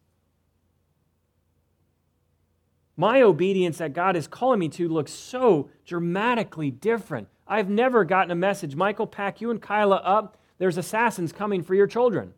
My 2.97 3.21
obedience 3.21 3.77
that 3.77 3.93
God 3.93 4.15
is 4.15 4.25
calling 4.27 4.59
me 4.59 4.69
to 4.69 4.89
looks 4.89 5.11
so 5.11 5.69
dramatically 5.85 6.71
different. 6.71 7.27
I've 7.47 7.69
never 7.69 8.03
gotten 8.03 8.31
a 8.31 8.35
message 8.35 8.75
Michael, 8.75 9.05
pack 9.05 9.39
you 9.39 9.51
and 9.51 9.61
Kyla 9.61 9.97
up. 9.97 10.37
There's 10.57 10.77
assassins 10.77 11.31
coming 11.31 11.61
for 11.61 11.75
your 11.75 11.87
children. 11.87 12.33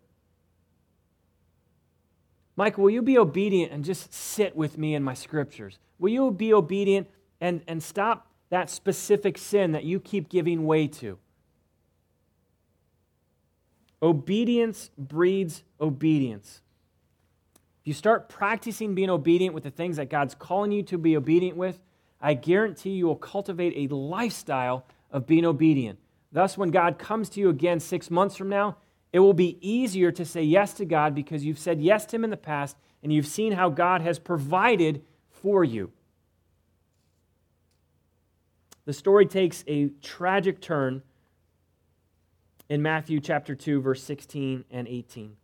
Michael, 2.58 2.84
will 2.84 2.92
you 2.92 3.04
be 3.04 3.18
obedient 3.18 3.72
and 3.72 3.86
just 3.86 4.14
sit 4.14 4.56
with 4.56 4.78
me 4.78 4.96
in 4.96 5.04
my 5.04 5.14
scriptures? 5.14 5.80
Will 5.98 6.10
you 6.10 6.32
be 6.32 6.54
obedient 6.54 7.08
and, 7.40 7.62
and 7.68 7.82
stop 7.82 8.28
that 8.50 8.70
specific 8.70 9.38
sin 9.38 9.72
that 9.72 9.86
you 9.86 10.00
keep 10.00 10.28
giving 10.28 10.66
way 10.66 10.88
to? 10.88 11.20
Obedience 14.02 14.91
breeds 14.98 15.64
obedience. 15.82 16.62
If 17.82 17.88
you 17.88 17.93
start 17.93 18.30
practicing 18.30 18.93
being 18.93 19.10
obedient 19.10 19.56
with 19.56 19.64
the 19.64 19.72
things 19.72 19.98
that 19.98 20.10
God's 20.10 20.36
calling 20.36 20.72
you 20.72 20.84
to 20.84 20.98
be 20.98 21.18
obedient 21.18 21.58
with, 21.58 21.80
I 22.22 22.34
guarantee 22.34 22.91
you 22.91 23.08
will 23.08 23.16
cultivate 23.16 23.89
a 23.89 23.93
lifestyle 23.93 24.86
of 25.12 25.26
being 25.26 25.45
obedient. 25.45 26.00
Thus, 26.32 26.58
when 26.58 26.70
God 26.70 27.00
comes 27.00 27.30
to 27.30 27.39
you 27.39 27.50
again 27.50 27.80
six 27.80 28.12
months 28.12 28.36
from 28.36 28.50
now, 28.50 28.78
it 29.14 29.20
will 29.20 29.34
be 29.34 29.58
easier 29.62 30.12
to 30.12 30.26
say 30.26 30.43
yes 30.43 30.74
to 30.76 30.86
God 30.86 31.16
because 31.16 31.45
you've 31.45 31.60
said 31.60 31.82
yes 31.82 32.06
to 32.08 32.18
Him 32.18 32.24
in 32.24 32.30
the 32.30 32.38
past 32.38 32.78
and 33.02 33.14
you've 33.14 33.28
seen 33.28 33.54
how 33.54 33.70
God 33.70 34.02
has 34.02 34.20
provided 34.20 35.04
for 35.30 35.64
you. 35.64 35.91
The 38.86 38.93
story 38.93 39.26
takes 39.26 39.64
a 39.68 39.89
tragic 40.02 40.62
turn 40.62 41.02
in 42.70 42.82
Matthew 42.82 43.20
chapter 43.20 43.55
2, 43.55 43.82
verse 43.82 44.03
16 44.03 44.65
and 44.72 44.88
18. 44.88 45.36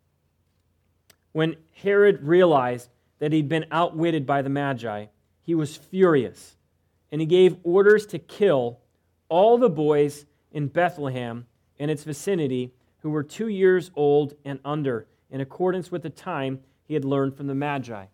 When 1.32 1.56
Herod 1.82 2.24
realized 2.24 2.90
that 3.20 3.32
he'd 3.32 3.50
been 3.50 3.66
outwitted 3.72 4.26
by 4.26 4.42
the 4.42 4.50
Magi, 4.50 5.06
he 5.42 5.56
was 5.56 5.76
furious 5.76 6.58
and 7.12 7.22
he 7.22 7.28
gave 7.28 7.58
orders 7.64 8.06
to 8.08 8.20
kill 8.20 8.80
all 9.30 9.58
the 9.58 9.70
boys 9.70 10.26
in 10.52 10.68
Bethlehem 10.68 11.46
and 11.80 11.92
its 11.92 12.04
vicinity 12.04 12.74
who 13.00 13.10
were 13.10 13.24
two 13.24 13.48
years 13.48 13.92
old 13.96 14.34
and 14.46 14.60
under, 14.64 15.08
in 15.30 15.42
accordance 15.42 15.92
with 15.92 16.04
the 16.04 16.10
time 16.10 16.60
he 16.86 16.94
had 16.94 17.06
learned 17.06 17.36
from 17.36 17.48
the 17.48 17.56
Magi. 17.56 18.06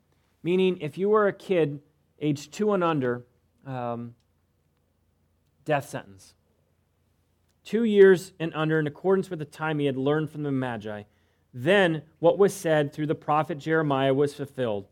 Meaning, 0.44 0.78
if 0.82 0.98
you 0.98 1.10
were 1.10 1.28
a 1.28 1.34
kid 1.34 1.82
aged 2.20 2.54
two 2.54 2.74
and 2.74 2.84
under, 2.84 3.26
um, 3.66 4.16
death 5.66 5.88
sentence. 5.88 6.34
Two 7.64 7.84
years 7.84 8.34
and 8.40 8.52
under, 8.56 8.80
in 8.80 8.88
accordance 8.88 9.30
with 9.30 9.40
the 9.40 9.46
time 9.46 9.80
he 9.80 9.86
had 9.86 9.98
learned 9.98 10.30
from 10.30 10.44
the 10.44 10.52
Magi. 10.52 11.04
Then 11.54 12.04
what 12.20 12.38
was 12.38 12.54
said 12.54 12.94
through 12.94 13.08
the 13.08 13.16
prophet 13.16 13.58
Jeremiah 13.58 14.14
was 14.14 14.34
fulfilled. 14.34 14.88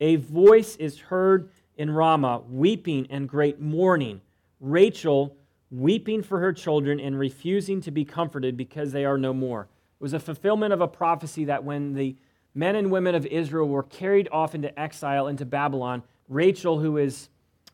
A 0.00 0.16
voice 0.16 0.76
is 0.76 0.98
heard 0.98 1.50
in 1.76 1.90
Ramah, 1.90 2.42
weeping 2.48 3.06
and 3.10 3.28
great 3.28 3.60
mourning. 3.60 4.20
Rachel 4.60 5.36
weeping 5.70 6.22
for 6.22 6.40
her 6.40 6.52
children 6.52 6.98
and 6.98 7.18
refusing 7.18 7.80
to 7.80 7.90
be 7.90 8.04
comforted 8.04 8.56
because 8.56 8.92
they 8.92 9.04
are 9.04 9.18
no 9.18 9.32
more. 9.32 9.62
It 9.62 10.02
was 10.02 10.12
a 10.14 10.18
fulfillment 10.18 10.72
of 10.72 10.80
a 10.80 10.88
prophecy 10.88 11.44
that 11.44 11.64
when 11.64 11.94
the 11.94 12.16
men 12.54 12.74
and 12.74 12.90
women 12.90 13.14
of 13.14 13.24
Israel 13.26 13.68
were 13.68 13.84
carried 13.84 14.28
off 14.32 14.54
into 14.54 14.78
exile 14.78 15.28
into 15.28 15.44
Babylon, 15.44 16.02
Rachel, 16.28 16.80
who 16.80 16.96
is 16.96 17.28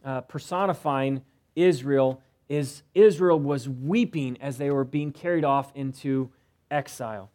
uh, 0.05 0.21
personifying 0.23 1.23
Israel, 1.55 2.21
is 2.49 2.83
Israel 2.95 3.39
was 3.39 3.69
weeping 3.69 4.37
as 4.41 4.59
they 4.59 4.71
were 4.71 4.85
being 4.85 5.13
carried 5.13 5.45
off 5.45 5.73
into 5.75 6.31
exile. 6.71 7.31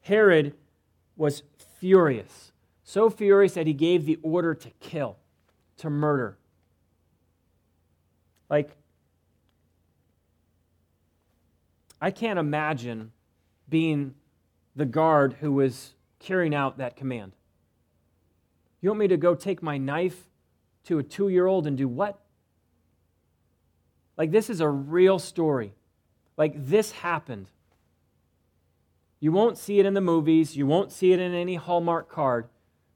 Herod 0.00 0.54
was 1.16 1.42
furious, 1.78 2.52
so 2.82 3.10
furious 3.10 3.54
that 3.54 3.66
he 3.66 3.72
gave 3.72 4.06
the 4.06 4.18
order 4.22 4.54
to 4.54 4.70
kill, 4.80 5.18
to 5.76 5.90
murder. 5.90 6.38
Like 8.48 8.76
I 12.00 12.10
can't 12.10 12.38
imagine 12.38 13.12
being 13.68 14.14
the 14.74 14.84
guard 14.84 15.36
who 15.40 15.52
was 15.52 15.94
carrying 16.18 16.54
out 16.54 16.78
that 16.78 16.96
command. 16.96 17.32
You 18.80 18.90
want 18.90 18.98
me 18.98 19.08
to 19.08 19.16
go 19.16 19.36
take 19.36 19.62
my 19.62 19.78
knife 19.78 20.28
to 20.84 20.98
a 20.98 21.02
two 21.04 21.28
year 21.28 21.46
old 21.46 21.66
and 21.66 21.76
do 21.76 21.86
what? 21.86 22.21
Like, 24.16 24.30
this 24.30 24.50
is 24.50 24.60
a 24.60 24.68
real 24.68 25.18
story. 25.18 25.74
Like, 26.36 26.54
this 26.56 26.92
happened. 26.92 27.48
You 29.20 29.32
won't 29.32 29.56
see 29.56 29.78
it 29.78 29.86
in 29.86 29.94
the 29.94 30.00
movies, 30.00 30.56
you 30.56 30.66
won't 30.66 30.90
see 30.90 31.12
it 31.12 31.20
in 31.20 31.32
any 31.32 31.54
Hallmark 31.54 32.08
card, 32.08 32.48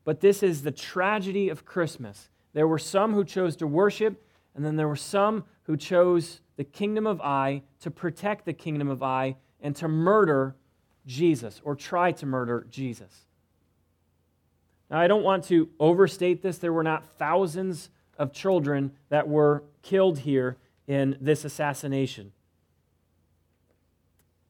but 0.04 0.20
this 0.20 0.42
is 0.42 0.62
the 0.62 0.72
tragedy 0.72 1.48
of 1.48 1.64
Christmas. 1.64 2.30
There 2.52 2.66
were 2.66 2.78
some 2.78 3.14
who 3.14 3.24
chose 3.24 3.54
to 3.56 3.66
worship, 3.66 4.26
and 4.54 4.64
then 4.64 4.76
there 4.76 4.88
were 4.88 4.96
some 4.96 5.44
who 5.64 5.76
chose 5.76 6.40
the 6.56 6.64
kingdom 6.64 7.06
of 7.06 7.20
I, 7.20 7.62
to 7.80 7.90
protect 7.90 8.44
the 8.44 8.52
kingdom 8.52 8.88
of 8.88 9.02
I, 9.02 9.36
and 9.60 9.76
to 9.76 9.88
murder 9.88 10.56
Jesus 11.06 11.60
or 11.64 11.76
try 11.76 12.12
to 12.12 12.26
murder 12.26 12.66
Jesus. 12.70 13.26
Now, 14.90 14.98
I 14.98 15.06
don't 15.06 15.22
want 15.22 15.44
to 15.44 15.68
overstate 15.78 16.42
this. 16.42 16.58
There 16.58 16.72
were 16.72 16.82
not 16.82 17.04
thousands 17.18 17.90
of 18.18 18.32
children 18.32 18.92
that 19.08 19.28
were 19.28 19.64
killed 19.82 20.20
here 20.20 20.56
in 20.86 21.16
this 21.20 21.44
assassination. 21.44 22.32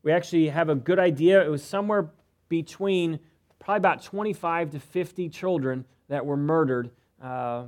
We 0.03 0.13
actually 0.13 0.49
have 0.49 0.69
a 0.69 0.75
good 0.75 0.99
idea. 0.99 1.45
It 1.45 1.51
was 1.51 1.65
somewhere 1.65 2.11
between 2.49 3.19
probably 3.59 3.79
about 3.79 4.03
25 4.03 4.71
to 4.71 4.81
50 4.81 5.29
children 5.29 5.85
that 6.09 6.25
were 6.25 6.37
murdered 6.37 6.91
uh, 7.23 7.65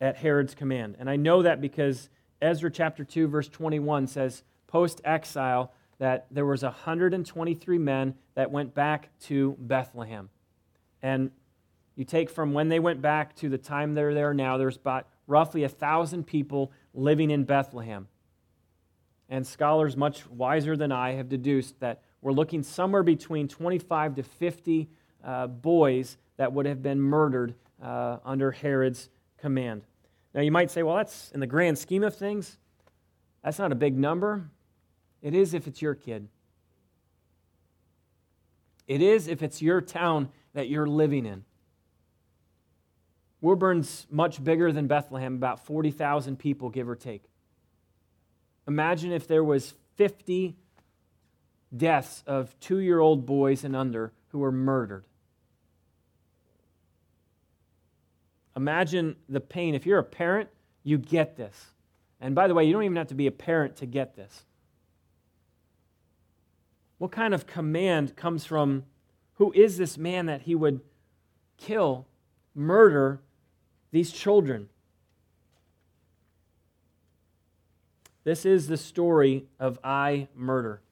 at 0.00 0.16
Herod's 0.16 0.54
command. 0.54 0.96
And 0.98 1.08
I 1.08 1.16
know 1.16 1.42
that 1.42 1.60
because 1.60 2.10
Ezra 2.42 2.70
chapter 2.70 3.04
2, 3.04 3.28
verse 3.28 3.48
21 3.48 4.06
says, 4.06 4.42
post 4.66 5.00
exile, 5.04 5.72
that 5.98 6.26
there 6.30 6.46
was 6.46 6.62
123 6.62 7.78
men 7.78 8.14
that 8.34 8.50
went 8.50 8.74
back 8.74 9.08
to 9.20 9.56
Bethlehem. 9.58 10.28
And 11.02 11.30
you 11.96 12.04
take 12.04 12.30
from 12.30 12.52
when 12.52 12.68
they 12.68 12.78
went 12.78 13.02
back 13.02 13.34
to 13.36 13.48
the 13.48 13.58
time 13.58 13.94
they're 13.94 14.14
there 14.14 14.34
now, 14.34 14.56
there's 14.56 14.76
about 14.76 15.08
roughly 15.26 15.64
a 15.64 15.68
thousand 15.68 16.26
people 16.26 16.70
living 16.98 17.30
in 17.30 17.44
Bethlehem. 17.44 18.08
And 19.28 19.46
scholars 19.46 19.96
much 19.96 20.26
wiser 20.28 20.76
than 20.76 20.90
I 20.90 21.12
have 21.12 21.28
deduced 21.28 21.78
that 21.80 22.02
we're 22.20 22.32
looking 22.32 22.62
somewhere 22.62 23.02
between 23.02 23.46
25 23.46 24.16
to 24.16 24.22
50 24.22 24.88
uh, 25.22 25.46
boys 25.46 26.16
that 26.36 26.52
would 26.52 26.66
have 26.66 26.82
been 26.82 27.00
murdered 27.00 27.54
uh, 27.82 28.18
under 28.24 28.50
Herod's 28.50 29.10
command. 29.38 29.82
Now, 30.34 30.40
you 30.40 30.50
might 30.50 30.70
say, 30.70 30.82
well, 30.82 30.96
that's 30.96 31.30
in 31.32 31.40
the 31.40 31.46
grand 31.46 31.78
scheme 31.78 32.02
of 32.02 32.16
things, 32.16 32.58
that's 33.42 33.58
not 33.58 33.72
a 33.72 33.76
big 33.76 33.96
number. 33.96 34.50
It 35.22 35.34
is 35.34 35.52
if 35.52 35.66
it's 35.66 35.82
your 35.82 35.94
kid. 35.94 36.28
It 38.86 39.02
is 39.02 39.26
if 39.28 39.42
it's 39.42 39.60
your 39.60 39.80
town 39.80 40.30
that 40.54 40.68
you're 40.68 40.86
living 40.86 41.26
in. 41.26 41.44
Woodburn's 43.40 44.06
much 44.10 44.42
bigger 44.42 44.72
than 44.72 44.86
Bethlehem, 44.86 45.34
about 45.34 45.64
40,000 45.64 46.38
people, 46.38 46.70
give 46.70 46.88
or 46.88 46.96
take. 46.96 47.24
Imagine 48.66 49.12
if 49.12 49.26
there 49.28 49.44
was 49.44 49.74
50 49.96 50.56
deaths 51.76 52.22
of 52.26 52.58
two-year-old 52.60 53.26
boys 53.26 53.64
and 53.64 53.76
under 53.76 54.12
who 54.28 54.40
were 54.40 54.52
murdered. 54.52 55.04
Imagine 58.56 59.16
the 59.28 59.40
pain. 59.40 59.74
If 59.74 59.86
you're 59.86 59.98
a 59.98 60.04
parent, 60.04 60.48
you 60.82 60.98
get 60.98 61.36
this. 61.36 61.66
And 62.20 62.34
by 62.34 62.48
the 62.48 62.54
way, 62.54 62.64
you 62.64 62.72
don't 62.72 62.82
even 62.82 62.96
have 62.96 63.06
to 63.08 63.14
be 63.14 63.28
a 63.28 63.32
parent 63.32 63.76
to 63.76 63.86
get 63.86 64.16
this. 64.16 64.44
What 66.98 67.12
kind 67.12 67.32
of 67.32 67.46
command 67.46 68.16
comes 68.16 68.44
from 68.44 68.84
who 69.34 69.52
is 69.52 69.76
this 69.76 69.96
man 69.96 70.26
that 70.26 70.42
he 70.42 70.56
would 70.56 70.80
kill, 71.56 72.08
murder 72.54 73.20
these 73.90 74.12
children? 74.12 74.68
This 78.24 78.44
is 78.44 78.66
the 78.66 78.76
story 78.76 79.46
of 79.58 79.78
I 79.82 80.28
murder. 80.34 80.82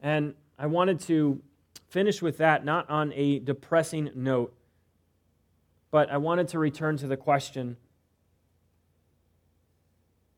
And 0.00 0.34
I 0.58 0.66
wanted 0.66 1.00
to 1.00 1.42
finish 1.88 2.22
with 2.22 2.38
that, 2.38 2.64
not 2.64 2.88
on 2.88 3.12
a 3.14 3.38
depressing 3.40 4.10
note, 4.14 4.54
but 5.90 6.10
I 6.10 6.16
wanted 6.16 6.48
to 6.48 6.58
return 6.58 6.96
to 6.96 7.06
the 7.06 7.16
question 7.16 7.76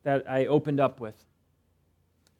that 0.03 0.29
I 0.29 0.47
opened 0.47 0.81
up 0.81 1.01
with. 1.01 1.15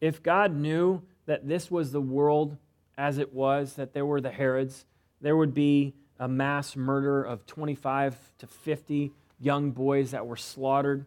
If 0.01 0.23
God 0.23 0.55
knew 0.55 1.03
that 1.27 1.49
this 1.49 1.71
was 1.71 1.93
the 1.93 2.01
world 2.01 2.57
as 2.99 3.19
it 3.19 3.33
was, 3.33 3.75
that 3.75 3.93
there 3.93 4.05
were 4.05 4.21
the 4.21 4.31
Herods, 4.31 4.85
there 5.21 5.37
would 5.37 5.55
be 5.55 5.95
a 6.19 6.29
mass 6.29 6.77
murder 6.77 7.23
of 7.23 7.47
25 7.47 8.17
to 8.39 8.47
50 8.47 9.13
young 9.41 9.71
boys 9.73 10.13
that 10.13 10.27
were 10.27 10.37
slaughtered 10.37 11.07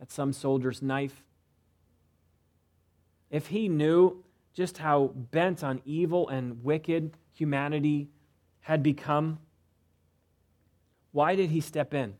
at 0.00 0.10
some 0.10 0.32
soldier's 0.32 0.82
knife. 0.82 1.22
If 3.30 3.48
he 3.48 3.68
knew 3.68 4.24
just 4.52 4.78
how 4.78 5.12
bent 5.14 5.62
on 5.62 5.80
evil 5.84 6.28
and 6.28 6.62
wicked 6.64 7.16
humanity 7.34 8.08
had 8.60 8.82
become, 8.82 9.38
why 11.12 11.34
did 11.36 11.50
he 11.50 11.60
step 11.60 11.94
in? 11.94 12.14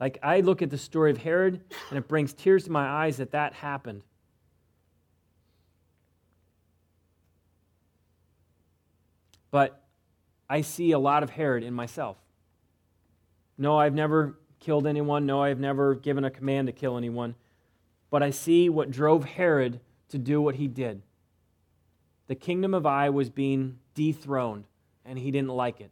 Like, 0.00 0.18
I 0.22 0.40
look 0.40 0.62
at 0.62 0.70
the 0.70 0.78
story 0.78 1.10
of 1.10 1.18
Herod, 1.18 1.60
and 1.90 1.98
it 1.98 2.08
brings 2.08 2.32
tears 2.32 2.64
to 2.64 2.72
my 2.72 2.88
eyes 2.88 3.18
that 3.18 3.32
that 3.32 3.52
happened. 3.52 4.02
But 9.50 9.82
I 10.48 10.60
see 10.60 10.92
a 10.92 10.98
lot 10.98 11.22
of 11.22 11.30
Herod 11.30 11.62
in 11.62 11.74
myself. 11.74 12.16
No, 13.58 13.78
I've 13.78 13.94
never 13.94 14.38
killed 14.58 14.86
anyone. 14.86 15.26
No, 15.26 15.42
I've 15.42 15.60
never 15.60 15.94
given 15.94 16.24
a 16.24 16.30
command 16.30 16.66
to 16.68 16.72
kill 16.72 16.96
anyone. 16.96 17.34
But 18.10 18.22
I 18.22 18.30
see 18.30 18.68
what 18.68 18.90
drove 18.90 19.24
Herod 19.24 19.80
to 20.08 20.18
do 20.18 20.40
what 20.40 20.56
he 20.56 20.66
did. 20.66 21.02
The 22.26 22.34
kingdom 22.34 22.74
of 22.74 22.86
I 22.86 23.10
was 23.10 23.28
being 23.28 23.78
dethroned, 23.94 24.64
and 25.04 25.18
he 25.18 25.30
didn't 25.30 25.50
like 25.50 25.80
it 25.80 25.90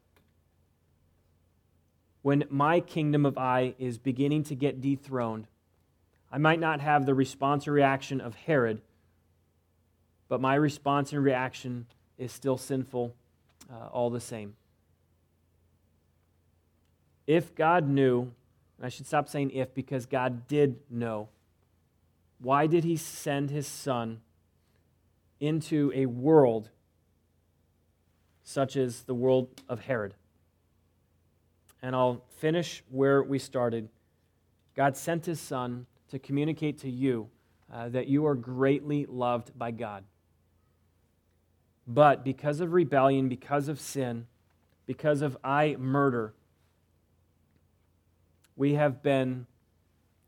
when 2.29 2.45
my 2.51 2.81
kingdom 2.81 3.25
of 3.25 3.39
I 3.39 3.75
is 3.79 3.97
beginning 3.97 4.43
to 4.45 4.55
get 4.55 4.83
dethroned, 4.83 5.47
I 6.31 6.39
might 6.39 6.61
not 6.61 6.81
have 6.81 7.07
the 7.07 7.15
response 7.15 7.67
or 7.67 7.73
reaction 7.73 8.21
of 8.21 8.35
Herod, 8.35 8.83
but 10.29 10.41
my 10.41 10.55
response 10.55 11.13
and 11.13 11.25
reaction 11.25 11.87
is 12.19 12.31
still 12.31 12.59
sinful 12.59 13.15
uh, 13.73 13.87
all 13.89 14.11
the 14.11 14.21
same. 14.21 14.55
If 17.27 17.55
God 17.55 17.89
knew, 17.89 18.33
and 18.77 18.87
I 18.87 18.89
should 18.89 19.07
stop 19.07 19.29
saying 19.29 19.51
if 19.51 19.75
because 19.75 20.07
God 20.07 20.47
did 20.49 20.77
know, 20.91 21.29
why 22.41 22.66
did 22.66 22.85
he 22.85 22.97
send 22.97 23.51
his 23.51 23.66
son 23.66 24.21
into 25.41 25.93
a 25.95 26.07
world 26.07 26.71
such 28.43 28.77
as 28.77 29.03
the 29.03 29.14
world 29.14 29.49
of 29.69 29.81
Herod? 29.81 30.14
and 31.83 31.95
I'll 31.95 32.25
finish 32.39 32.83
where 32.91 33.23
we 33.23 33.39
started. 33.39 33.89
God 34.75 34.97
sent 34.97 35.27
his 35.27 35.41
son 35.41 35.87
to 36.11 36.19
communicate 36.19 36.79
to 36.79 36.91
you 36.91 37.29
uh, 37.73 37.89
that 37.91 38.09
you 38.09 38.27
are 38.27 38.35
greatly 38.35 39.07
loved 39.07 39.57
by 39.59 39.71
God. 39.71 40.05
But 41.89 42.22
because 42.22 42.61
of 42.61 42.74
rebellion, 42.74 43.30
because 43.30 43.68
of 43.68 43.80
sin, 43.80 44.26
because 44.86 45.22
of 45.22 45.39
I 45.43 45.74
murder, 45.78 46.34
we 48.57 48.74
have 48.74 49.03
been, 49.03 49.47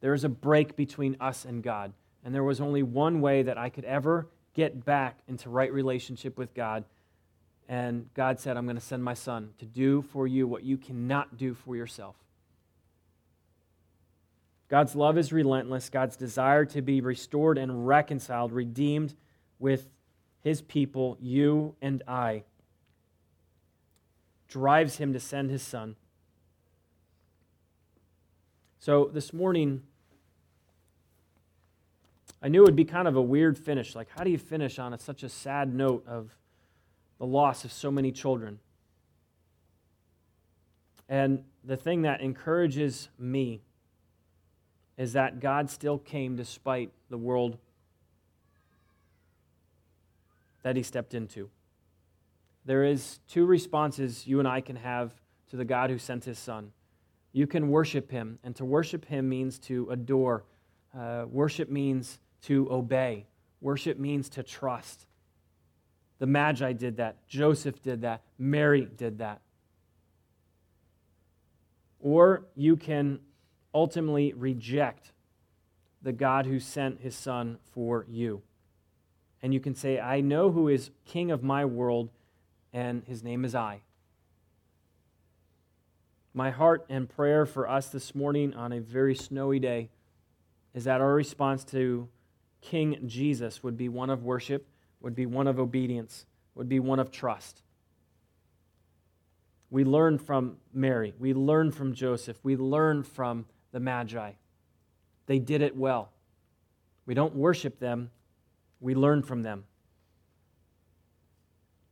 there 0.00 0.14
is 0.14 0.24
a 0.24 0.28
break 0.30 0.74
between 0.74 1.18
us 1.20 1.44
and 1.44 1.62
God. 1.62 1.92
And 2.24 2.34
there 2.34 2.44
was 2.44 2.60
only 2.60 2.82
one 2.82 3.20
way 3.20 3.42
that 3.42 3.58
I 3.58 3.68
could 3.68 3.84
ever 3.84 4.26
get 4.54 4.84
back 4.84 5.18
into 5.28 5.50
right 5.50 5.72
relationship 5.72 6.38
with 6.38 6.54
God, 6.54 6.84
and 7.68 8.12
God 8.14 8.40
said, 8.40 8.56
I'm 8.56 8.64
going 8.64 8.76
to 8.76 8.82
send 8.82 9.04
my 9.04 9.14
son 9.14 9.50
to 9.58 9.64
do 9.64 10.02
for 10.02 10.26
you 10.26 10.48
what 10.48 10.64
you 10.64 10.76
cannot 10.76 11.36
do 11.36 11.54
for 11.54 11.76
yourself. 11.76 12.16
God's 14.68 14.96
love 14.96 15.16
is 15.16 15.32
relentless. 15.32 15.88
God's 15.88 16.16
desire 16.16 16.64
to 16.66 16.82
be 16.82 17.00
restored 17.00 17.58
and 17.58 17.86
reconciled, 17.86 18.52
redeemed 18.52 19.14
with 19.60 19.88
his 20.42 20.62
people, 20.62 21.16
you 21.20 21.74
and 21.82 22.02
I, 22.08 22.44
drives 24.48 24.96
him 24.96 25.12
to 25.12 25.20
send 25.20 25.50
his 25.50 25.62
son. 25.62 25.96
So 28.78 29.10
this 29.12 29.32
morning, 29.32 29.82
I 32.42 32.48
knew 32.48 32.62
it 32.62 32.66
would 32.66 32.76
be 32.76 32.84
kind 32.84 33.06
of 33.06 33.16
a 33.16 33.22
weird 33.22 33.58
finish. 33.58 33.94
Like, 33.94 34.08
how 34.16 34.24
do 34.24 34.30
you 34.30 34.38
finish 34.38 34.78
on 34.78 34.94
a, 34.94 34.98
such 34.98 35.22
a 35.22 35.28
sad 35.28 35.74
note 35.74 36.04
of 36.06 36.36
the 37.20 37.26
loss 37.26 37.66
of 37.66 37.72
so 37.72 37.90
many 37.90 38.10
children. 38.10 38.58
And 41.06 41.44
the 41.62 41.76
thing 41.76 42.02
that 42.02 42.22
encourages 42.22 43.10
me 43.18 43.60
is 44.96 45.12
that 45.12 45.38
God 45.38 45.68
still 45.70 45.98
came 45.98 46.34
despite 46.34 46.90
the 47.10 47.18
world 47.18 47.58
that 50.62 50.76
he 50.76 50.82
stepped 50.82 51.14
into. 51.14 51.50
There 52.64 52.84
is 52.84 53.20
two 53.28 53.46
responses 53.46 54.26
you 54.26 54.38
and 54.38 54.48
I 54.48 54.60
can 54.60 54.76
have 54.76 55.12
to 55.50 55.56
the 55.56 55.64
God 55.64 55.90
who 55.90 55.98
sent 55.98 56.24
his 56.24 56.38
son. 56.38 56.72
You 57.32 57.46
can 57.46 57.70
worship 57.70 58.10
him, 58.10 58.38
and 58.42 58.56
to 58.56 58.64
worship 58.64 59.04
him 59.04 59.28
means 59.28 59.58
to 59.60 59.88
adore. 59.90 60.44
Uh, 60.96 61.24
worship 61.28 61.70
means 61.70 62.18
to 62.42 62.70
obey. 62.70 63.26
Worship 63.60 63.98
means 63.98 64.28
to 64.30 64.42
trust. 64.42 65.06
The 66.18 66.26
Magi 66.26 66.72
did 66.72 66.96
that. 66.96 67.26
Joseph 67.28 67.82
did 67.82 68.02
that. 68.02 68.22
Mary 68.38 68.84
did 68.84 69.18
that. 69.18 69.40
Or 72.00 72.46
you 72.56 72.76
can 72.76 73.20
ultimately 73.74 74.32
reject 74.32 75.12
the 76.02 76.12
God 76.12 76.46
who 76.46 76.58
sent 76.58 77.00
his 77.00 77.14
son 77.14 77.58
for 77.72 78.06
you. 78.08 78.42
And 79.42 79.54
you 79.54 79.60
can 79.60 79.74
say, 79.74 79.98
I 79.98 80.20
know 80.20 80.50
who 80.50 80.68
is 80.68 80.90
king 81.04 81.30
of 81.30 81.42
my 81.42 81.64
world, 81.64 82.10
and 82.72 83.02
his 83.06 83.22
name 83.22 83.44
is 83.44 83.54
I. 83.54 83.80
My 86.34 86.50
heart 86.50 86.86
and 86.88 87.08
prayer 87.08 87.46
for 87.46 87.68
us 87.68 87.88
this 87.88 88.14
morning 88.14 88.54
on 88.54 88.72
a 88.72 88.80
very 88.80 89.14
snowy 89.14 89.58
day 89.58 89.88
is 90.74 90.84
that 90.84 91.00
our 91.00 91.14
response 91.14 91.64
to 91.64 92.08
King 92.60 92.98
Jesus 93.06 93.62
would 93.62 93.76
be 93.76 93.88
one 93.88 94.10
of 94.10 94.22
worship 94.22 94.66
would 95.00 95.14
be 95.14 95.26
one 95.26 95.46
of 95.46 95.58
obedience, 95.58 96.26
would 96.54 96.68
be 96.68 96.78
one 96.78 96.98
of 96.98 97.10
trust. 97.10 97.62
We 99.70 99.84
learn 99.84 100.18
from 100.18 100.56
Mary. 100.72 101.14
We 101.18 101.32
learn 101.32 101.70
from 101.70 101.94
Joseph. 101.94 102.38
We 102.42 102.56
learn 102.56 103.02
from 103.02 103.46
the 103.72 103.80
Magi. 103.80 104.32
They 105.26 105.38
did 105.38 105.62
it 105.62 105.76
well. 105.76 106.10
We 107.06 107.14
don't 107.14 107.34
worship 107.34 107.78
them, 107.78 108.10
we 108.80 108.94
learn 108.94 109.22
from 109.22 109.42
them. 109.42 109.64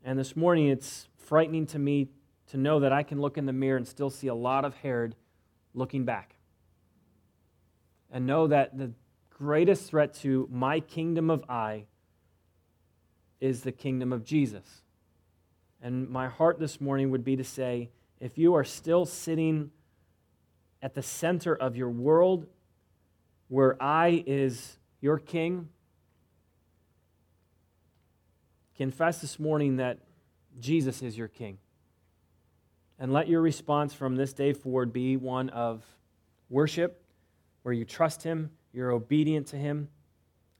And 0.02 0.18
this 0.18 0.34
morning, 0.34 0.68
it's 0.68 1.06
frightening 1.16 1.66
to 1.66 1.78
me 1.78 2.08
to 2.48 2.56
know 2.56 2.80
that 2.80 2.92
I 2.92 3.02
can 3.02 3.20
look 3.20 3.36
in 3.36 3.46
the 3.46 3.52
mirror 3.52 3.76
and 3.76 3.86
still 3.86 4.10
see 4.10 4.28
a 4.28 4.34
lot 4.34 4.64
of 4.64 4.74
Herod 4.76 5.14
looking 5.74 6.04
back. 6.04 6.36
And 8.10 8.26
know 8.26 8.46
that 8.46 8.78
the 8.78 8.92
greatest 9.28 9.90
threat 9.90 10.14
to 10.14 10.48
my 10.50 10.80
kingdom 10.80 11.28
of 11.28 11.44
I 11.48 11.84
is 13.40 13.62
the 13.62 13.72
kingdom 13.72 14.12
of 14.12 14.24
Jesus. 14.24 14.82
And 15.82 16.08
my 16.08 16.28
heart 16.28 16.58
this 16.58 16.80
morning 16.80 17.10
would 17.10 17.24
be 17.24 17.36
to 17.36 17.44
say 17.44 17.90
if 18.18 18.38
you 18.38 18.54
are 18.54 18.64
still 18.64 19.04
sitting 19.04 19.70
at 20.82 20.94
the 20.94 21.02
center 21.02 21.54
of 21.54 21.76
your 21.76 21.90
world 21.90 22.46
where 23.48 23.80
I 23.82 24.24
is 24.26 24.78
your 25.00 25.18
king, 25.18 25.68
confess 28.78 29.20
this 29.20 29.38
morning 29.40 29.76
that 29.76 29.98
Jesus 30.60 31.02
is 31.02 31.18
your 31.18 31.28
king. 31.28 31.58
And 32.98 33.12
let 33.12 33.28
your 33.28 33.42
response 33.42 33.92
from 33.92 34.16
this 34.16 34.32
day 34.32 34.52
forward 34.52 34.92
be 34.92 35.16
one 35.16 35.50
of 35.50 35.84
worship, 36.48 37.02
where 37.62 37.74
you 37.74 37.84
trust 37.84 38.22
Him, 38.22 38.50
you're 38.72 38.92
obedient 38.92 39.48
to 39.48 39.56
Him, 39.56 39.88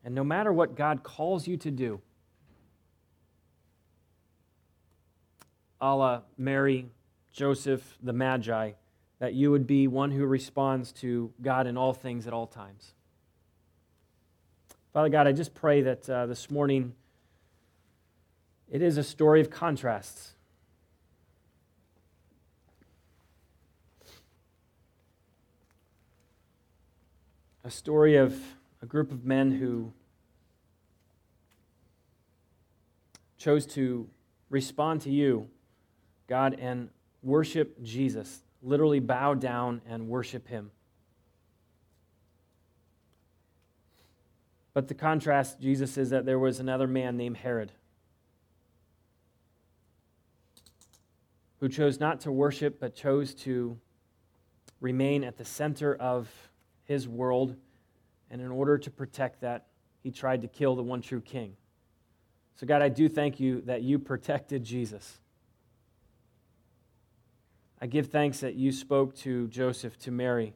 and 0.04 0.14
no 0.14 0.24
matter 0.24 0.52
what 0.52 0.76
God 0.76 1.02
calls 1.02 1.46
you 1.46 1.56
to 1.58 1.70
do, 1.70 2.00
a 5.80 5.94
la 5.94 6.22
Mary, 6.36 6.88
Joseph, 7.32 7.98
the 8.02 8.12
Magi, 8.12 8.72
that 9.20 9.34
you 9.34 9.50
would 9.50 9.66
be 9.66 9.86
one 9.86 10.10
who 10.10 10.26
responds 10.26 10.92
to 10.92 11.32
God 11.40 11.66
in 11.66 11.76
all 11.76 11.92
things 11.92 12.26
at 12.26 12.32
all 12.32 12.46
times. 12.46 12.94
Father 14.92 15.08
God, 15.08 15.26
I 15.26 15.32
just 15.32 15.54
pray 15.54 15.82
that 15.82 16.08
uh, 16.10 16.26
this 16.26 16.50
morning 16.50 16.94
it 18.70 18.82
is 18.82 18.96
a 18.96 19.02
story 19.02 19.40
of 19.40 19.50
contrasts. 19.50 20.34
A 27.64 27.70
story 27.70 28.16
of 28.16 28.40
a 28.80 28.86
group 28.86 29.12
of 29.12 29.24
men 29.24 29.50
who 29.50 29.92
chose 33.36 33.66
to 33.66 34.08
respond 34.50 35.02
to 35.02 35.10
you 35.10 35.48
God, 36.28 36.56
and 36.60 36.90
worship 37.22 37.82
Jesus. 37.82 38.42
Literally 38.62 39.00
bow 39.00 39.34
down 39.34 39.80
and 39.88 40.08
worship 40.08 40.46
him. 40.46 40.70
But 44.74 44.86
the 44.86 44.94
contrast, 44.94 45.60
Jesus, 45.60 45.96
is 45.96 46.10
that 46.10 46.24
there 46.24 46.38
was 46.38 46.60
another 46.60 46.86
man 46.86 47.16
named 47.16 47.38
Herod 47.38 47.72
who 51.61 51.68
chose 51.68 52.00
not 52.00 52.20
to 52.20 52.32
worship 52.32 52.80
but 52.80 52.94
chose 52.94 53.34
to 53.34 53.78
remain 54.80 55.24
at 55.24 55.36
the 55.36 55.44
center 55.44 55.94
of 55.94 56.28
his 56.84 57.09
world. 57.09 57.56
And 58.30 58.40
in 58.40 58.50
order 58.50 58.78
to 58.78 58.90
protect 58.90 59.40
that, 59.40 59.66
he 60.02 60.11
tried 60.11 60.42
to 60.42 60.48
kill 60.48 60.76
the 60.76 60.82
one 60.82 61.00
true 61.00 61.20
king. 61.20 61.56
So, 62.56 62.66
God, 62.66 62.82
I 62.82 62.88
do 62.88 63.09
thank 63.09 63.38
you 63.38 63.62
that 63.62 63.82
you 63.82 63.98
protected 63.98 64.64
Jesus. 64.64 65.18
I 67.80 67.86
give 67.86 68.09
thanks 68.09 68.40
that 68.40 68.54
you 68.54 68.72
spoke 68.72 69.14
to 69.18 69.46
Joseph, 69.48 69.96
to 70.00 70.11
Mary. 70.11 70.54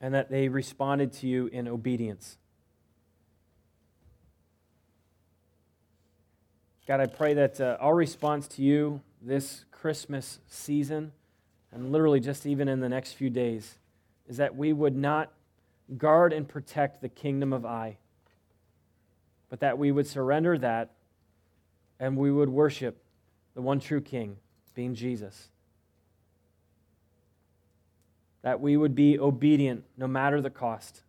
And 0.00 0.14
that 0.14 0.30
they 0.30 0.48
responded 0.48 1.12
to 1.14 1.26
you 1.26 1.48
in 1.48 1.66
obedience. 1.66 2.38
God, 6.86 7.00
I 7.00 7.06
pray 7.06 7.34
that 7.34 7.60
uh, 7.60 7.76
our 7.80 7.94
response 7.94 8.48
to 8.48 8.62
you 8.62 9.02
this 9.20 9.64
Christmas 9.70 10.38
season, 10.46 11.12
and 11.72 11.92
literally 11.92 12.20
just 12.20 12.46
even 12.46 12.68
in 12.68 12.80
the 12.80 12.88
next 12.88 13.12
few 13.12 13.28
days, 13.28 13.78
is 14.26 14.38
that 14.38 14.56
we 14.56 14.72
would 14.72 14.96
not 14.96 15.32
guard 15.96 16.32
and 16.32 16.48
protect 16.48 17.00
the 17.00 17.08
kingdom 17.08 17.52
of 17.52 17.66
I, 17.66 17.98
but 19.48 19.60
that 19.60 19.78
we 19.78 19.90
would 19.92 20.06
surrender 20.06 20.56
that 20.58 20.92
and 22.00 22.16
we 22.16 22.30
would 22.30 22.48
worship 22.48 23.02
the 23.54 23.62
one 23.62 23.80
true 23.80 24.00
King, 24.00 24.36
being 24.74 24.94
Jesus. 24.94 25.48
That 28.42 28.60
we 28.60 28.76
would 28.76 28.94
be 28.94 29.18
obedient 29.18 29.84
no 29.96 30.06
matter 30.06 30.40
the 30.40 30.50
cost. 30.50 31.02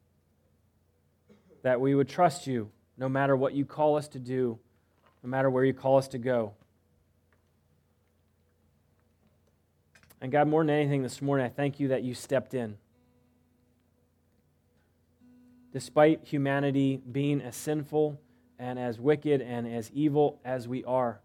That 1.63 1.79
we 1.79 1.95
would 1.95 2.09
trust 2.09 2.47
you 2.47 2.71
no 2.97 3.07
matter 3.07 3.35
what 3.35 3.53
you 3.53 3.65
call 3.65 3.95
us 3.95 4.07
to 4.09 4.19
do, 4.19 4.59
no 5.23 5.29
matter 5.29 5.49
where 5.49 5.63
you 5.63 5.73
call 5.73 5.97
us 5.97 6.07
to 6.09 6.17
go. 6.17 6.53
And 10.21 10.31
God, 10.31 10.47
more 10.47 10.63
than 10.63 10.75
anything 10.75 11.01
this 11.01 11.21
morning, 11.21 11.45
I 11.45 11.49
thank 11.49 11.79
you 11.79 11.89
that 11.89 12.03
you 12.03 12.13
stepped 12.13 12.53
in 12.53 12.77
despite 15.71 16.23
humanity 16.23 17.01
being 17.11 17.41
as 17.41 17.55
sinful 17.55 18.19
and 18.57 18.79
as 18.79 18.99
wicked 18.99 19.41
and 19.41 19.67
as 19.67 19.91
evil 19.93 20.39
as 20.43 20.67
we 20.67 20.83
are. 20.83 21.21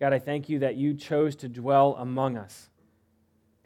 God, 0.00 0.12
I 0.12 0.18
thank 0.18 0.48
you 0.48 0.60
that 0.60 0.76
you 0.76 0.94
chose 0.94 1.34
to 1.36 1.48
dwell 1.48 1.96
among 1.98 2.36
us. 2.36 2.70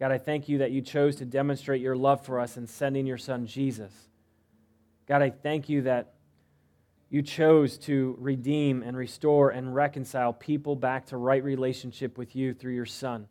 God, 0.03 0.11
I 0.11 0.18
thank 0.18 0.48
you 0.48 0.59
that 0.59 0.72
you 0.72 0.82
chose 0.82 1.14
to 1.14 1.24
demonstrate 1.24 1.80
your 1.80 1.94
love 1.94 2.24
for 2.26 2.40
us 2.40 2.57
in 2.57 2.66
sending 2.66 3.07
your 3.07 3.18
son 3.18 3.46
Jesus. 3.46 3.92
God, 5.07 5.22
I 5.22 5.30
thank 5.30 5.68
you 5.68 5.82
that 5.82 6.14
you 7.09 7.22
chose 7.22 7.78
to 7.78 8.16
redeem 8.18 8.82
and 8.82 8.96
restore 8.96 9.50
and 9.50 9.72
reconcile 9.72 10.32
people 10.32 10.74
back 10.74 11.07
to 11.07 11.16
right 11.16 11.44
relationship 11.44 12.18
with 12.18 12.34
you 12.34 12.53
through 12.53 12.74
your 12.74 12.84
son. 12.84 13.28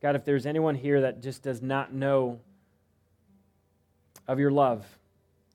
God, 0.00 0.14
if 0.14 0.24
there's 0.24 0.46
anyone 0.46 0.76
here 0.76 1.00
that 1.00 1.20
just 1.20 1.42
does 1.42 1.60
not 1.60 1.92
know 1.92 2.38
of 4.28 4.38
your 4.38 4.52
love, 4.52 4.86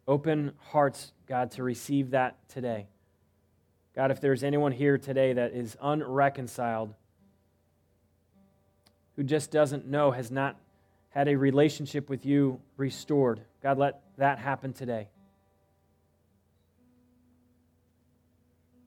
open 0.06 0.52
hearts, 0.58 1.14
God, 1.28 1.52
to 1.52 1.64
receive 1.64 2.12
that 2.12 2.36
today. 2.50 2.88
God, 3.96 4.12
if 4.12 4.20
there's 4.20 4.44
anyone 4.44 4.74
here 4.74 4.98
today 4.98 5.32
that 5.32 5.54
is 5.54 5.78
unreconciled, 5.82 6.94
who 9.16 9.24
just 9.24 9.52
doesn't 9.52 9.88
know, 9.88 10.12
has 10.12 10.32
not 10.32 10.58
had 11.10 11.28
a 11.28 11.36
relationship 11.36 12.10
with 12.10 12.26
you 12.26 12.60
restored, 12.78 13.42
God, 13.62 13.78
let 13.78 14.02
that 14.18 14.40
happen 14.40 14.74
today. 14.74 15.10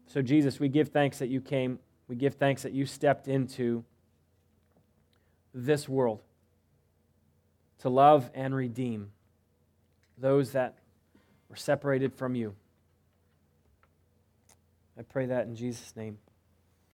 So, 0.07 0.23
Jesus, 0.23 0.59
we 0.61 0.69
give 0.69 0.89
thanks 0.89 1.19
that 1.19 1.29
you 1.29 1.41
came. 1.41 1.79
We 2.09 2.17
give 2.17 2.35
thanks 2.35 2.63
that 2.63 2.73
you 2.73 2.87
stepped 2.87 3.29
into 3.29 3.85
this 5.53 5.89
world 5.89 6.21
to 7.81 7.89
love 7.89 8.31
and 8.35 8.55
redeem 8.55 9.11
those 10.17 10.53
that 10.53 10.79
were 11.49 11.57
separated 11.57 12.15
from 12.15 12.35
you. 12.35 12.55
I 14.99 15.03
pray 15.03 15.27
that 15.27 15.47
in 15.47 15.57
Jesus' 15.57 15.95
name. 15.97 16.19